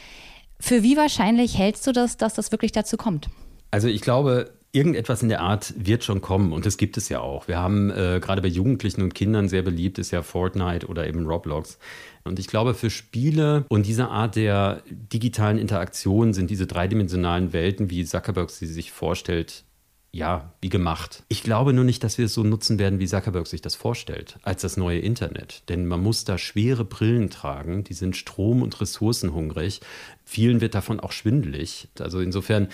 Für 0.60 0.82
wie 0.82 0.96
wahrscheinlich 0.96 1.58
hältst 1.58 1.86
du 1.86 1.92
das, 1.92 2.16
dass 2.16 2.34
das 2.34 2.52
wirklich 2.52 2.72
dazu 2.72 2.96
kommt? 2.96 3.28
Also 3.70 3.88
ich 3.88 4.02
glaube, 4.02 4.52
Irgendetwas 4.74 5.22
in 5.22 5.28
der 5.28 5.40
Art 5.40 5.72
wird 5.76 6.02
schon 6.02 6.20
kommen 6.20 6.52
und 6.52 6.66
das 6.66 6.76
gibt 6.76 6.96
es 6.96 7.08
ja 7.08 7.20
auch. 7.20 7.46
Wir 7.46 7.58
haben 7.58 7.90
äh, 7.90 8.18
gerade 8.20 8.42
bei 8.42 8.48
Jugendlichen 8.48 9.02
und 9.02 9.14
Kindern 9.14 9.48
sehr 9.48 9.62
beliebt 9.62 10.00
ist 10.00 10.10
ja 10.10 10.22
Fortnite 10.22 10.88
oder 10.88 11.06
eben 11.06 11.26
Roblox. 11.26 11.78
Und 12.24 12.40
ich 12.40 12.48
glaube, 12.48 12.74
für 12.74 12.90
Spiele 12.90 13.66
und 13.68 13.86
diese 13.86 14.08
Art 14.08 14.34
der 14.34 14.82
digitalen 14.90 15.58
Interaktion 15.58 16.32
sind 16.32 16.50
diese 16.50 16.66
dreidimensionalen 16.66 17.52
Welten, 17.52 17.88
wie 17.88 18.04
Zuckerberg 18.04 18.50
sie 18.50 18.66
sich 18.66 18.90
vorstellt, 18.90 19.62
ja, 20.10 20.52
wie 20.60 20.70
gemacht. 20.70 21.22
Ich 21.28 21.44
glaube 21.44 21.72
nur 21.72 21.84
nicht, 21.84 22.02
dass 22.02 22.18
wir 22.18 22.26
es 22.26 22.34
so 22.34 22.42
nutzen 22.42 22.78
werden, 22.78 22.98
wie 22.98 23.06
Zuckerberg 23.06 23.46
sich 23.46 23.62
das 23.62 23.76
vorstellt, 23.76 24.38
als 24.42 24.62
das 24.62 24.76
neue 24.76 24.98
Internet. 24.98 25.68
Denn 25.68 25.86
man 25.86 26.02
muss 26.02 26.24
da 26.24 26.36
schwere 26.36 26.84
Brillen 26.84 27.30
tragen, 27.30 27.84
die 27.84 27.94
sind 27.94 28.16
strom- 28.16 28.62
und 28.62 28.80
ressourcenhungrig. 28.80 29.80
Vielen 30.24 30.60
wird 30.60 30.74
davon 30.74 30.98
auch 30.98 31.12
schwindelig. 31.12 31.88
Also 31.98 32.20
insofern 32.20 32.68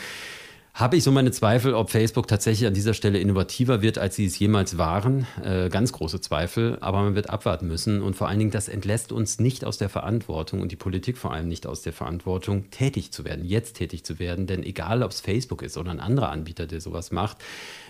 habe 0.74 0.96
ich 0.96 1.04
so 1.04 1.10
meine 1.10 1.30
Zweifel, 1.30 1.74
ob 1.74 1.90
Facebook 1.90 2.28
tatsächlich 2.28 2.66
an 2.66 2.74
dieser 2.74 2.94
Stelle 2.94 3.18
innovativer 3.18 3.82
wird, 3.82 3.98
als 3.98 4.16
sie 4.16 4.26
es 4.26 4.38
jemals 4.38 4.78
waren. 4.78 5.26
Äh, 5.44 5.68
ganz 5.68 5.92
große 5.92 6.20
Zweifel, 6.20 6.78
aber 6.80 7.02
man 7.02 7.14
wird 7.14 7.28
abwarten 7.28 7.66
müssen. 7.66 8.02
Und 8.02 8.14
vor 8.14 8.28
allen 8.28 8.38
Dingen, 8.38 8.50
das 8.50 8.68
entlässt 8.68 9.12
uns 9.12 9.40
nicht 9.40 9.64
aus 9.64 9.78
der 9.78 9.88
Verantwortung 9.88 10.60
und 10.60 10.72
die 10.72 10.76
Politik 10.76 11.18
vor 11.18 11.32
allem 11.32 11.48
nicht 11.48 11.66
aus 11.66 11.82
der 11.82 11.92
Verantwortung, 11.92 12.70
tätig 12.70 13.12
zu 13.12 13.24
werden, 13.24 13.44
jetzt 13.44 13.76
tätig 13.76 14.04
zu 14.04 14.18
werden. 14.18 14.46
Denn 14.46 14.62
egal, 14.62 15.02
ob 15.02 15.10
es 15.10 15.20
Facebook 15.20 15.62
ist 15.62 15.76
oder 15.76 15.90
ein 15.90 16.00
anderer 16.00 16.30
Anbieter, 16.30 16.66
der 16.66 16.80
sowas 16.80 17.10
macht, 17.10 17.38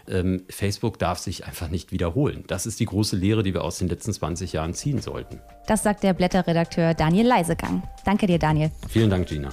ähm, 0.09 0.43
Facebook 0.49 0.99
darf 0.99 1.19
sich 1.19 1.45
einfach 1.45 1.69
nicht 1.69 1.93
wiederholen. 1.93 2.45
Das 2.47 2.67
ist 2.67 2.81
die 2.81 2.87
große 2.87 3.17
Lehre, 3.17 3.43
die 3.43 3.55
wir 3.55 3.63
aus 3.63 3.79
den 3.79 3.89
letzten 3.89 4.13
20 4.13 4.53
Jahren 4.53 4.75
ziehen 4.75 5.01
sollten. 5.01 5.41
Das 5.67 5.83
sagt 5.83 6.03
der 6.03 6.15
Blätterredakteur 6.15 6.95
Daniel 6.95 7.27
Leisegang. 7.27 7.83
Danke 8.05 8.27
dir, 8.27 8.39
Daniel. 8.39 8.71
Vielen 8.89 9.11
Dank, 9.11 9.29
Gina. 9.29 9.51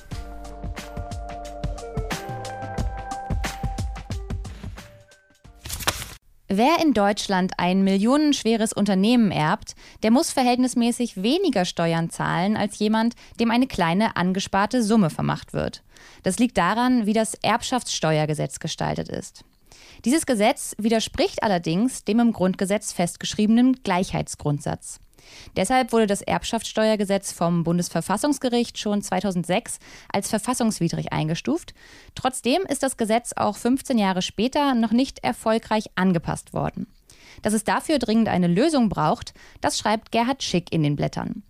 Wer 6.49 6.79
in 6.81 6.93
Deutschland 6.93 7.51
ein 7.57 7.83
millionenschweres 7.83 8.71
Unternehmen 8.71 9.31
erbt, 9.31 9.75
der 10.01 10.11
muss 10.11 10.31
verhältnismäßig 10.31 11.21
weniger 11.21 11.65
Steuern 11.65 12.09
zahlen 12.09 12.55
als 12.55 12.79
jemand, 12.79 13.15
dem 13.37 13.51
eine 13.51 13.67
kleine 13.67 14.15
angesparte 14.15 14.81
Summe 14.81 15.09
vermacht 15.09 15.51
wird. 15.51 15.83
Das 16.23 16.39
liegt 16.39 16.57
daran, 16.57 17.05
wie 17.05 17.11
das 17.11 17.33
Erbschaftssteuergesetz 17.33 18.59
gestaltet 18.59 19.09
ist. 19.09 19.43
Dieses 20.05 20.25
Gesetz 20.25 20.73
widerspricht 20.77 21.43
allerdings 21.43 22.05
dem 22.05 22.21
im 22.21 22.31
Grundgesetz 22.31 22.93
festgeschriebenen 22.93 23.83
Gleichheitsgrundsatz. 23.83 25.01
Deshalb 25.55 25.91
wurde 25.91 26.07
das 26.07 26.21
Erbschaftssteuergesetz 26.21 27.31
vom 27.31 27.63
Bundesverfassungsgericht 27.63 28.77
schon 28.77 29.01
2006 29.01 29.79
als 30.11 30.29
verfassungswidrig 30.29 31.11
eingestuft. 31.11 31.73
Trotzdem 32.15 32.61
ist 32.63 32.83
das 32.83 32.97
Gesetz 32.97 33.33
auch 33.35 33.57
15 33.57 33.97
Jahre 33.97 34.21
später 34.21 34.73
noch 34.73 34.91
nicht 34.91 35.23
erfolgreich 35.23 35.85
angepasst 35.95 36.53
worden. 36.53 36.87
Dass 37.41 37.53
es 37.53 37.63
dafür 37.63 37.99
dringend 37.99 38.29
eine 38.29 38.47
Lösung 38.47 38.89
braucht, 38.89 39.33
das 39.61 39.77
schreibt 39.77 40.11
Gerhard 40.11 40.43
Schick 40.43 40.71
in 40.71 40.83
den 40.83 40.95
Blättern. 40.95 41.43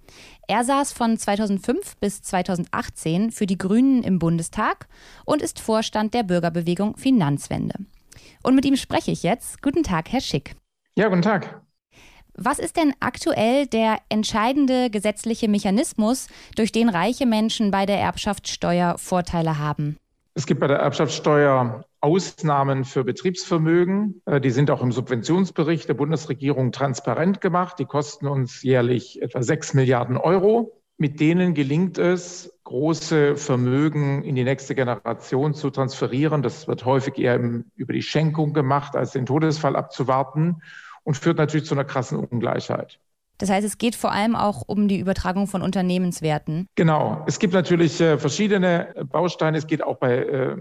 Er 0.47 0.63
saß 0.63 0.93
von 0.93 1.17
2005 1.17 1.97
bis 1.97 2.21
2018 2.21 3.31
für 3.31 3.45
die 3.45 3.57
Grünen 3.57 4.03
im 4.03 4.19
Bundestag 4.19 4.87
und 5.25 5.41
ist 5.41 5.59
Vorstand 5.59 6.13
der 6.13 6.23
Bürgerbewegung 6.23 6.97
Finanzwende. 6.97 7.75
Und 8.43 8.55
mit 8.55 8.65
ihm 8.65 8.77
spreche 8.77 9.11
ich 9.11 9.23
jetzt. 9.23 9.61
Guten 9.61 9.83
Tag, 9.83 10.11
Herr 10.11 10.21
Schick. 10.21 10.55
Ja, 10.95 11.09
guten 11.09 11.21
Tag. 11.21 11.66
Was 12.39 12.59
ist 12.59 12.77
denn 12.77 12.93
aktuell 12.99 13.65
der 13.65 13.97
entscheidende 14.09 14.91
gesetzliche 14.91 15.47
Mechanismus, 15.47 16.27
durch 16.55 16.71
den 16.71 16.87
reiche 16.87 17.25
Menschen 17.25 17.71
bei 17.71 17.87
der 17.87 17.99
Erbschaftssteuer 17.99 18.99
Vorteile 18.99 19.57
haben? 19.57 19.97
Es 20.35 20.45
gibt 20.45 20.59
bei 20.59 20.67
der 20.67 20.77
Erbschaftssteuer 20.77 21.83
Ausnahmen 21.99 22.85
für 22.85 23.03
Betriebsvermögen. 23.03 24.21
Äh, 24.25 24.39
die 24.39 24.51
sind 24.51 24.69
auch 24.69 24.83
im 24.83 24.91
Subventionsbericht 24.91 25.89
der 25.89 25.95
Bundesregierung 25.95 26.71
transparent 26.71 27.41
gemacht. 27.41 27.79
Die 27.79 27.85
kosten 27.85 28.27
uns 28.27 28.61
jährlich 28.61 29.19
etwa 29.23 29.41
6 29.41 29.73
Milliarden 29.73 30.15
Euro. 30.15 30.79
Mit 30.99 31.19
denen 31.19 31.55
gelingt 31.55 31.97
es, 31.97 32.53
große 32.65 33.35
Vermögen 33.35 34.23
in 34.23 34.35
die 34.35 34.43
nächste 34.43 34.75
Generation 34.75 35.55
zu 35.55 35.71
transferieren. 35.71 36.43
Das 36.43 36.67
wird 36.67 36.85
häufig 36.85 37.17
eher 37.17 37.39
über 37.75 37.93
die 37.93 38.03
Schenkung 38.03 38.53
gemacht, 38.53 38.95
als 38.95 39.13
den 39.13 39.25
Todesfall 39.25 39.75
abzuwarten 39.75 40.61
und 41.07 41.15
führt 41.15 41.37
natürlich 41.37 41.65
zu 41.65 41.73
einer 41.73 41.85
krassen 41.85 42.19
Ungleichheit. 42.19 42.99
Das 43.37 43.49
heißt, 43.49 43.65
es 43.65 43.77
geht 43.77 43.95
vor 43.95 44.11
allem 44.11 44.35
auch 44.35 44.63
um 44.67 44.89
die 44.89 44.99
Übertragung 44.99 45.47
von 45.47 45.61
Unternehmenswerten. 45.61 46.67
Genau. 46.75 47.23
Es 47.27 47.39
gibt 47.39 47.53
natürlich 47.53 48.01
äh, 48.01 48.17
verschiedene 48.17 48.93
Bausteine. 49.09 49.57
Es 49.57 49.67
geht 49.67 49.81
auch 49.81 49.97
bei 49.97 50.17
äh, 50.17 50.57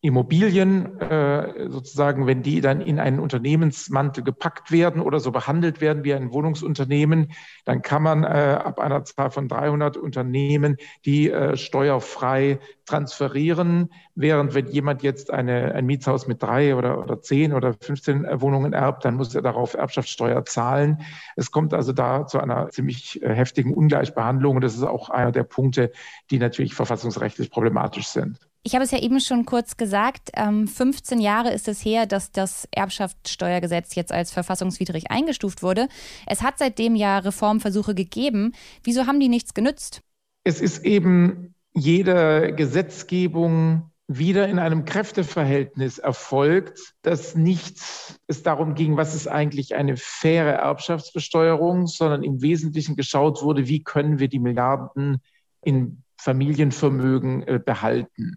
Immobilien 0.00 1.00
äh, 1.00 1.68
sozusagen, 1.68 2.28
wenn 2.28 2.44
die 2.44 2.60
dann 2.60 2.80
in 2.80 3.00
einen 3.00 3.18
Unternehmensmantel 3.18 4.22
gepackt 4.22 4.70
werden 4.70 5.02
oder 5.02 5.18
so 5.18 5.32
behandelt 5.32 5.80
werden 5.80 6.04
wie 6.04 6.14
ein 6.14 6.32
Wohnungsunternehmen, 6.32 7.32
dann 7.64 7.82
kann 7.82 8.04
man 8.04 8.22
äh, 8.22 8.26
ab 8.62 8.78
einer 8.78 9.04
Zahl 9.04 9.32
von 9.32 9.48
300 9.48 9.96
Unternehmen 9.96 10.76
die 11.04 11.28
äh, 11.28 11.56
steuerfrei 11.56 12.60
transferieren, 12.86 13.92
während 14.14 14.54
wenn 14.54 14.68
jemand 14.68 15.02
jetzt 15.02 15.32
eine, 15.32 15.74
ein 15.74 15.86
Mietshaus 15.86 16.28
mit 16.28 16.40
drei 16.40 16.76
oder, 16.76 17.02
oder 17.02 17.20
zehn 17.20 17.52
oder 17.52 17.74
15 17.74 18.24
äh, 18.24 18.40
Wohnungen 18.40 18.74
erbt, 18.74 19.04
dann 19.04 19.16
muss 19.16 19.34
er 19.34 19.42
darauf 19.42 19.74
Erbschaftssteuer 19.74 20.44
zahlen. 20.44 21.00
Es 21.34 21.50
kommt 21.50 21.74
also 21.74 21.92
da 21.92 22.24
zu 22.24 22.38
einer 22.38 22.70
ziemlich 22.70 23.20
äh, 23.20 23.34
heftigen 23.34 23.74
Ungleichbehandlung 23.74 24.54
und 24.54 24.62
das 24.62 24.76
ist 24.76 24.84
auch 24.84 25.10
einer 25.10 25.32
der 25.32 25.42
Punkte, 25.44 25.90
die 26.30 26.38
natürlich 26.38 26.74
verfassungsrechtlich 26.74 27.50
problematisch 27.50 28.06
sind. 28.06 28.47
Ich 28.64 28.74
habe 28.74 28.84
es 28.84 28.90
ja 28.90 28.98
eben 28.98 29.20
schon 29.20 29.44
kurz 29.44 29.76
gesagt, 29.76 30.30
15 30.36 31.18
ähm, 31.18 31.24
Jahre 31.24 31.52
ist 31.52 31.68
es 31.68 31.84
her, 31.84 32.06
dass 32.06 32.32
das 32.32 32.68
Erbschaftssteuergesetz 32.70 33.94
jetzt 33.94 34.12
als 34.12 34.32
verfassungswidrig 34.32 35.10
eingestuft 35.10 35.62
wurde. 35.62 35.88
Es 36.26 36.42
hat 36.42 36.58
seitdem 36.58 36.96
ja 36.96 37.18
Reformversuche 37.18 37.94
gegeben. 37.94 38.52
Wieso 38.82 39.06
haben 39.06 39.20
die 39.20 39.28
nichts 39.28 39.54
genützt? 39.54 40.02
Es 40.44 40.60
ist 40.60 40.84
eben 40.84 41.54
jede 41.72 42.54
Gesetzgebung 42.54 43.90
wieder 44.08 44.48
in 44.48 44.58
einem 44.58 44.86
Kräfteverhältnis 44.86 45.98
erfolgt, 45.98 46.94
dass 47.02 47.36
nicht 47.36 47.78
es 48.26 48.42
darum 48.42 48.74
ging, 48.74 48.96
was 48.96 49.14
ist 49.14 49.28
eigentlich 49.28 49.74
eine 49.74 49.96
faire 49.98 50.54
Erbschaftsbesteuerung, 50.54 51.86
sondern 51.86 52.22
im 52.22 52.40
Wesentlichen 52.40 52.96
geschaut 52.96 53.42
wurde, 53.42 53.68
wie 53.68 53.82
können 53.82 54.18
wir 54.18 54.28
die 54.28 54.38
Milliarden 54.38 55.18
in 55.62 56.02
Familienvermögen 56.16 57.46
äh, 57.46 57.60
behalten. 57.64 58.36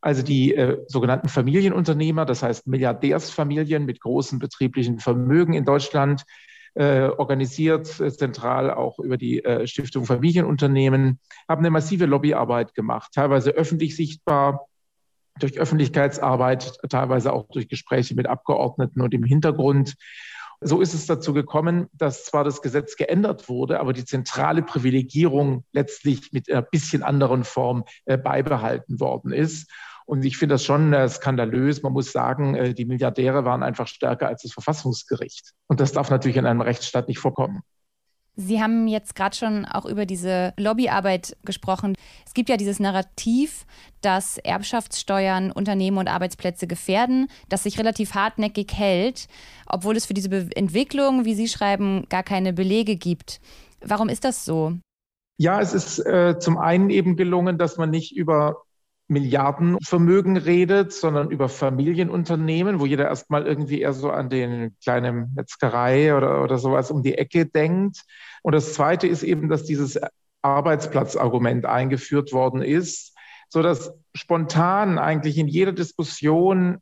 Also 0.00 0.22
die 0.22 0.54
äh, 0.54 0.84
sogenannten 0.86 1.28
Familienunternehmer, 1.28 2.24
das 2.24 2.42
heißt 2.42 2.66
Milliardärsfamilien 2.66 3.84
mit 3.86 4.00
großen 4.00 4.38
betrieblichen 4.38 4.98
Vermögen 4.98 5.54
in 5.54 5.64
Deutschland, 5.64 6.24
äh, 6.74 7.08
organisiert 7.08 8.00
äh, 8.00 8.12
zentral 8.12 8.70
auch 8.70 8.98
über 8.98 9.16
die 9.16 9.42
äh, 9.42 9.66
Stiftung 9.66 10.04
Familienunternehmen, 10.04 11.18
haben 11.48 11.60
eine 11.60 11.70
massive 11.70 12.04
Lobbyarbeit 12.04 12.74
gemacht, 12.74 13.12
teilweise 13.14 13.50
öffentlich 13.50 13.96
sichtbar, 13.96 14.66
durch 15.38 15.58
Öffentlichkeitsarbeit, 15.58 16.78
teilweise 16.88 17.32
auch 17.32 17.48
durch 17.48 17.68
Gespräche 17.68 18.14
mit 18.14 18.26
Abgeordneten 18.26 19.00
und 19.00 19.12
im 19.14 19.24
Hintergrund. 19.24 19.94
So 20.60 20.80
ist 20.80 20.94
es 20.94 21.06
dazu 21.06 21.32
gekommen, 21.32 21.88
dass 21.92 22.24
zwar 22.24 22.44
das 22.44 22.62
Gesetz 22.62 22.96
geändert 22.96 23.48
wurde, 23.48 23.80
aber 23.80 23.92
die 23.92 24.04
zentrale 24.04 24.62
Privilegierung 24.62 25.64
letztlich 25.72 26.32
mit 26.32 26.50
einer 26.50 26.62
bisschen 26.62 27.02
anderen 27.02 27.44
Form 27.44 27.84
äh, 28.04 28.16
beibehalten 28.16 29.00
worden 29.00 29.32
ist. 29.32 29.70
Und 30.06 30.24
ich 30.24 30.36
finde 30.36 30.54
das 30.54 30.64
schon 30.64 30.92
äh, 30.92 31.08
skandalös. 31.08 31.82
Man 31.82 31.92
muss 31.92 32.12
sagen, 32.12 32.54
äh, 32.54 32.74
die 32.74 32.84
Milliardäre 32.84 33.44
waren 33.44 33.62
einfach 33.62 33.88
stärker 33.88 34.28
als 34.28 34.42
das 34.42 34.52
Verfassungsgericht. 34.52 35.52
Und 35.66 35.80
das 35.80 35.92
darf 35.92 36.10
natürlich 36.10 36.36
in 36.36 36.46
einem 36.46 36.60
Rechtsstaat 36.60 37.08
nicht 37.08 37.18
vorkommen. 37.18 37.62
Sie 38.38 38.60
haben 38.60 38.86
jetzt 38.86 39.14
gerade 39.14 39.34
schon 39.34 39.64
auch 39.64 39.86
über 39.86 40.04
diese 40.04 40.52
Lobbyarbeit 40.58 41.38
gesprochen. 41.44 41.94
Es 42.26 42.34
gibt 42.34 42.50
ja 42.50 42.58
dieses 42.58 42.78
Narrativ, 42.78 43.64
dass 44.02 44.36
Erbschaftssteuern 44.36 45.50
Unternehmen 45.50 45.96
und 45.96 46.08
Arbeitsplätze 46.08 46.66
gefährden, 46.66 47.28
das 47.48 47.62
sich 47.62 47.78
relativ 47.78 48.14
hartnäckig 48.14 48.74
hält, 48.74 49.28
obwohl 49.66 49.96
es 49.96 50.04
für 50.04 50.12
diese 50.12 50.28
Be 50.28 50.50
Entwicklung, 50.54 51.24
wie 51.24 51.34
Sie 51.34 51.48
schreiben, 51.48 52.04
gar 52.10 52.22
keine 52.22 52.52
Belege 52.52 52.96
gibt. 52.96 53.40
Warum 53.80 54.10
ist 54.10 54.24
das 54.24 54.44
so? 54.44 54.74
Ja, 55.38 55.60
es 55.60 55.72
ist 55.72 55.98
äh, 56.00 56.38
zum 56.38 56.58
einen 56.58 56.90
eben 56.90 57.16
gelungen, 57.16 57.56
dass 57.56 57.78
man 57.78 57.88
nicht 57.88 58.14
über 58.14 58.65
Milliardenvermögen 59.08 60.36
redet, 60.36 60.92
sondern 60.92 61.30
über 61.30 61.48
Familienunternehmen, 61.48 62.80
wo 62.80 62.86
jeder 62.86 63.06
erstmal 63.06 63.46
irgendwie 63.46 63.80
eher 63.80 63.92
so 63.92 64.10
an 64.10 64.28
den 64.28 64.76
kleinen 64.82 65.32
Metzgerei 65.34 66.16
oder, 66.16 66.42
oder 66.42 66.58
sowas 66.58 66.90
um 66.90 67.02
die 67.02 67.16
Ecke 67.16 67.46
denkt. 67.46 68.02
Und 68.42 68.54
das 68.54 68.74
Zweite 68.74 69.06
ist 69.06 69.22
eben, 69.22 69.48
dass 69.48 69.64
dieses 69.64 69.98
Arbeitsplatzargument 70.42 71.66
eingeführt 71.66 72.32
worden 72.32 72.62
ist, 72.62 73.16
so 73.48 73.62
dass 73.62 73.92
spontan 74.14 74.98
eigentlich 74.98 75.38
in 75.38 75.48
jeder 75.48 75.72
Diskussion 75.72 76.78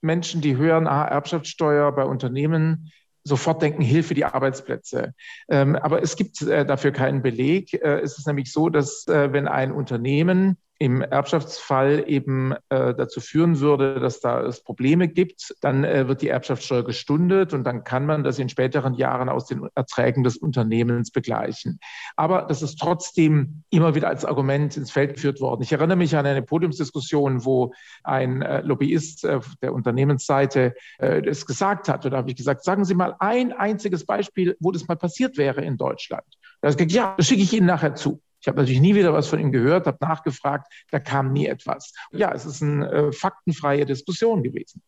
Menschen, 0.00 0.40
die 0.40 0.56
hören, 0.56 0.86
ah, 0.86 1.04
Erbschaftssteuer 1.04 1.92
bei 1.92 2.04
Unternehmen, 2.04 2.92
sofort 3.24 3.60
denken, 3.60 3.82
Hilfe 3.82 4.14
die 4.14 4.24
Arbeitsplätze. 4.24 5.12
Ähm, 5.48 5.76
aber 5.76 6.02
es 6.02 6.16
gibt 6.16 6.40
äh, 6.42 6.64
dafür 6.64 6.92
keinen 6.92 7.20
Beleg. 7.20 7.74
Äh, 7.74 8.00
es 8.00 8.16
ist 8.16 8.26
nämlich 8.26 8.52
so, 8.52 8.70
dass 8.70 9.06
äh, 9.06 9.32
wenn 9.32 9.48
ein 9.48 9.72
Unternehmen 9.72 10.56
im 10.80 11.02
Erbschaftsfall 11.02 12.04
eben 12.06 12.52
äh, 12.68 12.94
dazu 12.94 13.20
führen 13.20 13.58
würde, 13.58 13.98
dass 13.98 14.20
da 14.20 14.42
es 14.42 14.62
Probleme 14.62 15.08
gibt, 15.08 15.54
dann 15.60 15.82
äh, 15.82 16.06
wird 16.06 16.22
die 16.22 16.28
Erbschaftssteuer 16.28 16.84
gestundet 16.84 17.52
und 17.52 17.64
dann 17.64 17.82
kann 17.82 18.06
man 18.06 18.22
das 18.22 18.38
in 18.38 18.48
späteren 18.48 18.94
Jahren 18.94 19.28
aus 19.28 19.46
den 19.46 19.68
Erträgen 19.74 20.22
des 20.22 20.36
Unternehmens 20.36 21.10
begleichen. 21.10 21.80
Aber 22.14 22.42
das 22.42 22.62
ist 22.62 22.78
trotzdem 22.78 23.64
immer 23.70 23.96
wieder 23.96 24.08
als 24.08 24.24
Argument 24.24 24.76
ins 24.76 24.92
Feld 24.92 25.14
geführt 25.14 25.40
worden. 25.40 25.62
Ich 25.62 25.72
erinnere 25.72 25.96
mich 25.96 26.16
an 26.16 26.26
eine 26.26 26.42
Podiumsdiskussion, 26.42 27.44
wo 27.44 27.72
ein 28.04 28.42
äh, 28.42 28.60
Lobbyist 28.60 29.24
äh, 29.24 29.40
der 29.60 29.74
Unternehmensseite 29.74 30.74
äh, 30.98 31.22
das 31.22 31.44
gesagt 31.44 31.88
hat. 31.88 32.04
Und 32.04 32.12
da 32.12 32.18
habe 32.18 32.30
ich 32.30 32.36
gesagt, 32.36 32.62
sagen 32.62 32.84
Sie 32.84 32.94
mal 32.94 33.16
ein 33.18 33.52
einziges 33.52 34.06
Beispiel, 34.06 34.56
wo 34.60 34.70
das 34.70 34.86
mal 34.86 34.96
passiert 34.96 35.38
wäre 35.38 35.62
in 35.62 35.76
Deutschland. 35.76 36.24
Da 36.60 36.68
hat 36.68 36.76
gesagt, 36.76 36.92
ja, 36.92 37.14
das 37.16 37.26
schicke 37.26 37.42
ich 37.42 37.52
Ihnen 37.52 37.66
nachher 37.66 37.96
zu. 37.96 38.20
Ich 38.40 38.48
habe 38.48 38.58
natürlich 38.58 38.80
nie 38.80 38.94
wieder 38.94 39.12
was 39.12 39.28
von 39.28 39.40
ihm 39.40 39.52
gehört, 39.52 39.86
habe 39.86 39.98
nachgefragt, 40.00 40.72
da 40.90 41.00
kam 41.00 41.32
nie 41.32 41.46
etwas. 41.46 41.92
Ja, 42.12 42.32
es 42.32 42.46
ist 42.46 42.62
eine 42.62 42.90
äh, 42.90 43.12
faktenfreie 43.12 43.84
Diskussion 43.84 44.42
gewesen. 44.42 44.82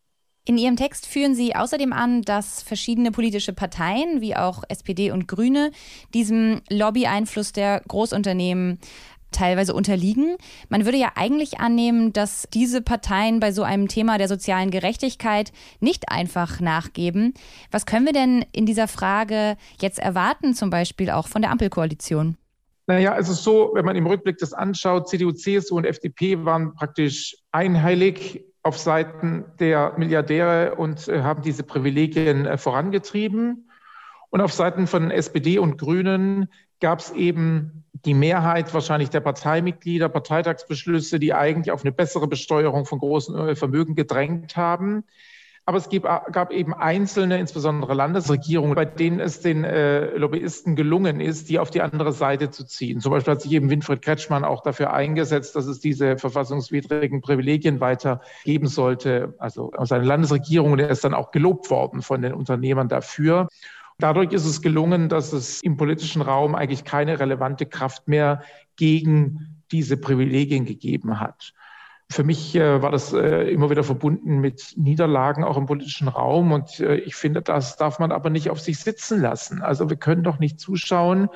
In 0.47 0.57
Ihrem 0.57 0.77
Text 0.77 1.07
führen 1.07 1.35
Sie 1.35 1.55
außerdem 1.55 1.93
an, 1.93 2.23
dass 2.23 2.63
verschiedene 2.63 3.13
politische 3.13 3.53
Parteien, 3.53 4.21
wie 4.21 4.35
auch 4.35 4.65
SPD 4.69 5.11
und 5.11 5.29
Grüne, 5.29 5.71
diesem 6.15 6.63
Lobby-Einfluss 6.71 7.53
der 7.53 7.83
Großunternehmen 7.87 8.79
teilweise 9.33 9.75
unterliegen. 9.75 10.37
Man 10.69 10.85
würde 10.85 10.99
ja 10.99 11.13
eigentlich 11.15 11.61
annehmen, 11.61 12.13
dass 12.13 12.49
diese 12.53 12.83
Parteien 12.83 13.39
bei 13.39 13.53
so 13.53 13.63
einem 13.63 13.87
Thema 13.87 14.19
der 14.19 14.29
sozialen 14.29 14.71
Gerechtigkeit 14.71 15.53
nicht 15.79 16.11
einfach 16.11 16.59
nachgeben. 16.61 17.35
Was 17.71 17.87
können 17.87 18.07
wir 18.07 18.13
denn 18.13 18.45
in 18.53 18.67
dieser 18.67 18.89
Frage 18.89 19.57
jetzt 19.81 19.99
erwarten, 19.99 20.55
zum 20.55 20.71
Beispiel 20.71 21.11
auch 21.11 21.29
von 21.29 21.43
der 21.43 21.51
Ampelkoalition? 21.51 22.37
Naja, 22.91 23.17
es 23.17 23.29
ist 23.29 23.45
so, 23.45 23.71
wenn 23.75 23.85
man 23.85 23.95
im 23.95 24.09
Rückblick 24.09 24.39
das 24.39 24.53
anschaut, 24.53 25.09
CDU, 25.09 25.31
CSU 25.31 25.77
und 25.77 25.85
FDP 25.85 26.45
waren 26.45 26.75
praktisch 26.75 27.37
einheilig 27.53 28.45
auf 28.65 28.79
Seiten 28.79 29.45
der 29.61 29.95
Milliardäre 29.97 30.75
und 30.75 31.07
äh, 31.07 31.23
haben 31.23 31.41
diese 31.41 31.63
Privilegien 31.63 32.47
äh, 32.47 32.59
vorangetrieben. 32.59 33.71
Und 34.31 34.41
auf 34.41 34.53
Seiten 34.53 34.89
von 34.89 35.13
SPD 35.13 35.61
und 35.61 35.79
Grünen 35.79 36.49
gab 36.81 36.99
es 36.99 37.13
eben 37.13 37.85
die 37.93 38.15
Mehrheit 38.15 38.75
wahrscheinlich 38.75 39.11
der 39.11 39.21
Parteimitglieder, 39.21 40.09
Parteitagsbeschlüsse, 40.09 41.21
die 41.21 41.33
eigentlich 41.33 41.71
auf 41.71 41.85
eine 41.85 41.93
bessere 41.93 42.27
Besteuerung 42.27 42.87
von 42.87 42.99
großen 42.99 43.51
äh, 43.51 43.55
Vermögen 43.55 43.95
gedrängt 43.95 44.57
haben. 44.57 45.05
Aber 45.67 45.79
es 45.79 45.89
gab 45.89 46.51
eben 46.53 46.75
einzelne, 46.75 47.39
insbesondere 47.39 47.95
Landesregierungen, 47.95 48.75
bei 48.75 48.87
denen 48.87 49.21
es 49.21 49.41
den 49.41 49.63
äh, 49.63 50.17
Lobbyisten 50.17 50.75
gelungen 50.75 51.21
ist, 51.21 51.49
die 51.49 51.59
auf 51.59 51.71
die 51.71 51.83
andere 51.83 52.13
Seite 52.13 52.51
zu 52.51 52.65
ziehen. 52.65 53.01
Zum 53.01 53.13
Beispiel 53.13 53.35
hat 53.35 53.43
sich 53.43 53.53
eben 53.53 53.71
Winfried 53.71 54.03
Kretschmann 54.03 54.45
auch 54.45 54.63
dafür 54.63 54.93
eingesetzt, 54.93 55.55
dass 55.55 55.67
es 55.67 55.79
diese 55.79 56.19
verfassungswidrigen 56.19 57.21
Privilegien 57.21 57.81
weiter 57.81 58.21
geben 58.45 58.67
sollte. 58.67 59.35
Also 59.39 59.71
aus 59.77 59.91
seiner 59.91 60.05
Landesregierung, 60.05 60.77
der 60.77 60.91
ist 60.91 61.05
dann 61.05 61.15
auch 61.15 61.31
gelobt 61.31 61.71
worden 61.71 62.03
von 62.03 62.23
den 62.23 62.35
Unternehmern 62.35 62.89
dafür. 62.89 63.47
Dadurch 63.99 64.33
ist 64.33 64.47
es 64.47 64.63
gelungen, 64.63 65.09
dass 65.09 65.33
es 65.33 65.63
im 65.63 65.77
politischen 65.77 66.23
Raum 66.23 66.55
eigentlich 66.55 66.85
keine 66.85 67.21
relevante 67.21 67.67
Kraft 67.67 68.09
mehr 68.09 68.43
gegen 68.77 69.63
diese 69.71 69.99
Privilegien 69.99 70.65
gegeben 70.65 71.21
hat. 71.21 71.53
Für 72.13 72.25
mich 72.25 72.57
äh, 72.57 72.83
war 72.83 72.91
das 72.91 73.13
äh, 73.13 73.53
immer 73.53 73.71
wieder 73.71 73.85
verbunden 73.85 74.41
mit 74.41 74.75
Niederlagen 74.77 75.45
auch 75.45 75.57
im 75.57 75.67
politischen 75.67 76.09
Raum. 76.09 76.51
Und 76.51 76.81
äh, 76.81 76.97
ich 76.97 77.15
finde, 77.15 77.41
das 77.41 77.77
darf 77.77 78.01
man 78.01 78.11
aber 78.11 78.31
nicht 78.31 78.51
auf 78.51 78.59
sich 78.61 78.81
sitzen 78.81 79.21
lassen. 79.21 79.63
Also 79.63 79.89
wir 79.89 79.97
können 79.97 80.25
doch 80.25 80.41
nicht 80.41 80.59
zuschauen, 80.59 81.29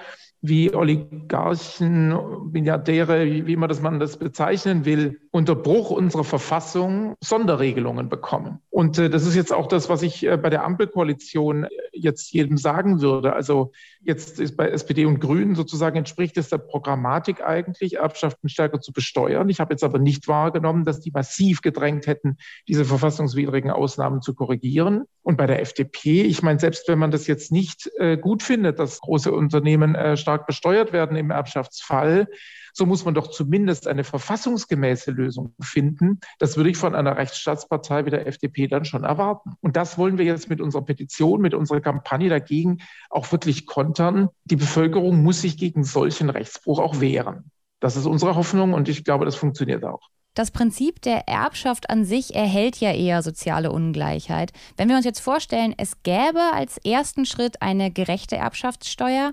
wie 0.47 0.75
Oligarchen, 0.75 2.51
Milliardäre, 2.53 3.25
wie, 3.47 3.57
man 3.57 3.67
das 3.67 3.81
man 3.81 3.99
das 3.99 4.19
bezeichnen 4.19 4.85
will, 4.85 5.23
unter 5.31 5.55
Bruch 5.55 5.91
unserer 5.91 6.23
Verfassung 6.23 7.15
Sonderregelungen 7.21 8.11
bekommen. 8.11 8.59
Und 8.69 8.99
äh, 8.99 9.09
das 9.09 9.25
ist 9.25 9.37
jetzt 9.37 9.55
auch 9.55 9.69
das, 9.69 9.89
was 9.89 10.03
ich 10.03 10.27
äh, 10.27 10.37
bei 10.37 10.51
der 10.51 10.63
Ampelkoalition 10.65 11.67
jetzt 11.93 12.31
jedem 12.31 12.59
sagen 12.59 13.01
würde. 13.01 13.33
Also 13.33 13.73
jetzt 14.03 14.39
ist 14.39 14.55
bei 14.59 14.69
SPD 14.69 15.07
und 15.07 15.19
Grünen 15.19 15.55
sozusagen 15.55 15.97
entspricht 15.97 16.37
es 16.37 16.51
der 16.51 16.59
Programmatik 16.59 17.43
eigentlich, 17.43 17.97
Erbschaften 17.97 18.51
stärker 18.51 18.83
zu 18.83 18.93
besteuern. 18.93 19.49
Ich 19.49 19.61
habe 19.61 19.73
jetzt 19.73 19.83
aber 19.83 19.99
nicht 19.99 20.29
wahrgenommen, 20.29 20.85
dass 20.85 21.01
die 21.01 21.11
massiv 21.11 21.63
gedrängt 21.63 22.07
hätten, 22.07 22.37
diese 22.69 22.85
verfassungswidrigen 22.85 23.71
Ausnahmen 23.71 24.21
zu 24.21 24.35
korrigieren. 24.35 25.05
Und 25.23 25.39
bei 25.39 25.47
der 25.47 25.63
FDP, 25.63 26.23
ich 26.23 26.43
meine, 26.43 26.61
selbst 26.61 26.87
wenn 26.87 26.99
man 26.99 27.11
das 27.11 27.27
jetzt 27.27 27.51
nicht 27.51 27.91
äh, 27.97 28.19
gut 28.19 28.43
findet, 28.43 28.79
dass 28.79 29.01
große 29.01 29.33
Unternehmen 29.33 29.95
äh, 29.95 30.19
stark 30.35 30.47
besteuert 30.47 30.93
werden 30.93 31.17
im 31.17 31.31
Erbschaftsfall, 31.31 32.27
so 32.73 32.87
muss 32.87 33.05
man 33.05 33.15
doch 33.15 33.29
zumindest 33.29 33.87
eine 33.87 34.03
verfassungsgemäße 34.03 35.13
Lösung 35.13 35.55
finden. 35.61 36.19
Das 36.41 36.57
würde 36.57 36.71
ich 36.71 36.77
von 36.77 36.97
einer 36.97 37.17
Rechtsstaatspartei 37.17 38.05
wie 38.05 38.11
der 38.11 38.27
FDP 38.27 38.67
dann 38.67 38.85
schon 38.85 39.05
erwarten. 39.05 39.53
Und 39.61 39.77
das 39.77 39.97
wollen 39.97 40.19
wir 40.19 40.25
jetzt 40.25 40.49
mit 40.49 40.61
unserer 40.61 40.85
Petition, 40.85 41.41
mit 41.41 41.55
unserer 41.55 41.81
Kampagne 41.81 42.29
dagegen 42.29 42.79
auch 43.11 43.31
wirklich 43.31 43.67
kontern. 43.67 44.29
Die 44.45 44.57
Bevölkerung 44.57 45.23
muss 45.23 45.43
sich 45.43 45.57
gegen 45.57 45.85
solchen 45.85 46.31
Rechtsbruch 46.31 46.81
auch 46.81 47.01
wehren. 47.01 47.53
Das 47.79 47.95
ist 47.95 48.07
unsere 48.07 48.35
Hoffnung 48.35 48.73
und 48.73 48.89
ich 48.89 49.05
glaube, 49.05 49.25
das 49.25 49.37
funktioniert 49.37 49.85
auch. 49.85 50.09
Das 50.35 50.51
Prinzip 50.51 51.01
der 51.01 51.29
Erbschaft 51.29 51.91
an 51.91 52.05
sich 52.05 52.35
erhält 52.35 52.81
ja 52.81 52.93
eher 52.93 53.23
soziale 53.23 53.71
Ungleichheit. 53.71 54.53
Wenn 54.77 54.89
wir 54.89 54.97
uns 54.97 55.05
jetzt 55.05 55.21
vorstellen, 55.21 55.75
es 55.79 56.03
gäbe 56.03 56.41
als 56.53 56.79
ersten 56.79 57.25
Schritt 57.25 57.63
eine 57.63 57.93
gerechte 57.93 58.35
Erbschaftssteuer, 58.37 59.33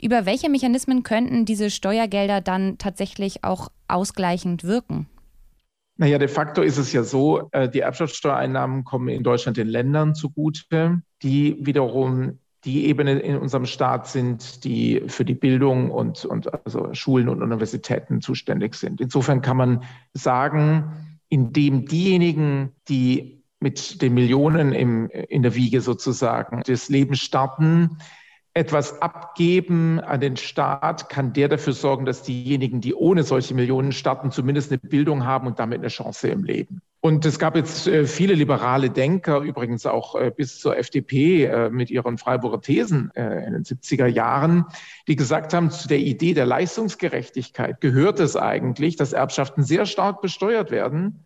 über 0.00 0.26
welche 0.26 0.50
Mechanismen 0.50 1.04
könnten 1.04 1.46
diese 1.46 1.70
Steuergelder 1.70 2.42
dann 2.42 2.76
tatsächlich 2.76 3.44
auch 3.44 3.68
ausgleichend 3.88 4.64
wirken? 4.64 5.08
Naja, 5.96 6.18
de 6.18 6.28
facto 6.28 6.60
ist 6.60 6.76
es 6.76 6.92
ja 6.92 7.02
so, 7.02 7.48
äh, 7.52 7.68
die 7.70 7.80
Erbschaftssteuereinnahmen 7.80 8.84
kommen 8.84 9.08
in 9.08 9.22
Deutschland 9.22 9.56
den 9.56 9.68
Ländern 9.68 10.14
zugute, 10.14 11.00
die 11.22 11.56
wiederum 11.60 12.40
die 12.64 12.86
Ebene 12.86 13.18
in 13.18 13.36
unserem 13.36 13.66
Staat 13.66 14.06
sind, 14.06 14.64
die 14.64 15.02
für 15.08 15.24
die 15.24 15.34
Bildung 15.34 15.90
und, 15.90 16.24
und 16.24 16.52
also 16.64 16.94
Schulen 16.94 17.28
und 17.28 17.42
Universitäten 17.42 18.20
zuständig 18.20 18.74
sind. 18.74 19.00
Insofern 19.00 19.42
kann 19.42 19.56
man 19.56 19.82
sagen, 20.14 21.18
indem 21.28 21.86
diejenigen, 21.86 22.72
die 22.88 23.42
mit 23.58 24.02
den 24.02 24.14
Millionen 24.14 24.72
im, 24.72 25.08
in 25.08 25.42
der 25.42 25.54
Wiege 25.54 25.80
sozusagen 25.80 26.62
des 26.62 26.88
Lebens 26.88 27.20
starten, 27.20 27.98
etwas 28.54 29.00
abgeben 29.00 29.98
an 30.00 30.20
den 30.20 30.36
Staat, 30.36 31.08
kann 31.08 31.32
der 31.32 31.48
dafür 31.48 31.72
sorgen, 31.72 32.04
dass 32.04 32.22
diejenigen, 32.22 32.80
die 32.80 32.94
ohne 32.94 33.22
solche 33.22 33.54
Millionen 33.54 33.92
starten, 33.92 34.30
zumindest 34.30 34.70
eine 34.70 34.78
Bildung 34.78 35.24
haben 35.24 35.46
und 35.46 35.58
damit 35.58 35.78
eine 35.78 35.88
Chance 35.88 36.28
im 36.28 36.44
Leben. 36.44 36.82
Und 37.00 37.24
es 37.24 37.40
gab 37.40 37.56
jetzt 37.56 37.88
äh, 37.88 38.06
viele 38.06 38.34
liberale 38.34 38.90
Denker, 38.90 39.40
übrigens 39.40 39.86
auch 39.86 40.14
äh, 40.14 40.30
bis 40.30 40.60
zur 40.60 40.76
FDP 40.76 41.46
äh, 41.46 41.70
mit 41.70 41.90
ihren 41.90 42.16
Freiburger 42.16 42.60
Thesen 42.60 43.10
in 43.14 43.52
den 43.52 43.64
70er 43.64 44.06
Jahren, 44.06 44.66
die 45.08 45.16
gesagt 45.16 45.52
haben, 45.52 45.70
zu 45.70 45.88
der 45.88 45.98
Idee 45.98 46.34
der 46.34 46.46
Leistungsgerechtigkeit 46.46 47.80
gehört 47.80 48.20
es 48.20 48.36
eigentlich, 48.36 48.96
dass 48.96 49.12
Erbschaften 49.12 49.64
sehr 49.64 49.86
stark 49.86 50.20
besteuert 50.20 50.70
werden 50.70 51.24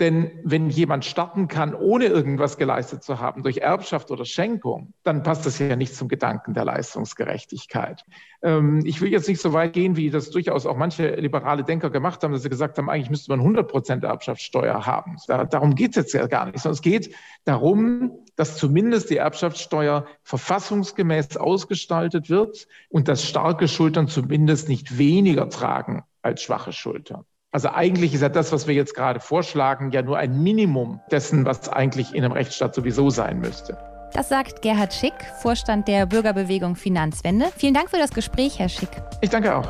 denn 0.00 0.30
wenn 0.44 0.70
jemand 0.70 1.04
starten 1.04 1.48
kann, 1.48 1.74
ohne 1.74 2.06
irgendwas 2.06 2.56
geleistet 2.56 3.02
zu 3.02 3.18
haben, 3.18 3.42
durch 3.42 3.58
Erbschaft 3.58 4.10
oder 4.10 4.24
Schenkung, 4.24 4.92
dann 5.02 5.24
passt 5.24 5.44
das 5.44 5.58
ja 5.58 5.74
nicht 5.74 5.94
zum 5.96 6.06
Gedanken 6.06 6.54
der 6.54 6.64
Leistungsgerechtigkeit. 6.64 8.04
Ähm, 8.42 8.82
ich 8.84 9.00
will 9.00 9.10
jetzt 9.10 9.28
nicht 9.28 9.40
so 9.40 9.52
weit 9.52 9.72
gehen, 9.72 9.96
wie 9.96 10.10
das 10.10 10.30
durchaus 10.30 10.66
auch 10.66 10.76
manche 10.76 11.16
liberale 11.16 11.64
Denker 11.64 11.90
gemacht 11.90 12.22
haben, 12.22 12.32
dass 12.32 12.42
sie 12.42 12.48
gesagt 12.48 12.78
haben, 12.78 12.88
eigentlich 12.88 13.10
müsste 13.10 13.32
man 13.32 13.40
100 13.40 13.68
Prozent 13.68 14.04
Erbschaftssteuer 14.04 14.86
haben. 14.86 15.16
darum 15.26 15.74
geht 15.74 15.90
es 15.90 15.96
jetzt 15.96 16.14
ja 16.14 16.26
gar 16.26 16.46
nicht, 16.46 16.60
sondern 16.60 16.74
es 16.74 16.82
geht 16.82 17.14
darum, 17.44 18.18
dass 18.36 18.56
zumindest 18.56 19.10
die 19.10 19.16
Erbschaftssteuer 19.16 20.06
verfassungsgemäß 20.22 21.36
ausgestaltet 21.36 22.30
wird 22.30 22.68
und 22.88 23.08
dass 23.08 23.24
starke 23.24 23.66
Schultern 23.66 24.06
zumindest 24.06 24.68
nicht 24.68 24.96
weniger 24.96 25.48
tragen 25.48 26.04
als 26.22 26.42
schwache 26.42 26.72
Schultern. 26.72 27.24
Also 27.50 27.70
eigentlich 27.70 28.12
ist 28.12 28.20
ja 28.20 28.28
das, 28.28 28.52
was 28.52 28.66
wir 28.66 28.74
jetzt 28.74 28.94
gerade 28.94 29.20
vorschlagen, 29.20 29.90
ja 29.90 30.02
nur 30.02 30.18
ein 30.18 30.42
Minimum 30.42 31.00
dessen, 31.10 31.46
was 31.46 31.70
eigentlich 31.70 32.14
in 32.14 32.22
einem 32.22 32.32
Rechtsstaat 32.32 32.74
sowieso 32.74 33.08
sein 33.08 33.38
müsste. 33.38 33.78
Das 34.12 34.28
sagt 34.28 34.60
Gerhard 34.60 34.92
Schick, 34.92 35.14
Vorstand 35.40 35.88
der 35.88 36.04
Bürgerbewegung 36.04 36.76
Finanzwende. 36.76 37.46
Vielen 37.56 37.72
Dank 37.72 37.88
für 37.88 37.96
das 37.96 38.10
Gespräch, 38.10 38.58
Herr 38.58 38.68
Schick. 38.68 38.90
Ich 39.22 39.30
danke 39.30 39.56
auch. 39.56 39.66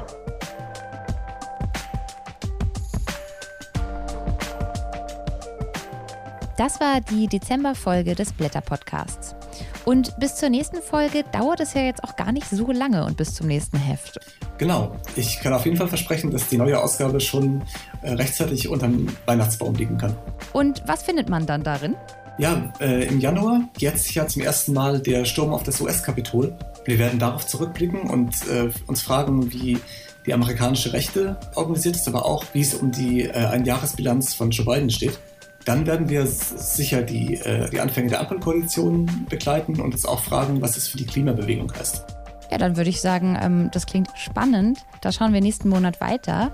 Das 6.56 6.80
war 6.80 7.00
die 7.00 7.28
Dezemberfolge 7.28 8.16
des 8.16 8.32
Blätter 8.32 8.60
Podcasts. 8.60 9.36
Und 9.84 10.18
bis 10.18 10.34
zur 10.34 10.48
nächsten 10.48 10.82
Folge 10.82 11.22
dauert 11.30 11.60
es 11.60 11.74
ja 11.74 11.82
jetzt 11.82 12.02
auch 12.02 12.16
gar 12.16 12.32
nicht 12.32 12.50
so 12.50 12.72
lange 12.72 13.04
und 13.04 13.16
bis 13.16 13.34
zum 13.34 13.46
nächsten 13.46 13.78
Heft. 13.78 14.18
Genau. 14.58 14.96
Ich 15.14 15.40
kann 15.40 15.52
auf 15.52 15.64
jeden 15.64 15.76
Fall 15.76 15.88
versprechen, 15.88 16.30
dass 16.30 16.48
die 16.48 16.58
neue 16.58 16.82
Ausgabe 16.82 17.20
schon 17.20 17.62
äh, 18.02 18.12
rechtzeitig 18.12 18.68
unterm 18.68 19.06
Weihnachtsbaum 19.26 19.74
liegen 19.74 19.96
kann. 19.98 20.16
Und 20.52 20.82
was 20.86 21.04
findet 21.04 21.28
man 21.28 21.46
dann 21.46 21.62
darin? 21.62 21.94
Ja, 22.38 22.72
äh, 22.80 23.06
im 23.08 23.18
Januar 23.18 23.62
sich 23.78 24.14
ja 24.14 24.26
zum 24.26 24.42
ersten 24.42 24.72
Mal 24.72 25.00
der 25.00 25.24
Sturm 25.24 25.52
auf 25.52 25.64
das 25.64 25.80
US-Kapitol. 25.80 26.56
Wir 26.84 26.98
werden 26.98 27.18
darauf 27.18 27.46
zurückblicken 27.46 28.02
und 28.02 28.46
äh, 28.48 28.70
uns 28.86 29.02
fragen, 29.02 29.52
wie 29.52 29.78
die 30.24 30.34
amerikanische 30.34 30.92
Rechte 30.92 31.36
organisiert 31.54 31.96
ist, 31.96 32.06
aber 32.06 32.24
auch, 32.26 32.44
wie 32.52 32.60
es 32.60 32.74
um 32.74 32.92
die 32.92 33.22
äh, 33.22 33.32
Einjahresbilanz 33.32 34.34
von 34.34 34.50
Joe 34.50 34.66
Biden 34.66 34.90
steht. 34.90 35.18
Dann 35.64 35.86
werden 35.86 36.08
wir 36.08 36.26
sicher 36.26 37.02
die, 37.02 37.34
äh, 37.34 37.68
die 37.70 37.80
Anfänge 37.80 38.08
der 38.08 38.20
Ampelkoalition 38.20 39.26
begleiten 39.28 39.80
und 39.80 39.92
uns 39.92 40.06
auch 40.06 40.20
fragen, 40.22 40.62
was 40.62 40.76
es 40.76 40.88
für 40.88 40.96
die 40.96 41.06
Klimabewegung 41.06 41.72
heißt. 41.72 42.04
Ja, 42.50 42.58
dann 42.58 42.76
würde 42.76 42.90
ich 42.90 43.00
sagen, 43.00 43.38
ähm, 43.40 43.70
das 43.72 43.86
klingt 43.86 44.08
spannend. 44.14 44.84
Da 45.00 45.12
schauen 45.12 45.32
wir 45.32 45.40
nächsten 45.40 45.68
Monat 45.68 46.00
weiter. 46.00 46.50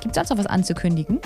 Gibt 0.00 0.12
es 0.12 0.14
sonst 0.16 0.30
noch 0.30 0.38
was 0.38 0.46
anzukündigen? 0.46 1.20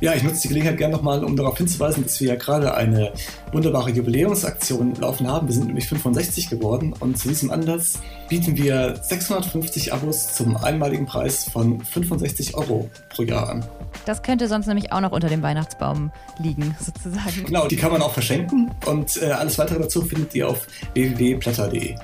Ja, 0.00 0.14
ich 0.14 0.22
nutze 0.22 0.42
die 0.42 0.48
Gelegenheit 0.48 0.76
gerne 0.76 0.94
nochmal, 0.94 1.24
um 1.24 1.36
darauf 1.36 1.56
hinzuweisen, 1.56 2.02
dass 2.02 2.20
wir 2.20 2.28
ja 2.28 2.34
gerade 2.34 2.74
eine 2.74 3.12
wunderbare 3.52 3.90
Jubiläumsaktion 3.90 4.94
laufen 4.96 5.26
haben. 5.26 5.48
Wir 5.48 5.54
sind 5.54 5.66
nämlich 5.66 5.88
65 5.88 6.50
geworden 6.50 6.94
und 7.00 7.18
zu 7.18 7.28
diesem 7.28 7.50
Anlass 7.50 8.00
bieten 8.28 8.56
wir 8.56 8.96
650 9.02 9.92
Abos 9.92 10.34
zum 10.34 10.56
einmaligen 10.56 11.06
Preis 11.06 11.44
von 11.44 11.80
65 11.80 12.54
Euro 12.54 12.90
pro 13.08 13.22
Jahr 13.22 13.48
an. 13.48 13.64
Das 14.06 14.22
könnte 14.22 14.48
sonst 14.48 14.66
nämlich 14.66 14.92
auch 14.92 15.00
noch 15.00 15.12
unter 15.12 15.28
dem 15.28 15.42
Weihnachtsbaum 15.42 16.10
liegen, 16.38 16.76
sozusagen. 16.80 17.46
Genau, 17.46 17.66
die 17.66 17.76
kann 17.76 17.92
man 17.92 18.02
auch 18.02 18.12
verschenken 18.12 18.70
und 18.86 19.20
äh, 19.22 19.26
alles 19.26 19.58
weitere 19.58 19.78
dazu 19.78 20.02
findet 20.02 20.34
ihr 20.34 20.48
auf 20.48 20.66
www.blätter.de. 20.94 21.96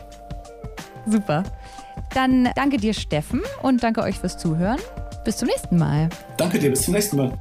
Super. 1.06 1.44
Dann 2.14 2.50
danke 2.54 2.76
dir, 2.76 2.94
Steffen, 2.94 3.42
und 3.62 3.82
danke 3.82 4.02
euch 4.02 4.18
fürs 4.18 4.38
Zuhören. 4.38 4.78
Bis 5.24 5.36
zum 5.36 5.48
nächsten 5.48 5.76
Mal. 5.76 6.08
Danke 6.36 6.58
dir, 6.58 6.70
bis 6.70 6.82
zum 6.82 6.94
nächsten 6.94 7.16
Mal. 7.16 7.32